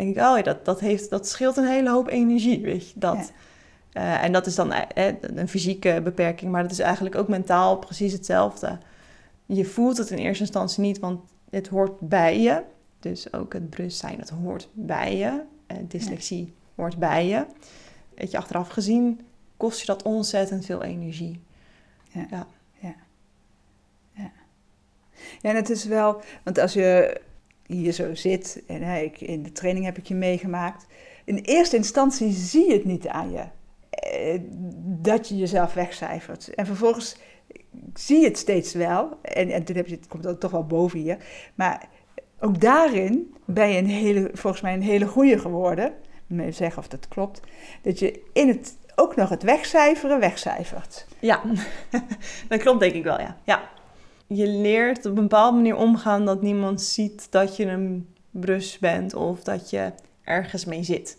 denk 0.05 0.15
ik, 0.15 0.23
oh 0.23 0.37
ja, 0.37 0.41
dat, 0.41 0.65
dat, 0.65 0.79
heeft, 0.79 1.09
dat 1.09 1.27
scheelt 1.27 1.57
een 1.57 1.67
hele 1.67 1.89
hoop 1.89 2.07
energie, 2.07 2.61
weet 2.61 2.89
je. 2.89 2.99
Dat, 2.99 3.31
uh, 3.93 4.23
en 4.23 4.31
dat 4.31 4.45
is 4.45 4.55
dan 4.55 4.73
uh, 4.73 5.11
een 5.21 5.49
fysieke 5.49 6.01
beperking, 6.03 6.51
maar 6.51 6.61
dat 6.61 6.71
is 6.71 6.79
eigenlijk 6.79 7.15
ook 7.15 7.27
mentaal 7.27 7.77
precies 7.77 8.13
hetzelfde. 8.13 8.77
Je 9.45 9.65
voelt 9.65 9.97
het 9.97 10.09
in 10.09 10.17
eerste 10.17 10.43
instantie 10.43 10.81
niet, 10.81 10.99
want 10.99 11.21
het 11.49 11.67
hoort 11.67 11.99
bij 11.99 12.39
je. 12.39 12.61
Dus 12.99 13.33
ook 13.33 13.53
het 13.53 13.69
bewustzijn, 13.69 14.17
dat 14.17 14.29
hoort 14.29 14.69
bij 14.73 15.17
je. 15.17 15.41
Uh, 15.71 15.77
dyslexie 15.87 16.45
ja. 16.45 16.51
hoort 16.75 16.97
bij 16.97 17.27
je. 17.27 17.45
Weet 18.19 18.31
je, 18.31 18.37
achteraf 18.37 18.67
gezien 18.67 19.21
kost 19.57 19.79
je 19.79 19.85
dat 19.85 20.03
ontzettend 20.03 20.65
veel 20.65 20.83
energie. 20.83 21.41
Ja. 22.11 22.25
ja. 22.29 22.47
ja. 22.79 22.95
ja. 24.11 24.31
Ja, 25.41 25.49
en 25.49 25.55
het 25.55 25.69
is 25.69 25.85
wel, 25.85 26.21
want 26.43 26.57
als 26.57 26.73
je 26.73 27.21
hier 27.65 27.91
zo 27.91 28.15
zit, 28.15 28.63
en 28.67 28.81
hè, 28.81 28.99
ik, 28.99 29.21
in 29.21 29.43
de 29.43 29.51
training 29.51 29.85
heb 29.85 29.97
ik 29.97 30.07
je 30.07 30.15
meegemaakt, 30.15 30.85
in 31.25 31.37
eerste 31.37 31.75
instantie 31.75 32.31
zie 32.31 32.67
je 32.67 32.73
het 32.73 32.85
niet 32.85 33.07
aan 33.07 33.31
je. 33.31 33.43
Eh, 33.89 34.39
dat 35.01 35.27
je 35.27 35.37
jezelf 35.37 35.73
wegcijfert. 35.73 36.53
En 36.53 36.65
vervolgens 36.65 37.17
zie 37.93 38.19
je 38.19 38.27
het 38.27 38.37
steeds 38.37 38.73
wel. 38.73 39.17
En, 39.21 39.49
en 39.49 39.63
toen 39.63 39.75
heb 39.75 39.87
je, 39.87 39.95
het 39.95 40.07
komt 40.07 40.23
het 40.23 40.39
toch 40.39 40.51
wel 40.51 40.65
boven 40.65 41.03
je. 41.03 41.17
Maar 41.55 41.89
ook 42.39 42.61
daarin 42.61 43.35
ben 43.45 43.69
je 43.69 43.77
een 43.77 43.89
hele, 43.89 44.29
volgens 44.33 44.61
mij 44.61 44.73
een 44.73 44.81
hele 44.81 45.07
goede 45.07 45.39
geworden. 45.39 45.93
Even 46.29 46.53
zeggen 46.53 46.81
of 46.81 46.87
dat 46.87 47.07
klopt. 47.07 47.41
Dat 47.81 47.99
je 47.99 48.21
in 48.33 48.47
het, 48.47 48.77
ook 48.95 49.15
nog 49.15 49.29
het 49.29 49.43
wegcijferen 49.43 50.19
wegcijfert. 50.19 51.05
Ja, 51.19 51.41
dat 52.49 52.59
klopt 52.59 52.79
denk 52.79 52.93
ik 52.93 53.03
wel, 53.03 53.19
ja. 53.19 53.37
ja. 53.43 53.69
Je 54.27 54.47
leert 54.47 55.05
op 55.05 55.17
een 55.17 55.23
bepaalde 55.23 55.55
manier 55.55 55.75
omgaan 55.75 56.25
dat 56.25 56.41
niemand 56.41 56.81
ziet 56.81 57.31
dat 57.31 57.55
je 57.55 57.65
een 57.65 58.13
brus 58.31 58.79
bent 58.79 59.13
of 59.13 59.43
dat 59.43 59.69
je 59.69 59.91
ergens 60.23 60.65
mee 60.65 60.83
zit 60.83 61.17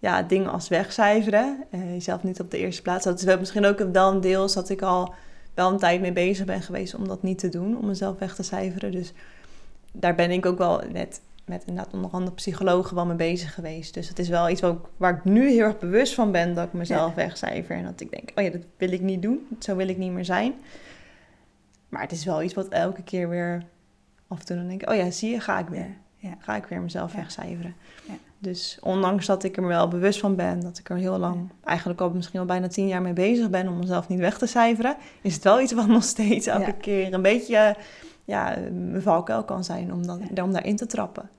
ja, 0.00 0.22
dingen 0.22 0.50
als 0.50 0.68
wegcijferen. 0.68 1.64
Uh, 1.70 1.92
jezelf 1.92 2.22
niet 2.22 2.40
op 2.40 2.50
de 2.50 2.58
eerste 2.58 2.82
plaats. 2.82 3.04
Dat 3.04 3.22
is 3.22 3.38
misschien 3.38 3.64
ook 3.64 3.78
wel 3.78 4.12
een 4.12 4.20
deel 4.20 4.52
dat 4.52 4.68
ik 4.68 4.82
al 4.82 5.14
wel 5.54 5.70
een 5.70 5.78
tijd 5.78 6.00
mee 6.00 6.12
bezig 6.12 6.46
ben 6.46 6.62
geweest 6.62 6.94
om 6.94 7.08
dat 7.08 7.22
niet 7.22 7.38
te 7.38 7.48
doen, 7.48 7.78
om 7.78 7.86
mezelf 7.86 8.18
weg 8.18 8.34
te 8.34 8.42
cijferen. 8.42 8.92
Dus 8.92 9.12
daar 9.92 10.14
ben 10.14 10.30
ik 10.30 10.46
ook 10.46 10.58
wel 10.58 10.82
net 10.92 11.20
met 11.50 11.64
inderdaad 11.66 11.94
onder 11.94 12.10
andere 12.10 12.34
psychologen 12.34 12.94
wel 12.94 13.06
mee 13.06 13.16
bezig 13.16 13.54
geweest. 13.54 13.94
Dus 13.94 14.08
het 14.08 14.18
is 14.18 14.28
wel 14.28 14.48
iets 14.48 14.60
waar, 14.60 14.76
waar 14.96 15.16
ik 15.16 15.24
nu 15.24 15.50
heel 15.50 15.64
erg 15.64 15.78
bewust 15.78 16.14
van 16.14 16.32
ben 16.32 16.54
dat 16.54 16.66
ik 16.66 16.72
mezelf 16.72 17.08
ja. 17.08 17.14
wegcijfer. 17.14 17.76
En 17.76 17.84
dat 17.84 18.00
ik 18.00 18.10
denk, 18.10 18.30
oh 18.34 18.44
ja, 18.44 18.50
dat 18.50 18.60
wil 18.76 18.92
ik 18.92 19.00
niet 19.00 19.22
doen. 19.22 19.46
Zo 19.58 19.76
wil 19.76 19.88
ik 19.88 19.98
niet 19.98 20.12
meer 20.12 20.24
zijn. 20.24 20.54
Maar 21.88 22.02
het 22.02 22.12
is 22.12 22.24
wel 22.24 22.42
iets 22.42 22.54
wat 22.54 22.68
elke 22.68 23.02
keer 23.02 23.28
weer 23.28 23.64
af 24.28 24.38
en 24.38 24.44
toe 24.44 24.56
dan 24.56 24.68
denk 24.68 24.82
ik, 24.82 24.90
oh 24.90 24.96
ja, 24.96 25.10
zie 25.10 25.30
je, 25.30 25.40
ga 25.40 25.58
ik 25.58 25.68
weer. 25.68 25.96
Ja. 26.16 26.36
Ga 26.38 26.56
ik 26.56 26.64
weer 26.64 26.80
mezelf 26.80 27.12
wegcijferen. 27.12 27.74
Ja. 28.06 28.14
Dus 28.38 28.78
ondanks 28.82 29.26
dat 29.26 29.44
ik 29.44 29.56
er 29.56 29.66
wel 29.66 29.88
bewust 29.88 30.20
van 30.20 30.36
ben, 30.36 30.60
dat 30.60 30.78
ik 30.78 30.90
er 30.90 30.96
heel 30.96 31.18
lang, 31.18 31.50
eigenlijk 31.64 32.00
al 32.00 32.10
misschien 32.10 32.40
al 32.40 32.46
bijna 32.46 32.68
tien 32.68 32.86
jaar 32.86 33.02
mee 33.02 33.12
bezig 33.12 33.50
ben 33.50 33.68
om 33.68 33.78
mezelf 33.78 34.08
niet 34.08 34.18
weg 34.18 34.38
te 34.38 34.46
cijferen, 34.46 34.96
is 35.22 35.34
het 35.34 35.44
wel 35.44 35.60
iets 35.60 35.72
wat 35.72 35.86
nog 35.96 36.04
steeds 36.04 36.46
elke 36.46 36.72
keer 36.72 37.14
een 37.14 37.22
beetje 37.22 37.76
ja, 38.24 38.56
mijn 38.72 39.02
valkuil 39.02 39.44
kan 39.44 39.64
zijn 39.64 39.92
om, 39.92 40.06
dan, 40.06 40.22
om 40.42 40.52
daarin 40.52 40.76
te 40.76 40.86
trappen. 40.86 41.30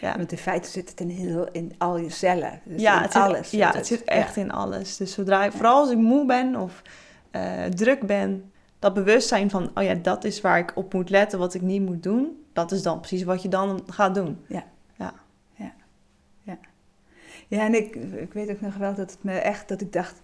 Ja. 0.00 0.16
Want 0.16 0.32
in 0.32 0.38
feite 0.38 0.70
zit 0.70 0.90
het 0.90 1.00
in, 1.00 1.08
heel, 1.08 1.48
in 1.52 1.72
al 1.78 1.98
je 1.98 2.10
cellen. 2.10 2.60
Dus 2.64 2.80
ja, 2.80 2.96
in 2.96 3.02
het 3.02 3.12
zit, 3.12 3.22
alles. 3.22 3.50
Ja, 3.50 3.72
het 3.72 3.86
zit 3.86 4.04
echt 4.04 4.36
in 4.36 4.52
alles. 4.52 4.96
Dus 4.96 5.12
zodra 5.12 5.44
ik, 5.44 5.52
vooral 5.52 5.80
als 5.80 5.90
ik 5.90 5.98
moe 5.98 6.26
ben 6.26 6.56
of 6.56 6.82
uh, 7.32 7.64
druk 7.64 8.06
ben, 8.06 8.52
dat 8.78 8.94
bewustzijn 8.94 9.50
van, 9.50 9.70
oh 9.74 9.82
ja, 9.82 9.94
dat 9.94 10.24
is 10.24 10.40
waar 10.40 10.58
ik 10.58 10.72
op 10.74 10.92
moet 10.94 11.10
letten, 11.10 11.38
wat 11.38 11.54
ik 11.54 11.62
niet 11.62 11.82
moet 11.82 12.02
doen, 12.02 12.44
dat 12.52 12.72
is 12.72 12.82
dan 12.82 12.98
precies 12.98 13.22
wat 13.22 13.42
je 13.42 13.48
dan 13.48 13.82
gaat 13.86 14.14
doen. 14.14 14.44
Ja. 14.46 14.64
Ja, 17.48 17.64
en 17.64 17.74
ik, 17.74 17.94
ik 17.96 18.32
weet 18.32 18.50
ook 18.50 18.60
nog 18.60 18.76
wel 18.76 18.94
dat 18.94 19.10
het 19.10 19.22
me 19.22 19.32
echt, 19.32 19.68
dat 19.68 19.80
ik 19.80 19.92
dacht, 19.92 20.22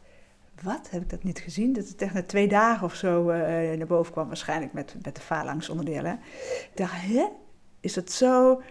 wat, 0.62 0.90
heb 0.90 1.02
ik 1.02 1.11
dat 1.11 1.22
niet 1.22 1.38
gezien? 1.38 1.72
Dat 1.72 1.88
het 1.88 2.02
echt 2.02 2.14
na 2.14 2.22
twee 2.22 2.48
dagen 2.48 2.85
of 2.85 2.94
zo 2.94 3.30
uh, 3.30 3.37
naar 3.76 3.87
boven 3.87 4.12
kwam, 4.12 4.26
waarschijnlijk 4.26 4.72
met, 4.72 4.94
met 5.02 5.14
de 5.14 5.20
phalanx-onderdelen. 5.20 6.20
Ik 6.42 6.70
dacht, 6.74 6.92
hè, 6.96 7.26
is 7.80 7.94
dat 7.94 8.11
zo... 8.11 8.62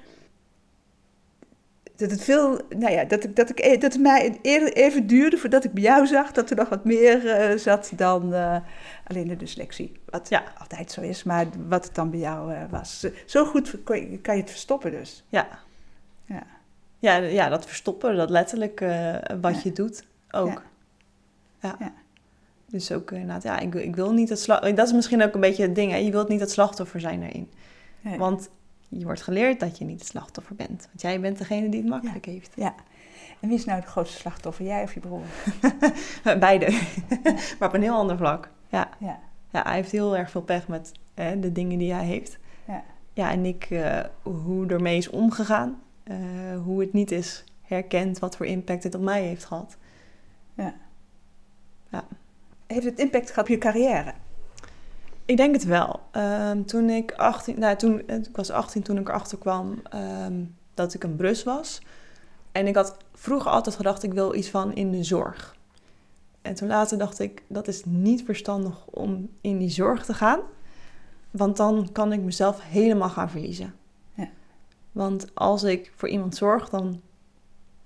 Dat 1.99 2.11
het 2.11 2.23
veel, 2.23 2.59
nou 2.69 2.91
ja, 2.91 3.03
dat, 3.03 3.23
ik, 3.23 3.35
dat, 3.35 3.49
ik, 3.49 3.81
dat 3.81 3.93
het 3.93 4.01
mij 4.01 4.39
even 4.73 5.07
duurde 5.07 5.37
voordat 5.37 5.63
ik 5.63 5.73
bij 5.73 5.83
jou 5.83 6.07
zag 6.07 6.31
dat 6.31 6.49
er 6.49 6.55
nog 6.55 6.69
wat 6.69 6.85
meer 6.85 7.25
uh, 7.51 7.57
zat 7.57 7.91
dan 7.95 8.33
uh, 8.33 8.57
alleen 9.07 9.27
de 9.27 9.35
dyslexie. 9.35 9.91
Wat 10.05 10.29
ja. 10.29 10.43
altijd 10.57 10.91
zo 10.91 11.01
is, 11.01 11.23
maar 11.23 11.45
wat 11.67 11.85
het 11.85 11.95
dan 11.95 12.09
bij 12.09 12.19
jou 12.19 12.53
was. 12.69 13.07
Zo 13.25 13.45
goed 13.45 13.75
kan 14.21 14.35
je 14.35 14.41
het 14.41 14.49
verstoppen 14.49 14.91
dus. 14.91 15.25
Ja. 15.29 15.47
Ja. 16.25 16.43
Ja, 16.99 17.15
ja 17.15 17.49
dat 17.49 17.65
verstoppen, 17.65 18.15
dat 18.15 18.29
letterlijk 18.29 18.85
wat 19.41 19.63
je 19.63 19.71
doet 19.71 20.03
ook. 20.31 20.63
Ja. 21.61 21.75
ja. 21.79 21.93
Dus 22.65 22.91
ook 22.91 23.11
inderdaad, 23.11 23.43
ja, 23.43 23.59
ik, 23.59 23.75
ik 23.75 23.95
wil 23.95 24.13
niet 24.13 24.29
het 24.29 24.39
slachtoffer... 24.39 24.77
Dat 24.77 24.87
is 24.87 24.93
misschien 24.93 25.23
ook 25.23 25.33
een 25.33 25.39
beetje 25.39 25.63
het 25.63 25.75
ding, 25.75 25.91
hè? 25.91 25.97
Je 25.97 26.11
wilt 26.11 26.29
niet 26.29 26.39
het 26.39 26.51
slachtoffer 26.51 26.99
zijn 26.99 27.19
daarin. 27.19 27.51
Nee. 28.01 28.17
Want 28.17 28.49
je 28.89 29.03
wordt 29.03 29.21
geleerd 29.21 29.59
dat 29.59 29.77
je 29.77 29.85
niet 29.85 29.99
het 29.99 30.07
slachtoffer 30.07 30.55
bent. 30.55 30.85
Want 30.87 31.01
jij 31.01 31.19
bent 31.19 31.37
degene 31.37 31.69
die 31.69 31.79
het 31.79 31.89
makkelijk 31.89 32.25
heeft. 32.25 32.51
Ja. 32.55 32.75
En 33.39 33.47
wie 33.47 33.57
is 33.57 33.65
nou 33.65 33.79
het 33.79 33.89
grootste 33.89 34.17
slachtoffer, 34.17 34.65
jij 34.65 34.83
of 34.83 34.93
je 34.93 34.99
broer? 34.99 35.21
Beide. 36.39 36.81
maar 37.59 37.67
op 37.67 37.73
een 37.73 37.81
heel 37.81 37.95
ander 37.95 38.17
vlak. 38.17 38.49
Ja. 38.67 38.89
ja. 38.99 39.19
ja 39.51 39.63
hij 39.63 39.75
heeft 39.75 39.91
heel 39.91 40.17
erg 40.17 40.29
veel 40.29 40.41
pech 40.41 40.67
met 40.67 40.91
hè, 41.13 41.39
de 41.39 41.51
dingen 41.51 41.77
die 41.77 41.93
hij 41.93 42.05
heeft. 42.05 42.37
Ja. 42.67 42.83
Ja, 43.13 43.31
en 43.31 43.45
ik, 43.45 43.69
uh, 43.69 43.99
hoe 44.21 44.67
ermee 44.67 44.97
is 44.97 45.09
omgegaan 45.09 45.79
uh, 46.09 46.61
hoe 46.63 46.79
het 46.79 46.93
niet 46.93 47.11
is 47.11 47.43
herkend 47.61 48.19
wat 48.19 48.35
voor 48.35 48.45
impact 48.45 48.83
het 48.83 48.95
op 48.95 49.01
mij 49.01 49.23
heeft 49.23 49.45
gehad. 49.45 49.77
Ja. 50.53 50.73
ja. 51.89 52.03
Heeft 52.67 52.85
het 52.85 52.99
impact 52.99 53.29
gehad 53.29 53.43
op 53.43 53.49
je 53.49 53.57
carrière? 53.57 54.13
Ik 55.29 55.37
denk 55.37 55.53
het 55.53 55.65
wel. 55.65 55.99
Um, 56.11 56.65
toen 56.65 56.89
ik 56.89 57.11
18, 57.11 57.59
nou, 57.59 57.75
toen, 57.75 57.99
ik 57.99 58.35
was 58.35 58.49
18 58.49 58.81
toen 58.81 58.97
ik 58.97 59.07
erachter 59.09 59.37
kwam 59.37 59.81
um, 60.25 60.55
dat 60.73 60.93
ik 60.93 61.03
een 61.03 61.15
brus 61.15 61.43
was. 61.43 61.81
En 62.51 62.67
ik 62.67 62.75
had 62.75 62.97
vroeger 63.13 63.51
altijd 63.51 63.75
gedacht, 63.75 64.03
ik 64.03 64.13
wil 64.13 64.35
iets 64.35 64.49
van 64.49 64.73
in 64.73 64.91
de 64.91 65.03
zorg. 65.03 65.55
En 66.41 66.53
toen 66.53 66.67
later 66.67 66.97
dacht 66.97 67.19
ik, 67.19 67.43
dat 67.47 67.67
is 67.67 67.85
niet 67.85 68.23
verstandig 68.23 68.85
om 68.85 69.29
in 69.41 69.57
die 69.57 69.69
zorg 69.69 70.05
te 70.05 70.13
gaan. 70.13 70.39
Want 71.31 71.57
dan 71.57 71.89
kan 71.91 72.13
ik 72.13 72.21
mezelf 72.21 72.61
helemaal 72.61 73.09
gaan 73.09 73.29
verliezen. 73.29 73.73
Want 74.91 75.35
als 75.35 75.63
ik 75.63 75.91
voor 75.95 76.09
iemand 76.09 76.35
zorg, 76.35 76.69
dan... 76.69 77.01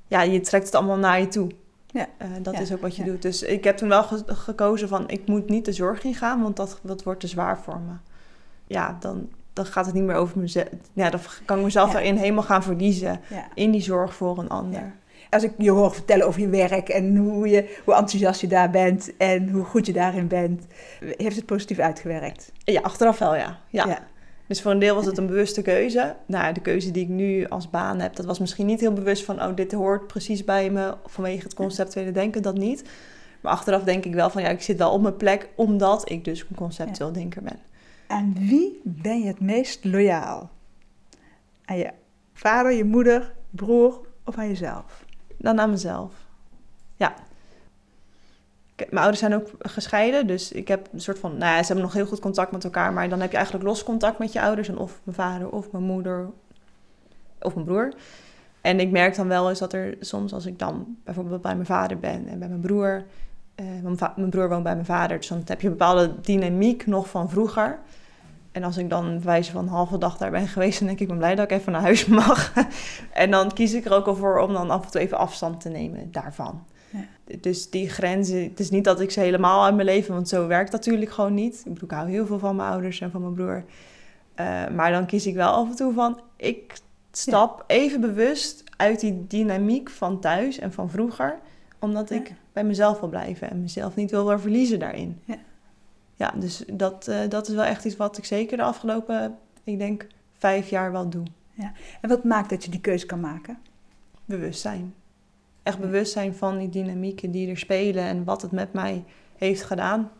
Ja, 0.08 0.22
je 0.22 0.39
trekt 0.39 0.66
het 0.66 0.76
allemaal 0.76 0.98
naar 0.98 1.20
je 1.20 1.28
toe. 1.28 1.52
Ja. 1.94 2.08
Uh, 2.22 2.28
dat 2.41 2.60
is 2.60 2.74
ook 2.74 2.82
wat 2.82 2.96
je 2.96 3.04
doet. 3.04 3.22
Dus 3.22 3.41
ik 3.41 3.64
heb 3.64 3.78
toen 3.78 3.89
wel 3.89 4.04
gekozen 4.26 4.88
van... 4.88 5.10
ik 5.10 5.28
moet 5.28 5.50
niet 5.50 5.66
de 5.66 5.72
zorg 5.72 6.04
ingaan, 6.04 6.41
want 6.41 6.56
dat, 6.56 6.80
dat 6.82 7.04
wordt 7.04 7.20
te 7.20 7.28
zwaar 7.28 7.60
voor 7.60 7.80
me. 7.80 7.94
Ja, 8.68 8.98
dan, 9.00 9.30
dan 9.54 9.66
gaat 9.66 9.86
het 9.86 9.94
niet 9.94 10.04
meer 10.04 10.16
over 10.16 10.39
mezelf. 10.39 10.68
Ja, 10.94 11.10
dan 11.10 11.20
kan 11.46 11.58
ik 11.58 11.64
mezelf 11.64 11.91
daarin 11.91 12.16
helemaal 12.16 12.44
gaan 12.44 12.64
verliezen... 12.64 13.20
in 13.54 13.72
die 13.72 13.82
zorg 13.82 14.16
voor 14.16 14.38
een 14.38 14.50
ander. 14.50 14.94
als 15.30 15.44
ik 15.44 15.54
je 15.58 15.72
hoor 15.72 15.94
vertellen 15.94 16.28
over 16.28 16.41
je 16.41 16.50
werk 16.50 16.89
en 16.89 17.18
hoe, 17.18 17.48
je, 17.48 17.82
hoe 17.86 17.96
enthousiast 17.96 18.41
je 18.41 18.48
daar 18.48 18.70
bent 18.70 19.18
en 19.18 19.50
hoe 19.50 19.64
goed 19.64 19.86
je 19.86 19.94
daarin 19.94 20.28
bent, 20.28 20.66
heeft 21.00 21.36
het 21.36 21.46
positief 21.46 21.80
uitgewerkt? 21.80 22.52
Ja, 22.64 22.82
achteraf 22.82 23.20
wel, 23.20 23.36
ja. 23.36 23.60
ja. 23.70 24.00
Ja. 24.44 24.50
Dus 24.50 24.62
voor 24.62 24.72
een 24.72 24.80
deel 24.80 24.96
was 24.96 25.06
het 25.06 25.18
een 25.18 25.28
bewuste 25.28 25.62
keuze. 25.62 26.16
Nou, 26.26 26.54
de 26.54 26.62
keuze 26.62 26.91
die 26.91 27.04
ik 27.04 27.10
nu 27.10 27.48
als 27.48 27.70
baan 27.70 28.00
heb, 28.00 28.16
dat 28.16 28.26
was 28.26 28.39
misschien 28.39 28.66
niet 28.66 28.80
heel 28.80 28.94
bewust 28.94 29.26
van, 29.26 29.41
oh, 29.41 29.56
dit 29.56 29.72
hoort 29.72 30.08
precies 30.08 30.44
bij 30.44 30.70
me 30.70 30.96
vanwege 31.06 31.44
het 31.44 31.54
conceptuele 31.54 32.12
denken, 32.12 32.41
dat 32.41 32.58
niet. 32.58 32.84
Maar 33.41 33.52
achteraf 33.52 33.84
denk 33.84 34.06
ik 34.06 34.14
wel 34.14 34.30
van, 34.30 34.41
ja, 34.41 34.50
ik 34.50 34.62
zit 34.62 34.78
wel 34.78 34.91
op 34.91 35.02
mijn 35.02 35.18
plek 35.18 35.50
omdat 35.56 36.10
ik 36.10 36.24
dus 36.24 36.46
een 36.50 36.56
conceptueel 36.56 37.12
denker 37.12 37.44
ben. 37.44 37.60
Aan 38.08 38.36
wie 38.39 38.82
ben 38.84 39.20
je 39.20 39.28
het 39.28 39.39
meest 39.39 39.86
loyaal? 39.86 40.50
Aan 41.66 41.78
je 41.78 41.91
vader, 42.34 42.72
je 42.72 42.84
moeder, 42.84 43.34
broer 43.50 44.02
of 44.26 44.38
aan 44.38 44.48
jezelf? 44.48 45.06
Dan 45.38 45.60
aan 45.60 45.70
mezelf. 45.70 46.14
Ja. 46.96 47.16
Mijn 48.76 48.97
ouders 48.97 49.19
zijn 49.19 49.34
ook 49.34 49.49
gescheiden, 49.59 50.28
dus 50.28 50.51
ik 50.51 50.67
heb 50.67 50.89
een 50.93 51.01
soort 51.01 51.19
van... 51.19 51.38
Nou 51.38 51.59
ze 51.59 51.65
hebben 51.65 51.86
nog 51.86 51.93
heel 51.93 52.05
goed 52.05 52.19
contact 52.19 52.51
met 52.51 52.63
elkaar... 52.63 52.93
maar 52.93 53.09
dan 53.09 53.19
heb 53.19 53.30
je 53.30 53.36
eigenlijk 53.36 53.65
los 53.65 53.84
contact 53.84 54.19
met 54.19 54.34
je 54.34 54.41
ouders... 54.41 54.67
en 54.67 54.78
of 54.78 54.99
mijn 55.03 55.15
vader 55.15 55.49
of 55.49 55.71
mijn 55.71 55.84
moeder 55.84 56.30
of 57.41 57.53
mijn 57.53 57.65
broer. 57.65 57.93
En 58.61 58.80
ik 58.80 58.91
merk 58.91 59.15
dan 59.15 59.28
wel 59.28 59.49
eens 59.49 59.59
dat 59.59 59.74
er 59.74 59.95
soms 59.99 60.34
als 60.34 60.45
ik 60.45 60.59
dan 60.59 60.97
bijvoorbeeld 61.03 61.41
bij 61.41 61.53
mijn 61.53 61.65
vader 61.65 61.99
ben... 61.99 62.28
en 62.28 62.39
bij 62.39 62.47
mijn 62.47 62.59
broer... 62.59 63.03
eh, 63.55 63.65
mijn, 64.15 64.30
broer 64.30 64.49
woont 64.49 64.63
bij 64.63 64.74
mijn 64.74 64.86
vader, 64.86 65.17
dus 65.17 65.28
dan 65.28 65.41
heb 65.45 65.61
je 65.61 65.67
een 65.67 65.78
bepaalde 65.78 66.21
dynamiek 66.21 66.86
nog 66.86 67.09
van 67.09 67.30
vroeger... 67.30 67.80
En 68.53 68.63
als 68.63 68.78
ik 68.78 68.89
dan 68.89 69.21
wijze 69.21 69.51
van 69.51 69.67
halve 69.67 69.97
dag 69.97 70.17
daar 70.17 70.32
ben 70.32 70.47
geweest, 70.47 70.80
dan 70.80 70.88
denk 70.88 70.99
ik 70.99 71.07
ben 71.07 71.17
blij 71.17 71.36
dat 71.36 71.51
ik 71.51 71.57
even 71.57 71.71
naar 71.71 71.82
huis 71.82 72.05
mag. 72.26 72.53
en 73.11 73.32
dan 73.32 73.53
kies 73.53 73.74
ik 73.74 73.86
er 73.86 73.93
ook 73.93 74.07
al 74.07 74.15
voor 74.15 74.39
om 74.39 74.53
dan 74.53 74.69
af 74.69 74.86
en 74.86 74.91
toe 74.91 75.01
even 75.01 75.17
afstand 75.17 75.61
te 75.61 75.69
nemen 75.69 76.11
daarvan. 76.11 76.63
Ja. 76.94 77.36
Dus 77.38 77.70
die 77.70 77.89
grenzen, 77.89 78.44
het 78.44 78.60
is 78.60 78.70
niet 78.70 78.84
dat 78.84 79.00
ik 79.00 79.12
ze 79.12 79.20
helemaal 79.20 79.64
uit 79.66 79.76
mijn 79.76 79.88
leven, 79.88 80.14
want 80.14 80.28
zo 80.30 80.48
werkt 80.48 80.72
dat 80.72 80.86
natuurlijk 80.86 81.12
gewoon 81.12 81.34
niet. 81.34 81.56
Ik 81.66 81.74
bedoel, 81.74 81.89
ik 81.89 81.96
hou 81.96 82.10
heel 82.10 82.26
veel 82.26 82.39
van 82.39 82.56
mijn 82.56 82.70
ouders 82.70 83.02
en 83.02 83.12
van 83.12 83.22
mijn 83.22 83.34
broer. 83.34 83.64
Eh, 84.36 84.68
maar 84.70 84.91
dan 84.91 85.06
kies 85.06 85.26
ik 85.28 85.36
wel 85.36 85.52
af 85.52 85.70
en 85.70 85.76
toe 85.76 85.94
van, 85.94 86.20
ik 86.36 86.74
stap 87.12 87.64
even 87.68 88.02
bewust 88.02 88.64
uit 88.78 89.00
die 89.00 89.26
dynamiek 89.28 89.89
van 89.89 90.20
thuis 90.20 90.60
en 90.60 90.74
van 90.74 90.89
vroeger. 90.89 91.39
Omdat 91.80 92.10
ik 92.10 92.28
Ja. 92.28 92.34
bij 92.54 92.64
mezelf 92.64 93.00
wil 93.00 93.10
blijven 93.10 93.50
en 93.50 93.62
mezelf 93.62 93.96
niet 93.96 94.12
wil 94.12 94.39
verliezen 94.39 94.80
daarin. 94.80 95.22
Ja. 95.26 95.38
Ja, 96.16 96.34
dus 96.36 96.64
dat, 96.74 97.08
eh, 97.08 97.20
dat 97.30 97.48
is 97.48 97.56
wel 97.56 97.64
echt 97.64 97.86
iets 97.86 97.96
wat 97.96 98.18
ik 98.18 98.26
zeker 98.26 98.58
de 98.58 98.64
afgelopen, 98.64 99.38
ik 99.64 99.78
denk, 99.78 100.08
vijf 100.38 100.70
jaar 100.70 100.91
wel 100.91 101.10
doe. 101.10 101.24
En 102.02 102.10
wat 102.10 102.24
maakt 102.24 102.50
dat 102.50 102.64
je 102.64 102.72
die 102.72 102.82
keuze 102.82 103.06
kan 103.06 103.20
maken? 103.20 103.58
Bewustzijn. 104.26 104.94
Echt 105.64 105.80
bewustzijn 105.80 106.36
van 106.36 106.57
die 106.57 106.70
dynamieken 106.70 107.32
die 107.32 107.49
er 107.49 107.57
spelen 107.57 108.03
en 108.03 108.24
wat 108.24 108.41
het 108.41 108.51
met 108.51 108.74
mij 108.74 109.03
heeft 109.36 109.64
gedaan. 109.64 110.11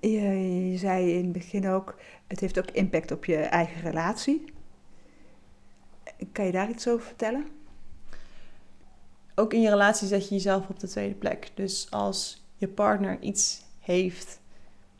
Je, 0.00 0.70
je 0.70 0.78
zei 0.78 1.12
in 1.12 1.24
het 1.24 1.32
begin 1.32 1.68
ook, 1.68 1.98
het 2.26 2.40
heeft 2.40 2.58
ook 2.58 2.70
impact 2.70 3.10
op 3.10 3.24
je 3.24 3.36
eigen 3.36 3.80
relatie. 3.80 4.44
Kan 6.32 6.44
je 6.44 6.52
daar 6.52 6.70
iets 6.70 6.88
over 6.88 7.06
vertellen? 7.06 7.46
Ook 9.34 9.52
in 9.52 9.60
je 9.60 9.70
relatie 9.70 10.08
zet 10.08 10.28
je 10.28 10.34
jezelf 10.34 10.68
op 10.68 10.80
de 10.80 10.88
tweede 10.88 11.14
plek. 11.14 11.50
Dus 11.54 11.90
als 11.90 12.44
je 12.56 12.68
partner 12.68 13.20
iets 13.20 13.64
heeft, 13.80 14.40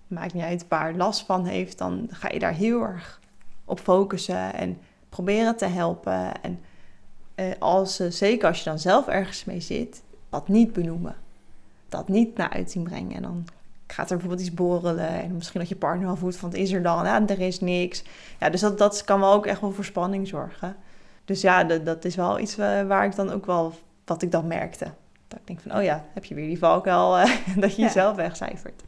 maakt 0.07 0.35
niet 0.35 0.43
uit 0.43 0.69
waar 0.69 0.95
last 0.95 1.27
van 1.27 1.45
heeft, 1.45 1.79
dan 1.79 2.07
ga 2.11 2.33
je 2.33 2.39
daar 2.39 2.55
heel 2.55 2.83
erg 2.83 3.21
op 3.65 3.81
focussen 3.81 4.55
en 4.55 4.79
proberen 5.17 5.57
te 5.57 5.65
helpen. 5.67 6.43
En 6.43 6.61
eh, 7.35 7.47
als, 7.59 8.01
eh, 8.01 8.11
zeker 8.11 8.49
als 8.49 8.59
je 8.59 8.65
dan 8.65 8.79
zelf 8.79 9.07
ergens 9.07 9.45
mee 9.45 9.61
zit, 9.61 10.03
dat 10.31 10.49
niet 10.49 10.73
benoemen. 10.73 11.17
Dat 11.89 12.09
niet 12.09 12.37
naar 12.37 12.51
uitzien 12.51 12.83
brengen. 12.83 13.17
En 13.17 13.23
dan 13.23 13.45
gaat 13.87 14.11
er 14.11 14.17
bijvoorbeeld 14.17 14.47
iets 14.47 14.57
borrelen. 14.57 15.09
En 15.09 15.35
misschien 15.35 15.61
dat 15.61 15.69
je 15.69 15.77
partner 15.77 16.09
al 16.09 16.17
voelt 16.17 16.37
van 16.37 16.49
het 16.49 16.59
is 16.59 16.73
er 16.73 16.83
dan. 16.83 17.05
Ja, 17.05 17.27
er 17.27 17.41
is 17.41 17.61
niks. 17.61 18.05
Ja, 18.41 18.51
dus 18.51 18.61
dat, 18.61 18.79
dat 18.79 19.05
kan 19.05 19.21
wel 19.21 19.33
ook 19.33 19.47
echt 19.47 19.61
wel 19.61 19.73
voor 19.73 19.85
spanning 19.85 20.29
zorgen. 20.29 20.77
Dus 21.25 21.41
ja, 21.41 21.65
dat, 21.65 21.85
dat 21.87 22.05
is 22.05 22.15
wel 22.15 22.39
iets 22.39 22.59
eh, 22.59 22.83
waar 22.83 23.05
ik 23.05 23.17
dan 23.17 23.31
ook 23.31 23.47
wel, 23.47 23.73
wat 24.05 24.23
ik 24.23 24.31
dan 24.33 24.47
merkte. 24.47 24.85
Dat 25.29 25.39
ik 25.39 25.47
denk 25.47 25.61
van, 25.61 25.77
oh 25.77 25.83
ja, 25.83 26.05
heb 26.13 26.25
je 26.25 26.35
weer 26.35 26.49
die 26.49 26.59
valkuil 26.59 27.19
uh, 27.19 27.25
dat 27.63 27.75
je 27.77 27.81
Ja. 27.83 27.87
jezelf 27.87 28.17
wegcijfert. 28.17 28.83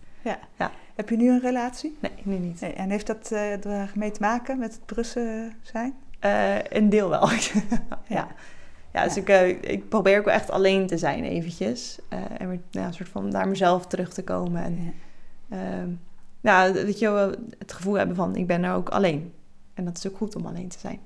Heb 0.99 1.09
je 1.09 1.17
nu 1.17 1.31
een 1.31 1.41
relatie? 1.41 1.97
Nee, 2.01 2.13
nu 2.23 2.39
niet. 2.39 2.61
Nee, 2.61 2.73
en 2.73 2.91
heeft 2.91 3.07
dat 3.07 3.33
eh 3.33 3.67
ermee 3.67 4.11
te 4.11 4.21
maken 4.21 4.59
met 4.59 4.73
het 4.73 4.87
Brussen 4.87 5.55
zijn? 5.63 5.95
Eh, 6.19 6.63
een 6.63 6.89
deel 6.89 7.09
wel. 7.09 7.31
ja. 8.07 8.29
Ja, 8.93 9.05
dus 9.05 9.15
Ja. 9.15 9.21
Ik, 9.21 9.29
eh, 9.29 9.49
ik 9.49 9.89
probeer 9.89 10.19
ook 10.19 10.27
echt 10.27 10.51
alleen 10.51 10.87
te 10.87 10.99
zijn 10.99 11.25
eventjes. 11.25 11.99
Eh, 12.09 12.19
en 12.39 12.49
weer 12.49 12.61
ja, 12.71 12.87
een 12.87 12.95
soort 12.95 13.09
van 13.09 13.29
naar 13.29 13.49
mezelf 13.49 13.87
terug 13.87 14.13
te 14.13 14.25
komen. 14.25 14.63
En 14.63 14.95
ehm, 15.49 15.91
ja, 16.41 16.73
weet 16.73 16.99
je, 16.99 17.11
wel, 17.11 17.35
het 17.59 17.73
gevoel 17.73 17.95
hebben 17.95 18.17
van 18.17 18.37
ik 18.37 18.47
ben 18.47 18.65
er 18.65 18.75
ook 18.75 18.89
alleen. 18.89 19.33
En 19.75 19.85
dat 19.85 19.97
is 19.97 20.09
ook 20.09 20.17
goed 20.17 20.37
om 20.37 20.47
alleen 20.47 20.69
te 20.69 20.79
zijn. 20.79 21.01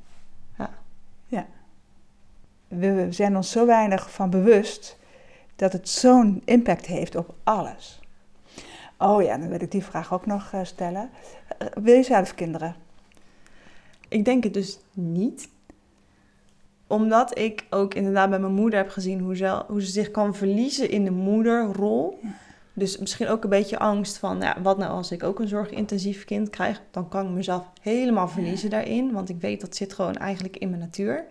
We 2.68 2.92
we 2.92 3.12
zijn 3.12 3.36
ons 3.36 3.50
zo 3.50 3.66
weinig 3.66 4.10
van 4.10 4.30
bewust 4.30 4.98
dat 5.56 5.72
het 5.72 5.88
zo'n 5.88 6.42
impact 6.44 6.86
heeft 6.86 7.16
op 7.16 7.34
alles. 7.44 8.00
Oh 8.98 9.22
ja, 9.22 9.38
dan 9.38 9.48
wil 9.48 9.62
ik 9.62 9.70
die 9.70 9.84
vraag 9.84 10.12
ook 10.12 10.26
nog 10.26 10.52
stellen. 10.62 11.10
Wil 11.74 11.94
je 11.94 12.02
zelf 12.02 12.34
kinderen? 12.34 12.74
Ik 14.12 14.24
denk 14.24 14.44
het 14.44 14.54
dus 14.54 14.78
niet. 14.92 15.48
Omdat 16.86 17.38
ik 17.38 17.66
ook 17.70 17.94
inderdaad 17.94 18.30
bij 18.30 18.38
mijn 18.38 18.54
moeder 18.54 18.78
heb 18.78 18.88
gezien 18.88 19.20
hoe 19.20 19.36
ze, 19.36 19.62
hoe 19.68 19.82
ze 19.82 19.90
zich 19.90 20.10
kan 20.10 20.34
verliezen 20.34 20.90
in 20.90 21.04
de 21.04 21.10
moederrol. 21.10 22.18
Dus 22.74 22.98
misschien 22.98 23.28
ook 23.28 23.44
een 23.44 23.50
beetje 23.50 23.78
angst 23.78 24.18
van, 24.18 24.40
ja, 24.40 24.56
wat 24.62 24.78
nou 24.78 24.90
als 24.90 25.10
ik 25.12 25.22
ook 25.22 25.38
een 25.38 25.48
zorgintensief 25.48 26.24
kind 26.24 26.50
krijg? 26.50 26.82
Dan 26.90 27.08
kan 27.08 27.26
ik 27.26 27.32
mezelf 27.32 27.64
helemaal 27.80 28.28
verliezen 28.28 28.70
daarin. 28.70 29.12
Want 29.12 29.28
ik 29.28 29.40
weet 29.40 29.60
dat 29.60 29.76
zit 29.76 29.92
gewoon 29.92 30.16
eigenlijk 30.16 30.56
in 30.56 30.68
mijn 30.68 30.80
natuur. 30.80 31.24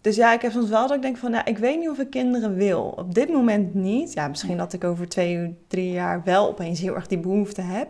Dus 0.00 0.16
ja, 0.16 0.32
ik 0.32 0.42
heb 0.42 0.52
soms 0.52 0.68
wel 0.68 0.86
dat 0.86 0.96
ik 0.96 1.02
denk 1.02 1.16
van, 1.16 1.32
ja, 1.32 1.44
ik 1.44 1.58
weet 1.58 1.78
niet 1.78 1.88
of 1.88 1.98
ik 1.98 2.10
kinderen 2.10 2.54
wil. 2.54 2.94
Op 2.96 3.14
dit 3.14 3.28
moment 3.28 3.74
niet. 3.74 4.12
Ja, 4.12 4.28
misschien 4.28 4.56
dat 4.56 4.72
ik 4.72 4.84
over 4.84 5.08
twee, 5.08 5.56
drie 5.66 5.90
jaar 5.90 6.22
wel 6.24 6.48
opeens 6.48 6.80
heel 6.80 6.94
erg 6.94 7.06
die 7.06 7.18
behoefte 7.18 7.60
heb. 7.60 7.88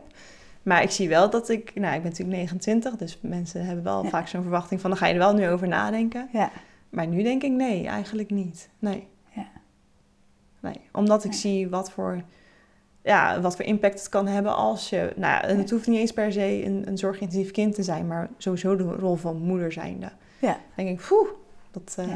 Maar 0.69 0.83
ik 0.83 0.91
zie 0.91 1.09
wel 1.09 1.31
dat 1.31 1.49
ik, 1.49 1.75
nou, 1.75 1.95
ik 1.95 2.03
ben 2.03 2.11
natuurlijk 2.11 2.37
29, 2.37 2.97
dus 2.97 3.19
mensen 3.23 3.65
hebben 3.67 3.85
wel 3.85 4.03
Ja. 4.03 4.09
vaak 4.09 4.29
zo'n 4.29 4.43
verwachting 4.43 4.81
van, 4.81 4.91
dan 4.91 4.99
ga 4.99 5.07
je 5.07 5.13
er 5.13 5.19
wel 5.19 5.35
nu 5.35 5.49
over 5.49 5.69
nadenken. 5.69 6.29
Ja. 6.33 6.51
Maar 6.89 7.07
nu 7.07 7.23
denk 7.23 7.43
ik 7.43 7.51
nee, 7.53 7.87
eigenlijk 7.87 8.31
niet. 8.31 8.69
Nee. 8.79 9.09
Ja. 9.31 9.47
Nee, 10.61 10.81
omdat 10.93 11.25
ik 11.25 11.31
Nee. 11.31 11.39
zie 11.41 11.69
wat 11.69 11.91
voor, 11.91 12.23
ja, 13.03 13.41
wat 13.41 13.57
voor 13.57 13.65
impact 13.65 13.99
het 13.99 14.09
kan 14.09 14.27
hebben 14.27 14.57
als 14.57 14.91
je... 14.91 15.13
Nou, 15.17 15.47
het 15.47 15.71
hoeft 15.71 15.87
niet 15.87 15.99
eens 15.99 16.13
per 16.13 16.33
se 16.33 16.65
een, 16.65 16.89
een 16.89 16.99
zorgintensief 16.99 17.51
kind 17.51 17.75
te 17.75 17.83
zijn, 17.83 18.07
maar 18.07 18.29
sowieso 18.39 18.77
de 18.77 18.83
rol 18.85 19.15
van 19.17 19.37
moeder 19.37 19.73
zijnde. 19.73 20.11
Ja. 20.39 20.53
Dan 20.53 20.85
denk 20.85 20.89
ik, 21.01 21.07
poeh, 21.09 21.29
dat 21.71 21.95
eh, 21.99 22.15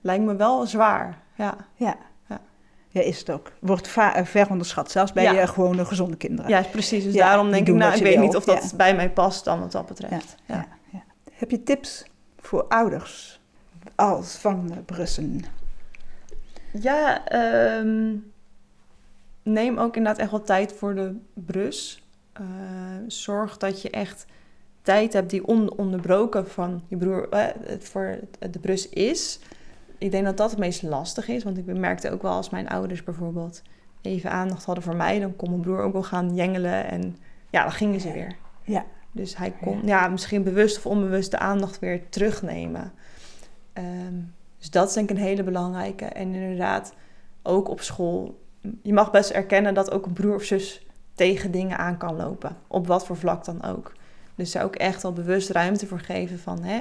lijkt 0.00 0.24
me 0.24 0.36
wel 0.36 0.66
zwaar. 0.66 1.18
Ja, 1.34 1.56
Ja. 1.74 1.96
Ja. 2.92 3.00
Is 3.00 3.18
het 3.18 3.30
ook. 3.30 3.52
Wordt 3.58 3.96
eh, 3.96 4.24
ver 4.24 4.50
onderschat, 4.50 4.90
zelfs 4.90 5.12
bij 5.12 5.22
Ja. 5.22 5.46
gewone 5.46 5.84
gezonde 5.84 6.16
kinderen. 6.16 6.50
ja 6.50 6.62
precies. 6.62 7.04
Dus 7.04 7.14
Ja, 7.14 7.26
daarom 7.26 7.50
denk 7.50 7.68
ik, 7.68 7.74
nou, 7.74 7.94
ik 7.94 8.02
weet 8.02 8.14
wil, 8.14 8.24
niet 8.24 8.36
of 8.36 8.44
dat 8.44 8.72
bij 8.76 8.96
mij 8.96 9.10
past 9.10 9.44
dan 9.44 9.60
wat 9.60 9.72
dat 9.72 9.86
betreft. 9.86 10.34
Ja. 10.46 10.54
Ja, 10.54 10.66
ja. 10.92 11.02
Heb 11.32 11.50
je 11.50 11.62
tips 11.62 12.04
voor 12.40 12.64
ouders 12.68 13.40
als 13.94 14.36
van 14.36 14.72
Brussen? 14.86 15.44
Ja, 16.72 17.26
ehm, 17.28 18.14
neem 19.42 19.78
ook 19.78 19.96
inderdaad 19.96 20.20
echt 20.22 20.30
wel 20.30 20.42
tijd 20.42 20.72
voor 20.72 20.94
de 20.94 21.16
brus. 21.34 22.02
Eh, 22.32 22.44
zorg 23.06 23.56
dat 23.56 23.82
je 23.82 23.90
echt 23.90 24.26
tijd 24.82 25.12
hebt 25.12 25.30
die 25.30 25.46
ononderbroken 25.48 26.48
van 26.48 26.82
je 26.88 26.96
broer 26.96 27.28
eh, 27.28 27.44
voor 27.78 28.18
de 28.50 28.58
brus 28.58 28.88
is. 28.88 29.38
Ik 30.00 30.10
denk 30.10 30.24
dat 30.24 30.36
dat 30.36 30.50
het 30.50 30.58
meest 30.58 30.82
lastig 30.82 31.28
is, 31.28 31.44
want 31.44 31.58
ik 31.58 31.64
merkte 31.66 32.10
ook 32.10 32.22
wel 32.22 32.32
als 32.32 32.50
mijn 32.50 32.68
ouders 32.68 33.04
bijvoorbeeld 33.04 33.62
even 34.02 34.30
aandacht 34.30 34.64
hadden 34.64 34.84
voor 34.84 34.96
mij, 34.96 35.20
dan 35.20 35.36
kon 35.36 35.50
mijn 35.50 35.62
broer 35.62 35.80
ook 35.80 35.92
wel 35.92 36.02
gaan 36.02 36.34
jengelen 36.34 36.86
en 36.86 37.16
ja, 37.50 37.62
dan 37.62 37.72
gingen 37.72 38.00
ze 38.00 38.12
weer. 38.12 38.36
Ja. 38.64 38.84
Dus 39.12 39.36
hij 39.36 39.52
kon 39.62 39.80
ja, 39.84 40.08
misschien 40.08 40.42
bewust 40.42 40.76
of 40.76 40.86
onbewust 40.86 41.30
de 41.30 41.38
aandacht 41.38 41.78
weer 41.78 42.08
terugnemen. 42.08 42.92
Ehm, 43.72 44.14
dus 44.58 44.70
dat 44.70 44.88
is 44.88 44.94
denk 44.94 45.10
ik 45.10 45.16
een 45.16 45.22
hele 45.22 45.42
belangrijke. 45.42 46.04
En 46.04 46.34
inderdaad, 46.34 46.94
ook 47.42 47.68
op 47.68 47.80
school. 47.80 48.40
Je 48.82 48.92
mag 48.92 49.10
best 49.10 49.30
erkennen 49.30 49.74
dat 49.74 49.90
ook 49.90 50.06
een 50.06 50.12
broer 50.12 50.34
of 50.34 50.42
zus 50.42 50.86
tegen 51.14 51.50
dingen 51.50 51.78
aan 51.78 51.96
kan 51.96 52.16
lopen. 52.16 52.56
Op 52.66 52.86
wat 52.86 53.06
voor 53.06 53.16
vlak 53.16 53.44
dan 53.44 53.64
ook. 53.64 53.92
Dus 54.34 54.52
daar 54.52 54.64
ook 54.64 54.76
echt 54.76 55.04
al 55.04 55.12
bewust 55.12 55.50
ruimte 55.50 55.86
voor 55.86 56.00
geven 56.00 56.38
van... 56.38 56.62
Hè, 56.62 56.80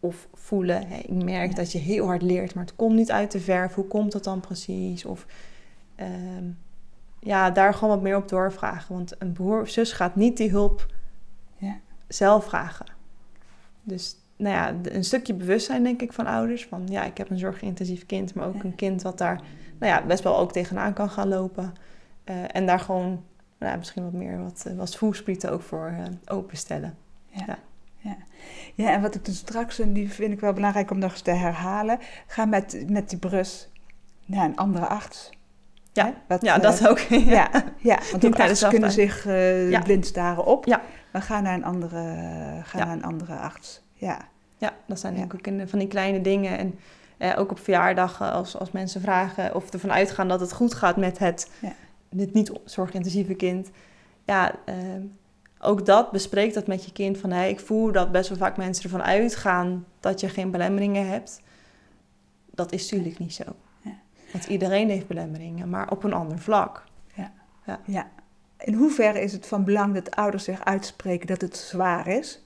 of 0.00 0.28
voelen, 0.34 0.86
hè, 0.86 0.96
ik 0.96 1.24
merk 1.24 1.50
Ja. 1.50 1.56
dat 1.56 1.72
je 1.72 1.78
heel 1.78 2.06
hard 2.06 2.22
leert, 2.22 2.54
maar 2.54 2.64
het 2.64 2.76
komt 2.76 2.94
niet 2.94 3.10
uit 3.10 3.32
de 3.32 3.40
verf. 3.40 3.74
Hoe 3.74 3.86
komt 3.86 4.12
dat 4.12 4.24
dan 4.24 4.40
precies? 4.40 5.04
Of 5.04 5.26
ehm, 5.94 6.44
ja, 7.20 7.50
daar 7.50 7.74
gewoon 7.74 7.94
wat 7.94 8.02
meer 8.02 8.16
op 8.16 8.28
doorvragen. 8.28 8.94
Want 8.94 9.14
een 9.18 9.32
broer 9.32 9.60
of 9.60 9.68
zus 9.68 9.92
gaat 9.92 10.16
niet 10.16 10.36
die 10.36 10.50
hulp 10.50 10.86
Ja. 11.56 11.76
zelf 12.08 12.44
vragen. 12.44 12.86
Dus 13.82 14.16
nou 14.36 14.54
ja, 14.54 14.90
een 14.94 15.04
stukje 15.04 15.34
bewustzijn 15.34 15.82
denk 15.82 16.02
ik 16.02 16.12
van 16.12 16.26
ouders. 16.26 16.66
Van 16.66 16.86
ja, 16.86 17.04
ik 17.04 17.18
heb 17.18 17.30
een 17.30 17.38
zorgintensief 17.38 18.06
kind, 18.06 18.34
maar 18.34 18.46
ook 18.46 18.62
een 18.62 18.74
kind 18.74 19.02
wat 19.02 19.18
daar 19.18 19.40
nou 19.78 19.92
ja, 19.92 20.06
best 20.06 20.22
wel 20.22 20.38
ook 20.38 20.52
tegenaan 20.52 20.92
kan 20.92 21.10
gaan 21.10 21.28
lopen. 21.28 21.72
Uh, 22.24 22.36
en 22.46 22.66
daar 22.66 22.80
gewoon 22.80 23.24
nou, 23.58 23.78
misschien 23.78 24.02
wat 24.02 24.12
meer 24.12 24.42
wat, 24.42 24.66
wat 24.76 24.96
voelsprieten 24.96 25.52
ook 25.52 25.62
voor 25.62 25.90
uh, 25.98 26.04
openstellen. 26.24 26.96
Ja. 27.30 27.58
Ja. 28.00 28.16
Ja. 28.74 28.92
en 28.92 29.00
wat 29.02 29.14
ik 29.14 29.24
dus 29.24 29.36
straks, 29.36 29.78
en 29.78 29.92
die 29.92 30.12
vind 30.12 30.32
ik 30.32 30.40
wel 30.40 30.52
belangrijk 30.52 30.90
om 30.90 30.98
nog 30.98 31.10
eens 31.10 31.20
te 31.20 31.30
herhalen, 31.30 31.98
ga 32.26 32.44
met, 32.44 32.84
met 32.88 33.10
die 33.10 33.18
brus 33.18 33.70
naar 34.26 34.44
een 34.44 34.56
andere 34.56 34.86
arts. 34.86 35.30
Ja, 35.92 36.14
wat, 36.28 36.42
ja 36.42 36.58
dat 36.58 36.88
ook. 36.88 36.98
ja, 37.38 37.50
ja, 37.78 37.98
want 38.10 38.26
ook 38.26 38.40
artsen 38.40 38.68
kunnen 38.68 38.92
zich 38.92 39.26
uh, 39.26 39.70
ja. 39.70 39.80
blind 39.80 40.06
staren 40.06 40.46
op. 40.46 40.64
Ja. 40.64 40.82
Maar 41.12 41.22
ga 41.22 41.40
naar 41.40 41.54
een 41.54 41.64
andere, 41.64 42.16
ga 42.62 42.78
naar 42.78 42.92
een 42.92 43.04
andere 43.04 43.34
arts. 43.34 43.82
Ja, 43.92 44.18
ja 44.58 44.72
dat 44.86 45.00
zijn 45.00 45.22
ook 45.22 45.68
van 45.68 45.78
die 45.78 45.88
kleine 45.88 46.20
dingen. 46.20 46.58
En 46.58 46.78
eh, 47.20 47.38
ook 47.38 47.50
op 47.50 47.58
verjaardagen, 47.58 48.32
als, 48.32 48.56
als 48.56 48.70
mensen 48.70 49.00
vragen 49.00 49.54
of 49.54 49.72
ervan 49.72 49.92
uitgaan 49.92 50.28
dat 50.28 50.40
het 50.40 50.52
goed 50.52 50.74
gaat 50.74 50.96
met 50.96 51.18
het, 51.18 51.50
het 52.16 52.32
niet 52.32 52.52
zorgintensieve 52.64 53.34
kind. 53.34 53.70
Ja, 54.24 54.54
uh, 54.68 54.74
ook 55.60 55.86
dat, 55.86 56.10
bespreek 56.10 56.54
dat 56.54 56.66
met 56.66 56.84
je 56.84 56.92
kind. 56.92 57.18
Van 57.18 57.30
hey, 57.30 57.50
ik 57.50 57.60
voel 57.60 57.92
dat 57.92 58.12
best 58.12 58.28
wel 58.28 58.38
vaak 58.38 58.56
mensen 58.56 58.84
ervan 58.84 59.02
uitgaan 59.02 59.86
dat 60.00 60.20
je 60.20 60.28
geen 60.28 60.50
belemmeringen 60.50 61.08
hebt. 61.08 61.42
Dat 62.50 62.72
is 62.72 62.90
natuurlijk 62.90 63.18
niet 63.18 63.34
zo. 63.34 63.44
Ja. 63.82 63.98
Want 64.32 64.46
iedereen 64.46 64.88
heeft 64.88 65.06
belemmeringen, 65.06 65.70
maar 65.70 65.90
op 65.90 66.04
een 66.04 66.12
ander 66.12 66.38
vlak. 66.38 66.84
Ja. 67.14 67.32
ja. 67.66 67.80
ja. 67.84 68.10
In 68.58 68.74
hoeverre 68.74 69.20
is 69.20 69.32
het 69.32 69.46
van 69.46 69.64
belang 69.64 69.94
dat 69.94 70.16
ouders 70.16 70.44
zich 70.44 70.64
uitspreken 70.64 71.26
dat 71.26 71.40
het 71.40 71.56
zwaar 71.56 72.06
is? 72.06 72.44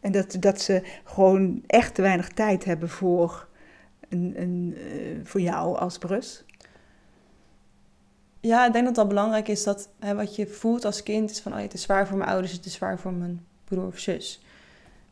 En 0.00 0.12
dat, 0.12 0.36
dat 0.40 0.60
ze 0.60 0.82
gewoon 1.04 1.62
echt 1.66 1.94
te 1.94 2.02
weinig 2.02 2.28
tijd 2.28 2.64
hebben 2.64 2.88
voor, 2.88 3.48
een, 4.08 4.34
een, 4.36 4.74
uh, 4.76 5.20
voor 5.24 5.40
jou 5.40 5.78
als 5.78 5.98
brus? 5.98 6.44
Ja, 8.42 8.66
ik 8.66 8.72
denk 8.72 8.84
dat 8.84 8.96
wel 8.96 9.06
belangrijk 9.06 9.48
is 9.48 9.64
dat 9.64 9.88
hè, 9.98 10.14
wat 10.14 10.36
je 10.36 10.46
voelt 10.46 10.84
als 10.84 11.02
kind 11.02 11.30
is 11.30 11.40
van... 11.40 11.52
Oh, 11.52 11.58
het 11.58 11.74
is 11.74 11.82
zwaar 11.82 12.06
voor 12.06 12.16
mijn 12.18 12.30
ouders, 12.30 12.52
het 12.52 12.64
is 12.64 12.72
zwaar 12.72 12.98
voor 12.98 13.12
mijn 13.12 13.46
broer 13.64 13.86
of 13.86 13.98
zus. 13.98 14.40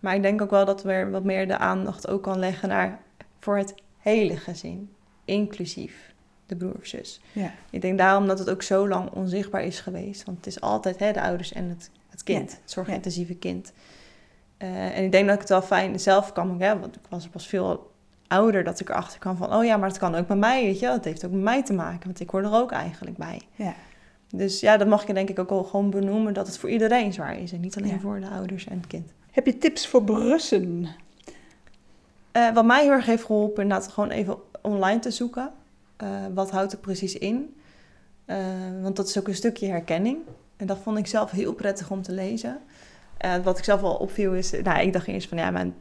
Maar 0.00 0.14
ik 0.14 0.22
denk 0.22 0.42
ook 0.42 0.50
wel 0.50 0.64
dat 0.64 0.82
we 0.82 1.08
wat 1.10 1.24
meer 1.24 1.46
de 1.46 1.58
aandacht 1.58 2.08
ook 2.08 2.22
kan 2.22 2.38
leggen 2.38 2.68
naar 2.68 3.00
voor 3.40 3.56
het 3.56 3.74
hele 3.98 4.36
gezin. 4.36 4.90
Inclusief 5.24 6.14
de 6.46 6.56
broer 6.56 6.74
of 6.74 6.86
zus. 6.86 7.20
Ja. 7.32 7.52
Ik 7.70 7.80
denk 7.80 7.98
daarom 7.98 8.26
dat 8.26 8.38
het 8.38 8.50
ook 8.50 8.62
zo 8.62 8.88
lang 8.88 9.10
onzichtbaar 9.10 9.64
is 9.64 9.80
geweest. 9.80 10.24
Want 10.24 10.36
het 10.36 10.46
is 10.46 10.60
altijd 10.60 10.98
hè, 10.98 11.12
de 11.12 11.22
ouders 11.22 11.52
en 11.52 11.68
het, 11.68 11.90
het 12.08 12.22
kind, 12.22 12.50
het 12.50 12.70
zorgintensieve 12.70 13.34
kind. 13.34 13.72
Uh, 14.58 14.96
en 14.96 15.04
ik 15.04 15.12
denk 15.12 15.24
dat 15.24 15.34
ik 15.34 15.40
het 15.40 15.50
wel 15.50 15.62
fijn 15.62 16.00
zelf 16.00 16.32
kan, 16.32 16.60
hè, 16.60 16.78
want 16.78 16.96
ik 16.96 17.02
was 17.08 17.28
pas 17.28 17.46
veel 17.46 17.89
ouder 18.30 18.64
dat 18.64 18.80
ik 18.80 18.88
erachter 18.88 19.18
kan 19.18 19.36
van, 19.36 19.54
oh 19.54 19.64
ja, 19.64 19.76
maar 19.76 19.88
het 19.88 19.98
kan 19.98 20.14
ook 20.14 20.26
bij 20.26 20.36
mij, 20.36 20.64
weet 20.64 20.78
je 20.78 20.86
Het 20.86 21.04
heeft 21.04 21.24
ook 21.24 21.32
met 21.32 21.40
mij 21.40 21.64
te 21.64 21.72
maken, 21.72 22.04
want 22.04 22.20
ik 22.20 22.30
hoor 22.30 22.42
er 22.42 22.52
ook 22.52 22.70
eigenlijk 22.70 23.16
bij. 23.16 23.40
Ja. 23.54 23.74
Dus 24.32 24.60
ja, 24.60 24.76
dat 24.76 24.88
mag 24.88 25.06
je 25.06 25.14
denk 25.14 25.28
ik 25.28 25.38
ook 25.38 25.48
wel 25.48 25.64
gewoon 25.64 25.90
benoemen 25.90 26.34
dat 26.34 26.46
het 26.46 26.58
voor 26.58 26.70
iedereen 26.70 27.12
zwaar 27.12 27.38
is 27.38 27.52
en 27.52 27.60
niet 27.60 27.76
alleen 27.76 28.00
voor 28.00 28.20
de 28.20 28.28
ouders 28.28 28.66
en 28.66 28.76
het 28.76 28.86
kind. 28.86 29.12
Heb 29.30 29.46
je 29.46 29.58
tips 29.58 29.86
voor 29.86 30.04
brussen? 30.04 30.88
Uh, 32.32 32.52
wat 32.52 32.64
mij 32.64 32.82
heel 32.82 32.92
erg 32.92 33.06
heeft 33.06 33.24
geholpen, 33.24 33.62
inderdaad 33.62 33.88
gewoon 33.88 34.10
even 34.10 34.36
online 34.60 34.98
te 34.98 35.10
zoeken. 35.10 35.50
Uh, 36.02 36.08
wat 36.34 36.50
houdt 36.50 36.72
er 36.72 36.78
precies 36.78 37.18
in? 37.18 37.54
Uh, 38.26 38.36
want 38.82 38.96
dat 38.96 39.08
is 39.08 39.18
ook 39.18 39.28
een 39.28 39.34
stukje 39.34 39.66
herkenning. 39.66 40.18
En 40.56 40.66
dat 40.66 40.78
vond 40.82 40.98
ik 40.98 41.06
zelf 41.06 41.30
heel 41.30 41.52
prettig 41.52 41.90
om 41.90 42.02
te 42.02 42.12
lezen. 42.12 42.58
wat 43.42 43.58
ik 43.58 43.64
zelf 43.64 43.80
wel 43.80 43.94
opviel 43.94 44.34
is, 44.34 44.50
nou, 44.50 44.80
ik 44.80 44.92
dacht 44.92 45.06
eerst 45.06 45.28
van 45.28 45.38
ja, 45.38 45.50
mijn 45.50 45.74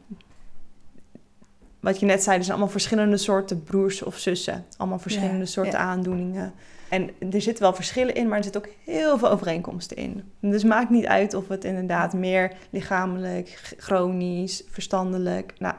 wat 1.80 2.00
je 2.00 2.06
net 2.06 2.22
zei, 2.22 2.36
er 2.36 2.42
zijn 2.42 2.56
allemaal 2.56 2.72
verschillende 2.72 3.16
soorten 3.16 3.62
broers 3.62 4.02
of 4.02 4.18
zussen. 4.18 4.64
Allemaal 4.76 4.98
verschillende 4.98 5.46
soorten 5.46 5.78
aandoeningen. 5.78 6.52
En 6.88 7.10
er 7.30 7.40
zitten 7.42 7.62
wel 7.62 7.74
verschillen 7.74 8.14
in, 8.14 8.28
maar 8.28 8.36
er 8.36 8.44
zitten 8.44 8.64
ook 8.64 8.72
heel 8.84 9.18
veel 9.18 9.30
overeenkomsten 9.30 9.96
in. 9.96 10.24
Dus 10.40 10.64
maakt 10.64 10.90
niet 10.90 11.06
uit 11.06 11.34
of 11.34 11.48
het 11.48 11.64
inderdaad 11.64 12.12
meer 12.12 12.52
lichamelijk, 12.70 13.74
chronisch, 13.76 14.62
verstandelijk. 14.68 15.54
Nou, 15.58 15.74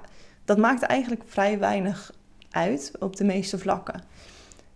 dat 0.45 0.57
maakt 0.57 0.81
eigenlijk 0.81 1.21
vrij 1.25 1.59
weinig 1.59 2.13
uit 2.49 2.91
op 2.99 3.15
de 3.15 3.23
meeste 3.23 3.57
vlakken. 3.57 4.03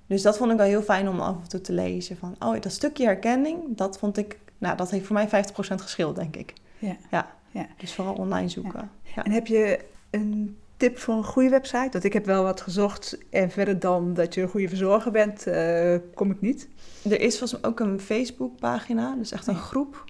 Dus 0.07 0.21
dat 0.21 0.37
vond 0.37 0.51
ik 0.51 0.57
wel 0.57 0.65
heel 0.65 0.81
fijn 0.81 1.09
om 1.09 1.19
af 1.19 1.35
en 1.41 1.49
toe 1.49 1.61
te 1.61 1.73
lezen. 1.73 2.17
Van, 2.17 2.35
oh, 2.39 2.61
dat 2.61 2.71
stukje 2.71 3.05
herkenning, 3.05 3.61
dat 3.67 3.97
vond 3.97 4.17
ik, 4.17 4.39
nou, 4.57 4.77
dat 4.77 4.91
heeft 4.91 5.05
voor 5.05 5.15
mij 5.15 5.27
50% 5.27 5.29
geschil, 5.75 6.13
denk 6.13 6.35
ik. 6.35 6.53
Ja. 6.77 6.97
ja. 7.11 7.35
ja. 7.51 7.67
Dus 7.77 7.93
vooral 7.93 8.13
online 8.13 8.49
zoeken. 8.49 8.89
Ja. 9.15 9.23
En 9.23 9.31
heb 9.31 9.47
je 9.47 9.79
een 10.09 10.57
tip 10.77 10.97
voor 10.97 11.15
een 11.15 11.23
goede 11.23 11.49
website? 11.49 11.89
Want 11.91 12.03
ik 12.03 12.13
heb 12.13 12.25
wel 12.25 12.43
wat 12.43 12.61
gezocht 12.61 13.17
en 13.29 13.51
verder 13.51 13.79
dan 13.79 14.13
dat 14.13 14.33
je 14.33 14.41
een 14.41 14.49
goede 14.49 14.67
verzorger 14.67 15.11
bent, 15.11 15.47
uh, 15.47 15.95
kom 16.13 16.31
ik 16.31 16.41
niet. 16.41 16.67
Er 17.03 17.21
is 17.21 17.37
volgens 17.37 17.61
mij 17.61 17.71
ook 17.71 17.79
een 17.79 17.99
Facebookpagina, 17.99 19.15
dus 19.15 19.31
echt 19.31 19.47
een 19.47 19.55
groep 19.55 20.03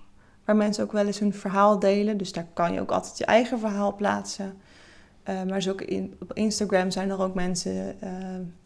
waar 0.46 0.56
mensen 0.56 0.84
ook 0.84 0.92
wel 0.92 1.06
eens 1.06 1.20
hun 1.20 1.34
verhaal 1.34 1.80
delen. 1.80 2.18
Dus 2.18 2.32
daar 2.32 2.48
kan 2.54 2.74
je 2.74 2.82
ook 2.82 2.92
altijd 2.92 3.18
je 3.18 3.26
eigen 3.26 3.60
verhaal 3.60 3.96
plaatsen. 3.96 4.54
Uh, 5.30 5.44
maar 5.44 5.62
zo 5.62 5.72
ook 5.72 5.82
in, 5.82 6.16
op 6.20 6.34
Instagram 6.34 6.92
zijn 6.92 7.10
er 7.10 7.22
ook 7.22 7.34
mensen, 7.34 7.96
uh, 8.04 8.10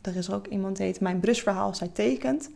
er 0.01 0.15
is 0.15 0.27
er 0.27 0.33
ook 0.33 0.47
iemand 0.47 0.77
die 0.77 0.85
heet 0.85 0.99
Mijn 0.99 1.19
Brusverhaal, 1.19 1.75
zij 1.75 1.89
tekent 1.93 2.49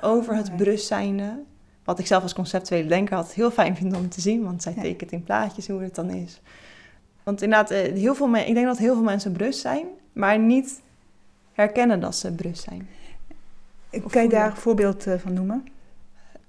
over 0.00 0.34
het 0.34 0.56
bruszijnde. 0.56 1.42
Wat 1.84 1.98
ik 1.98 2.06
zelf 2.06 2.22
als 2.22 2.34
conceptuele 2.34 2.88
denker 2.88 3.16
altijd 3.16 3.34
heel 3.34 3.50
fijn 3.50 3.76
vind 3.76 3.96
om 3.96 4.08
te 4.08 4.20
zien, 4.20 4.44
want 4.44 4.62
zij 4.62 4.74
tekent 4.74 5.12
in 5.12 5.22
plaatjes 5.22 5.68
hoe 5.68 5.82
het 5.82 5.94
dan 5.94 6.10
is. 6.10 6.40
Want 7.28 7.42
inderdaad, 7.42 7.70
eh, 7.70 7.92
heel 7.92 8.14
veel 8.14 8.34
ik 8.34 8.54
denk 8.54 8.66
dat 8.66 8.78
heel 8.78 8.94
veel 8.94 9.02
mensen 9.02 9.32
brust 9.32 9.60
zijn, 9.60 9.86
maar 10.12 10.38
niet 10.38 10.80
herkennen 11.52 12.00
dat 12.00 12.16
ze 12.16 12.32
brust 12.32 12.62
zijn. 12.62 12.88
Kan 14.10 14.22
je 14.22 14.28
daar 14.28 14.50
een 14.50 14.56
voorbeeld 14.56 15.06
eh, 15.06 15.18
van 15.18 15.32
noemen? 15.32 15.66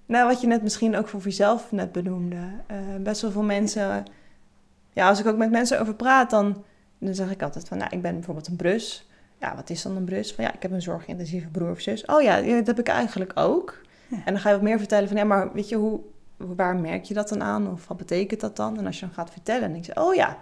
Nou, 0.06 0.28
wat 0.28 0.42
je 0.42 0.48
net 0.48 0.64
misschien 0.64 0.96
ook 0.96 1.08
voor 1.08 1.22
jezelf 1.22 1.72
net 1.72 1.92
benoemde. 1.92 2.36
Uh, 2.36 2.78
best 3.00 3.22
wel 3.22 3.32
veel 3.32 3.44
mensen... 3.44 4.06
Ja, 4.94 5.08
als 5.08 5.20
ik 5.20 5.26
ook 5.26 5.38
met 5.38 5.52
mensen 5.52 5.80
over 5.80 5.94
praat, 5.94 6.30
dan, 6.30 6.64
dan 6.98 7.16
zeg 7.16 7.32
ik 7.32 7.42
altijd 7.42 7.68
van... 7.68 7.78
Nou, 7.78 7.90
ik 7.96 8.02
ben 8.02 8.14
bijvoorbeeld 8.14 8.48
een 8.48 8.56
brus. 8.56 9.10
Ja, 9.38 9.56
wat 9.56 9.70
is 9.70 9.82
dan 9.82 9.96
een 9.96 10.06
brus? 10.06 10.34
Van 10.34 10.44
ja, 10.44 10.54
ik 10.54 10.62
heb 10.62 10.72
een 10.72 10.82
zorgintensieve 10.82 11.48
broer 11.48 11.72
of 11.72 11.80
zus. 11.80 12.06
Oh 12.06 12.22
ja, 12.22 12.42
dat 12.42 12.68
heb 12.68 12.80
ik 12.80 12.88
eigenlijk 12.88 13.32
ook. 13.36 13.82
En 14.10 14.34
dan 14.34 14.40
ga 14.40 14.50
je 14.50 14.56
wat 14.56 14.64
meer 14.64 14.80
vertellen 14.80 15.08
van... 15.08 15.18
Ja, 15.18 15.24
maar 15.24 15.54
weet 15.54 15.70
je, 15.70 15.76
hoe, 15.76 16.00
waar 16.38 16.76
merk 16.76 17.04
je 17.04 17.14
dat 17.14 17.30
dan 17.30 17.44
aan? 17.44 17.72
Of 17.72 17.88
wat 17.88 17.98
betekent 17.98 18.40
dat 18.40 18.56
dan? 18.56 18.78
En 18.78 18.86
als 18.86 19.00
je 19.00 19.06
dan 19.06 19.14
gaat 19.14 19.32
vertellen, 19.32 19.62
dan 19.62 19.72
denk 19.72 19.86
je... 19.86 20.02
Oh 20.02 20.16
ja, 20.16 20.38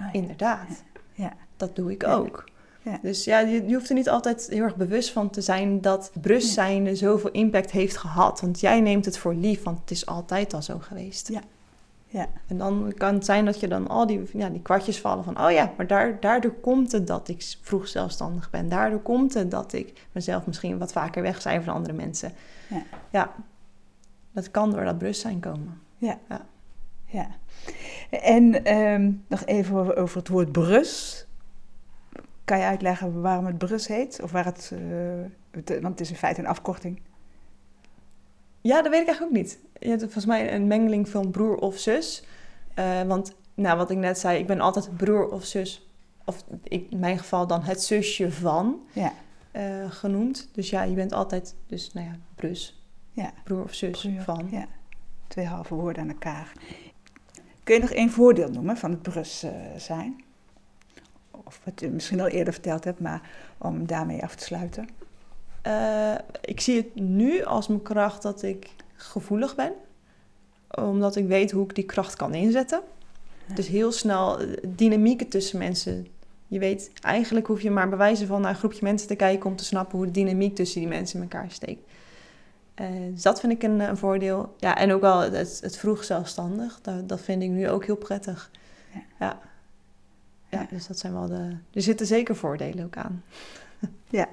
Ah, 0.00 0.06
Inderdaad. 0.12 0.84
Ja. 1.12 1.32
Dat 1.56 1.76
doe 1.76 1.90
ik 1.90 2.06
ook. 2.06 2.44
Ja. 2.82 2.98
Dus 3.02 3.24
ja, 3.24 3.38
je, 3.38 3.66
je, 3.68 3.74
hoeft 3.74 3.88
er 3.88 3.94
niet 3.94 4.08
altijd 4.08 4.46
heel 4.50 4.62
erg 4.62 4.76
bewust 4.76 5.10
van 5.10 5.30
te 5.30 5.40
zijn 5.40 5.80
dat 5.80 6.10
bewustzijn 6.14 6.96
zoveel 6.96 7.30
impact 7.30 7.70
heeft 7.70 7.96
gehad. 7.96 8.40
Want 8.40 8.60
jij 8.60 8.80
neemt 8.80 9.04
het 9.04 9.18
voor 9.18 9.34
lief, 9.34 9.62
want 9.62 9.80
het 9.80 9.90
is 9.90 10.06
altijd 10.06 10.54
al 10.54 10.62
zo 10.62 10.78
geweest. 10.78 11.28
Ja. 11.28 11.40
Ja. 12.06 12.28
En 12.46 12.58
dan 12.58 12.92
kan 12.96 13.14
het 13.14 13.24
zijn 13.24 13.44
dat 13.44 13.60
je 13.60 13.68
dan 13.68 13.88
al 13.88 14.06
die, 14.06 14.22
ja, 14.32 14.48
die 14.48 14.62
kwartjes 14.62 15.00
vallen 15.00 15.24
van... 15.24 15.40
oh 15.40 15.50
ja, 15.50 15.72
maar 15.76 15.86
daar, 15.86 16.20
daardoor 16.20 16.52
komt 16.52 16.92
het 16.92 17.06
dat 17.06 17.28
ik 17.28 17.56
vroeg 17.62 17.88
zelfstandig 17.88 18.50
ben. 18.50 18.68
Daardoor 18.68 19.00
komt 19.00 19.34
het 19.34 19.50
dat 19.50 19.72
ik 19.72 20.06
mezelf 20.12 20.46
misschien 20.46 20.78
wat 20.78 20.92
vaker 20.92 21.22
wegcijfer 21.22 21.64
van 21.64 21.74
andere 21.74 21.94
mensen. 21.94 22.32
Ja. 22.68 22.82
ja, 23.10 23.34
dat 24.32 24.50
kan 24.50 24.70
door 24.70 24.84
dat 24.84 24.98
bewustzijn 24.98 25.40
komen. 25.40 25.80
Ja. 25.96 26.18
ja. 26.28 26.46
Ja. 27.10 27.26
En 28.10 28.64
ehm, 28.64 29.12
nog 29.26 29.44
even 29.44 29.96
over 29.96 30.18
het 30.18 30.28
woord 30.28 30.52
brus. 30.52 31.24
Kan 32.44 32.58
je 32.58 32.64
uitleggen 32.64 33.20
waarom 33.20 33.46
het 33.46 33.58
brus 33.58 33.86
heet? 33.86 34.20
Of 34.22 34.30
waar 34.30 34.44
het, 34.44 34.72
uh, 34.74 35.80
want 35.80 35.84
het 35.84 36.00
is 36.00 36.10
in 36.10 36.16
feite 36.16 36.40
een 36.40 36.46
afkorting. 36.46 37.00
Ja, 38.60 38.82
dat 38.82 38.92
weet 38.92 39.00
ik 39.00 39.06
eigenlijk 39.06 39.36
ook 39.36 39.42
niet. 39.42 39.58
Je 39.78 39.88
hebt 39.88 40.02
volgens 40.02 40.26
mij 40.26 40.54
een 40.54 40.66
mengeling 40.66 41.08
van 41.08 41.30
broer 41.30 41.56
of 41.56 41.78
zus. 41.78 42.24
Uh, 42.78 43.02
want, 43.02 43.34
nou, 43.54 43.76
wat 43.76 43.90
ik 43.90 43.96
net 43.96 44.18
zei, 44.18 44.38
ik 44.38 44.46
ben 44.46 44.60
altijd 44.60 44.96
broer 44.96 45.28
of 45.28 45.44
zus. 45.44 45.88
Of 46.24 46.44
in 46.62 46.88
mijn 46.96 47.18
geval 47.18 47.46
dan 47.46 47.62
het 47.62 47.82
zusje 47.82 48.32
van 48.32 48.80
ja. 48.92 49.12
uh, 49.52 49.90
genoemd. 49.90 50.48
Dus 50.52 50.70
ja, 50.70 50.82
je 50.82 50.94
bent 50.94 51.12
altijd, 51.12 51.54
dus 51.66 51.92
nou 51.92 52.06
ja, 52.06 52.16
brus. 52.34 52.82
Ja. 53.12 53.32
Broer 53.44 53.62
of 53.62 53.74
zus 53.74 54.08
van. 54.18 54.48
Ja. 54.50 54.66
Twee 55.26 55.46
halve 55.46 55.74
woorden 55.74 56.02
aan 56.02 56.08
elkaar. 56.08 56.52
Kun 57.64 57.74
je 57.74 57.80
nog 57.80 57.90
één 57.90 58.10
voordeel 58.10 58.48
noemen 58.48 58.76
van 58.76 58.90
het 58.90 59.02
brus 59.02 59.44
uh, 59.44 59.50
zijn? 59.76 60.24
Of 61.30 61.60
wat 61.64 61.80
je 61.80 61.88
misschien 61.88 62.20
al 62.20 62.26
eerder 62.26 62.52
verteld 62.52 62.84
hebt, 62.84 63.00
maar 63.00 63.30
om 63.58 63.86
daarmee 63.86 64.22
af 64.22 64.34
te 64.34 64.44
sluiten. 64.44 64.88
Uh, 65.66 66.14
ik 66.40 66.60
zie 66.60 66.76
het 66.76 66.94
nu 66.94 67.44
als 67.44 67.68
mijn 67.68 67.82
kracht 67.82 68.22
dat 68.22 68.42
ik 68.42 68.70
gevoelig 68.94 69.54
ben. 69.54 69.72
Omdat 70.70 71.16
ik 71.16 71.26
weet 71.26 71.50
hoe 71.50 71.64
ik 71.64 71.74
die 71.74 71.84
kracht 71.84 72.16
kan 72.16 72.34
inzetten. 72.34 72.82
Dus 73.54 73.68
heel 73.68 73.92
snel 73.92 74.40
eh, 74.40 74.46
dynamieken 74.68 75.28
tussen 75.28 75.58
mensen. 75.58 76.06
Je 76.46 76.58
weet, 76.58 76.90
eigenlijk 77.00 77.46
hoef 77.46 77.60
je 77.60 77.70
maar 77.70 77.88
bewijzen 77.88 78.26
van 78.26 78.40
naar 78.40 78.50
een 78.50 78.56
groepje 78.56 78.80
mensen 78.82 79.08
te 79.08 79.14
kijken 79.14 79.50
om 79.50 79.56
te 79.56 79.64
snappen 79.64 79.96
hoe 79.96 80.06
de 80.06 80.12
dynamiek 80.12 80.54
tussen 80.54 80.80
die 80.80 80.88
mensen 80.88 81.16
in 81.16 81.22
elkaar 81.30 81.50
steekt. 81.50 81.82
Uh, 82.80 83.12
dus 83.12 83.22
dat 83.22 83.40
vind 83.40 83.52
ik 83.52 83.62
een, 83.62 83.80
een, 83.80 83.96
voordeel. 83.96 84.54
Ja, 84.58 84.76
en 84.76 84.92
ook 84.92 85.00
wel 85.00 85.20
het, 85.20 85.60
het 85.60 85.76
vroeg 85.76 86.04
zelfstandig. 86.04 86.80
Dat, 86.80 87.08
dat 87.08 87.20
vind 87.20 87.42
ik 87.42 87.50
nu 87.50 87.68
ook 87.68 87.84
heel 87.84 87.96
prettig. 87.96 88.50
Ja. 88.94 89.00
ja. 89.18 89.40
ja, 90.48 90.66
dus 90.70 90.86
dat 90.86 90.98
zijn 90.98 91.12
wel 91.12 91.26
de... 91.26 91.56
Er 91.72 91.82
zitten 91.82 92.06
zeker 92.06 92.36
voordelen 92.36 92.84
ook 92.84 92.96
aan. 92.96 93.22
Ja. 94.08 94.28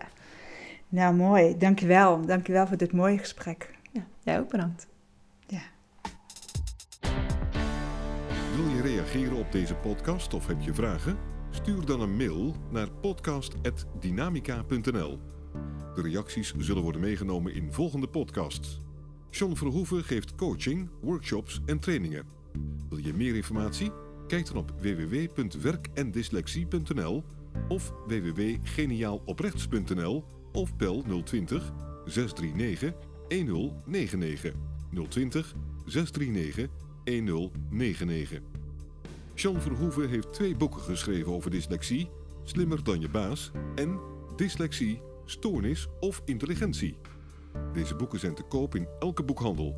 Nou, 0.90 1.16
mooi. 1.16 1.58
Dankjewel. 1.58 2.26
Dankjewel 2.26 2.68
voor 2.68 2.78
dit 2.78 2.94
mooie 2.94 3.18
gesprek. 3.18 3.70
Ja, 3.92 4.06
jij 4.24 4.40
ook 4.40 4.50
bedankt. 4.50 4.88
Ja. 5.48 5.62
Wil 8.56 8.68
je 8.68 8.82
reageren 8.82 9.38
op 9.38 9.52
deze 9.52 9.76
podcast 9.76 10.34
of 10.34 10.48
heb 10.48 10.62
je 10.62 10.74
vragen? 10.74 11.18
Stuur 11.50 11.86
dan 11.86 12.02
een 12.02 12.18
mail 12.18 12.56
naar 12.70 12.92
podcast.dynamica.nl. 12.92 15.37
De 15.96 16.02
reacties 16.02 16.54
zullen 16.58 16.84
worden 16.84 17.02
meegenomen 17.02 17.54
in 17.54 17.74
volgende 17.74 18.08
podcasts. 18.08 18.82
John 19.30 19.56
Verhoeven 19.56 20.04
geeft 20.04 20.36
coaching, 20.36 20.90
workshops 21.02 21.62
en 21.66 21.80
trainingen. 21.80 22.26
Wil 22.90 22.98
je 22.98 23.14
meer 23.14 23.36
informatie? 23.36 23.92
Kijk 24.28 24.46
dan 24.46 24.58
op 24.58 24.74
www.werkendyslexie.nl 24.82 27.24
of 27.68 27.94
www.geniaaloprechts.nl 28.08 30.24
of 30.52 30.76
bel 30.76 31.04
020 31.24 31.72
639 32.06 32.94
1099 33.28 34.54
020 35.10 35.56
639 35.86 36.70
1099. 37.04 38.42
Jean 39.36 39.62
Verhoeven 39.62 40.10
heeft 40.10 40.34
twee 40.34 40.56
boeken 40.56 40.82
geschreven 40.82 41.32
over 41.32 41.52
dyslexie, 41.52 42.10
Slimmer 42.44 42.84
dan 42.84 43.00
je 43.00 43.10
baas 43.10 43.52
en 43.76 44.00
Dyslexie, 44.36 45.02
Stoornis 45.30 45.88
of 46.00 46.22
Intelligentie. 46.26 46.98
Deze 47.74 47.96
boeken 47.96 48.20
zijn 48.20 48.36
te 48.36 48.44
koop 48.44 48.76
in 48.76 48.88
elke 49.00 49.24
boekhandel. 49.24 49.76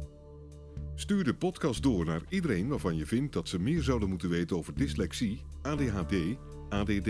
Stuur 0.95 1.23
de 1.23 1.33
podcast 1.33 1.83
door 1.83 2.05
naar 2.05 2.21
iedereen 2.29 2.67
waarvan 2.67 2.95
je 2.95 3.05
vindt 3.05 3.33
dat 3.33 3.47
ze 3.47 3.59
meer 3.59 3.83
zouden 3.83 4.09
moeten 4.09 4.29
weten 4.29 4.57
over 4.57 4.75
dyslexie, 4.75 5.41
ADHD, 5.61 6.13
ADD, 6.69 7.09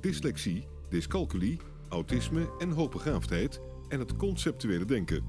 dyslexie, 0.00 0.66
dyscalculie, 0.88 1.60
autisme 1.88 2.50
en 2.58 2.70
hoogbegaafdheid 2.70 3.60
en 3.88 3.98
het 3.98 4.16
conceptuele 4.16 4.84
denken. 4.84 5.24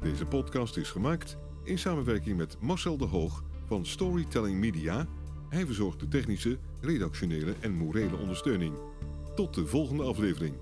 Deze 0.00 0.26
podcast 0.26 0.76
is 0.76 0.90
gemaakt 0.90 1.36
in 1.64 1.78
samenwerking 1.78 2.36
met 2.36 2.56
Marcel 2.60 2.96
de 2.96 3.06
Hoog 3.06 3.44
van 3.66 3.86
Storytelling 3.86 4.58
Media. 4.58 5.06
Hij 5.48 5.66
verzorgt 5.66 6.00
de 6.00 6.08
technische, 6.08 6.58
redactionele 6.80 7.54
en 7.60 7.72
morele 7.72 8.16
ondersteuning. 8.16 8.74
Tot 9.34 9.54
de 9.54 9.66
volgende 9.66 10.02
aflevering. 10.02 10.54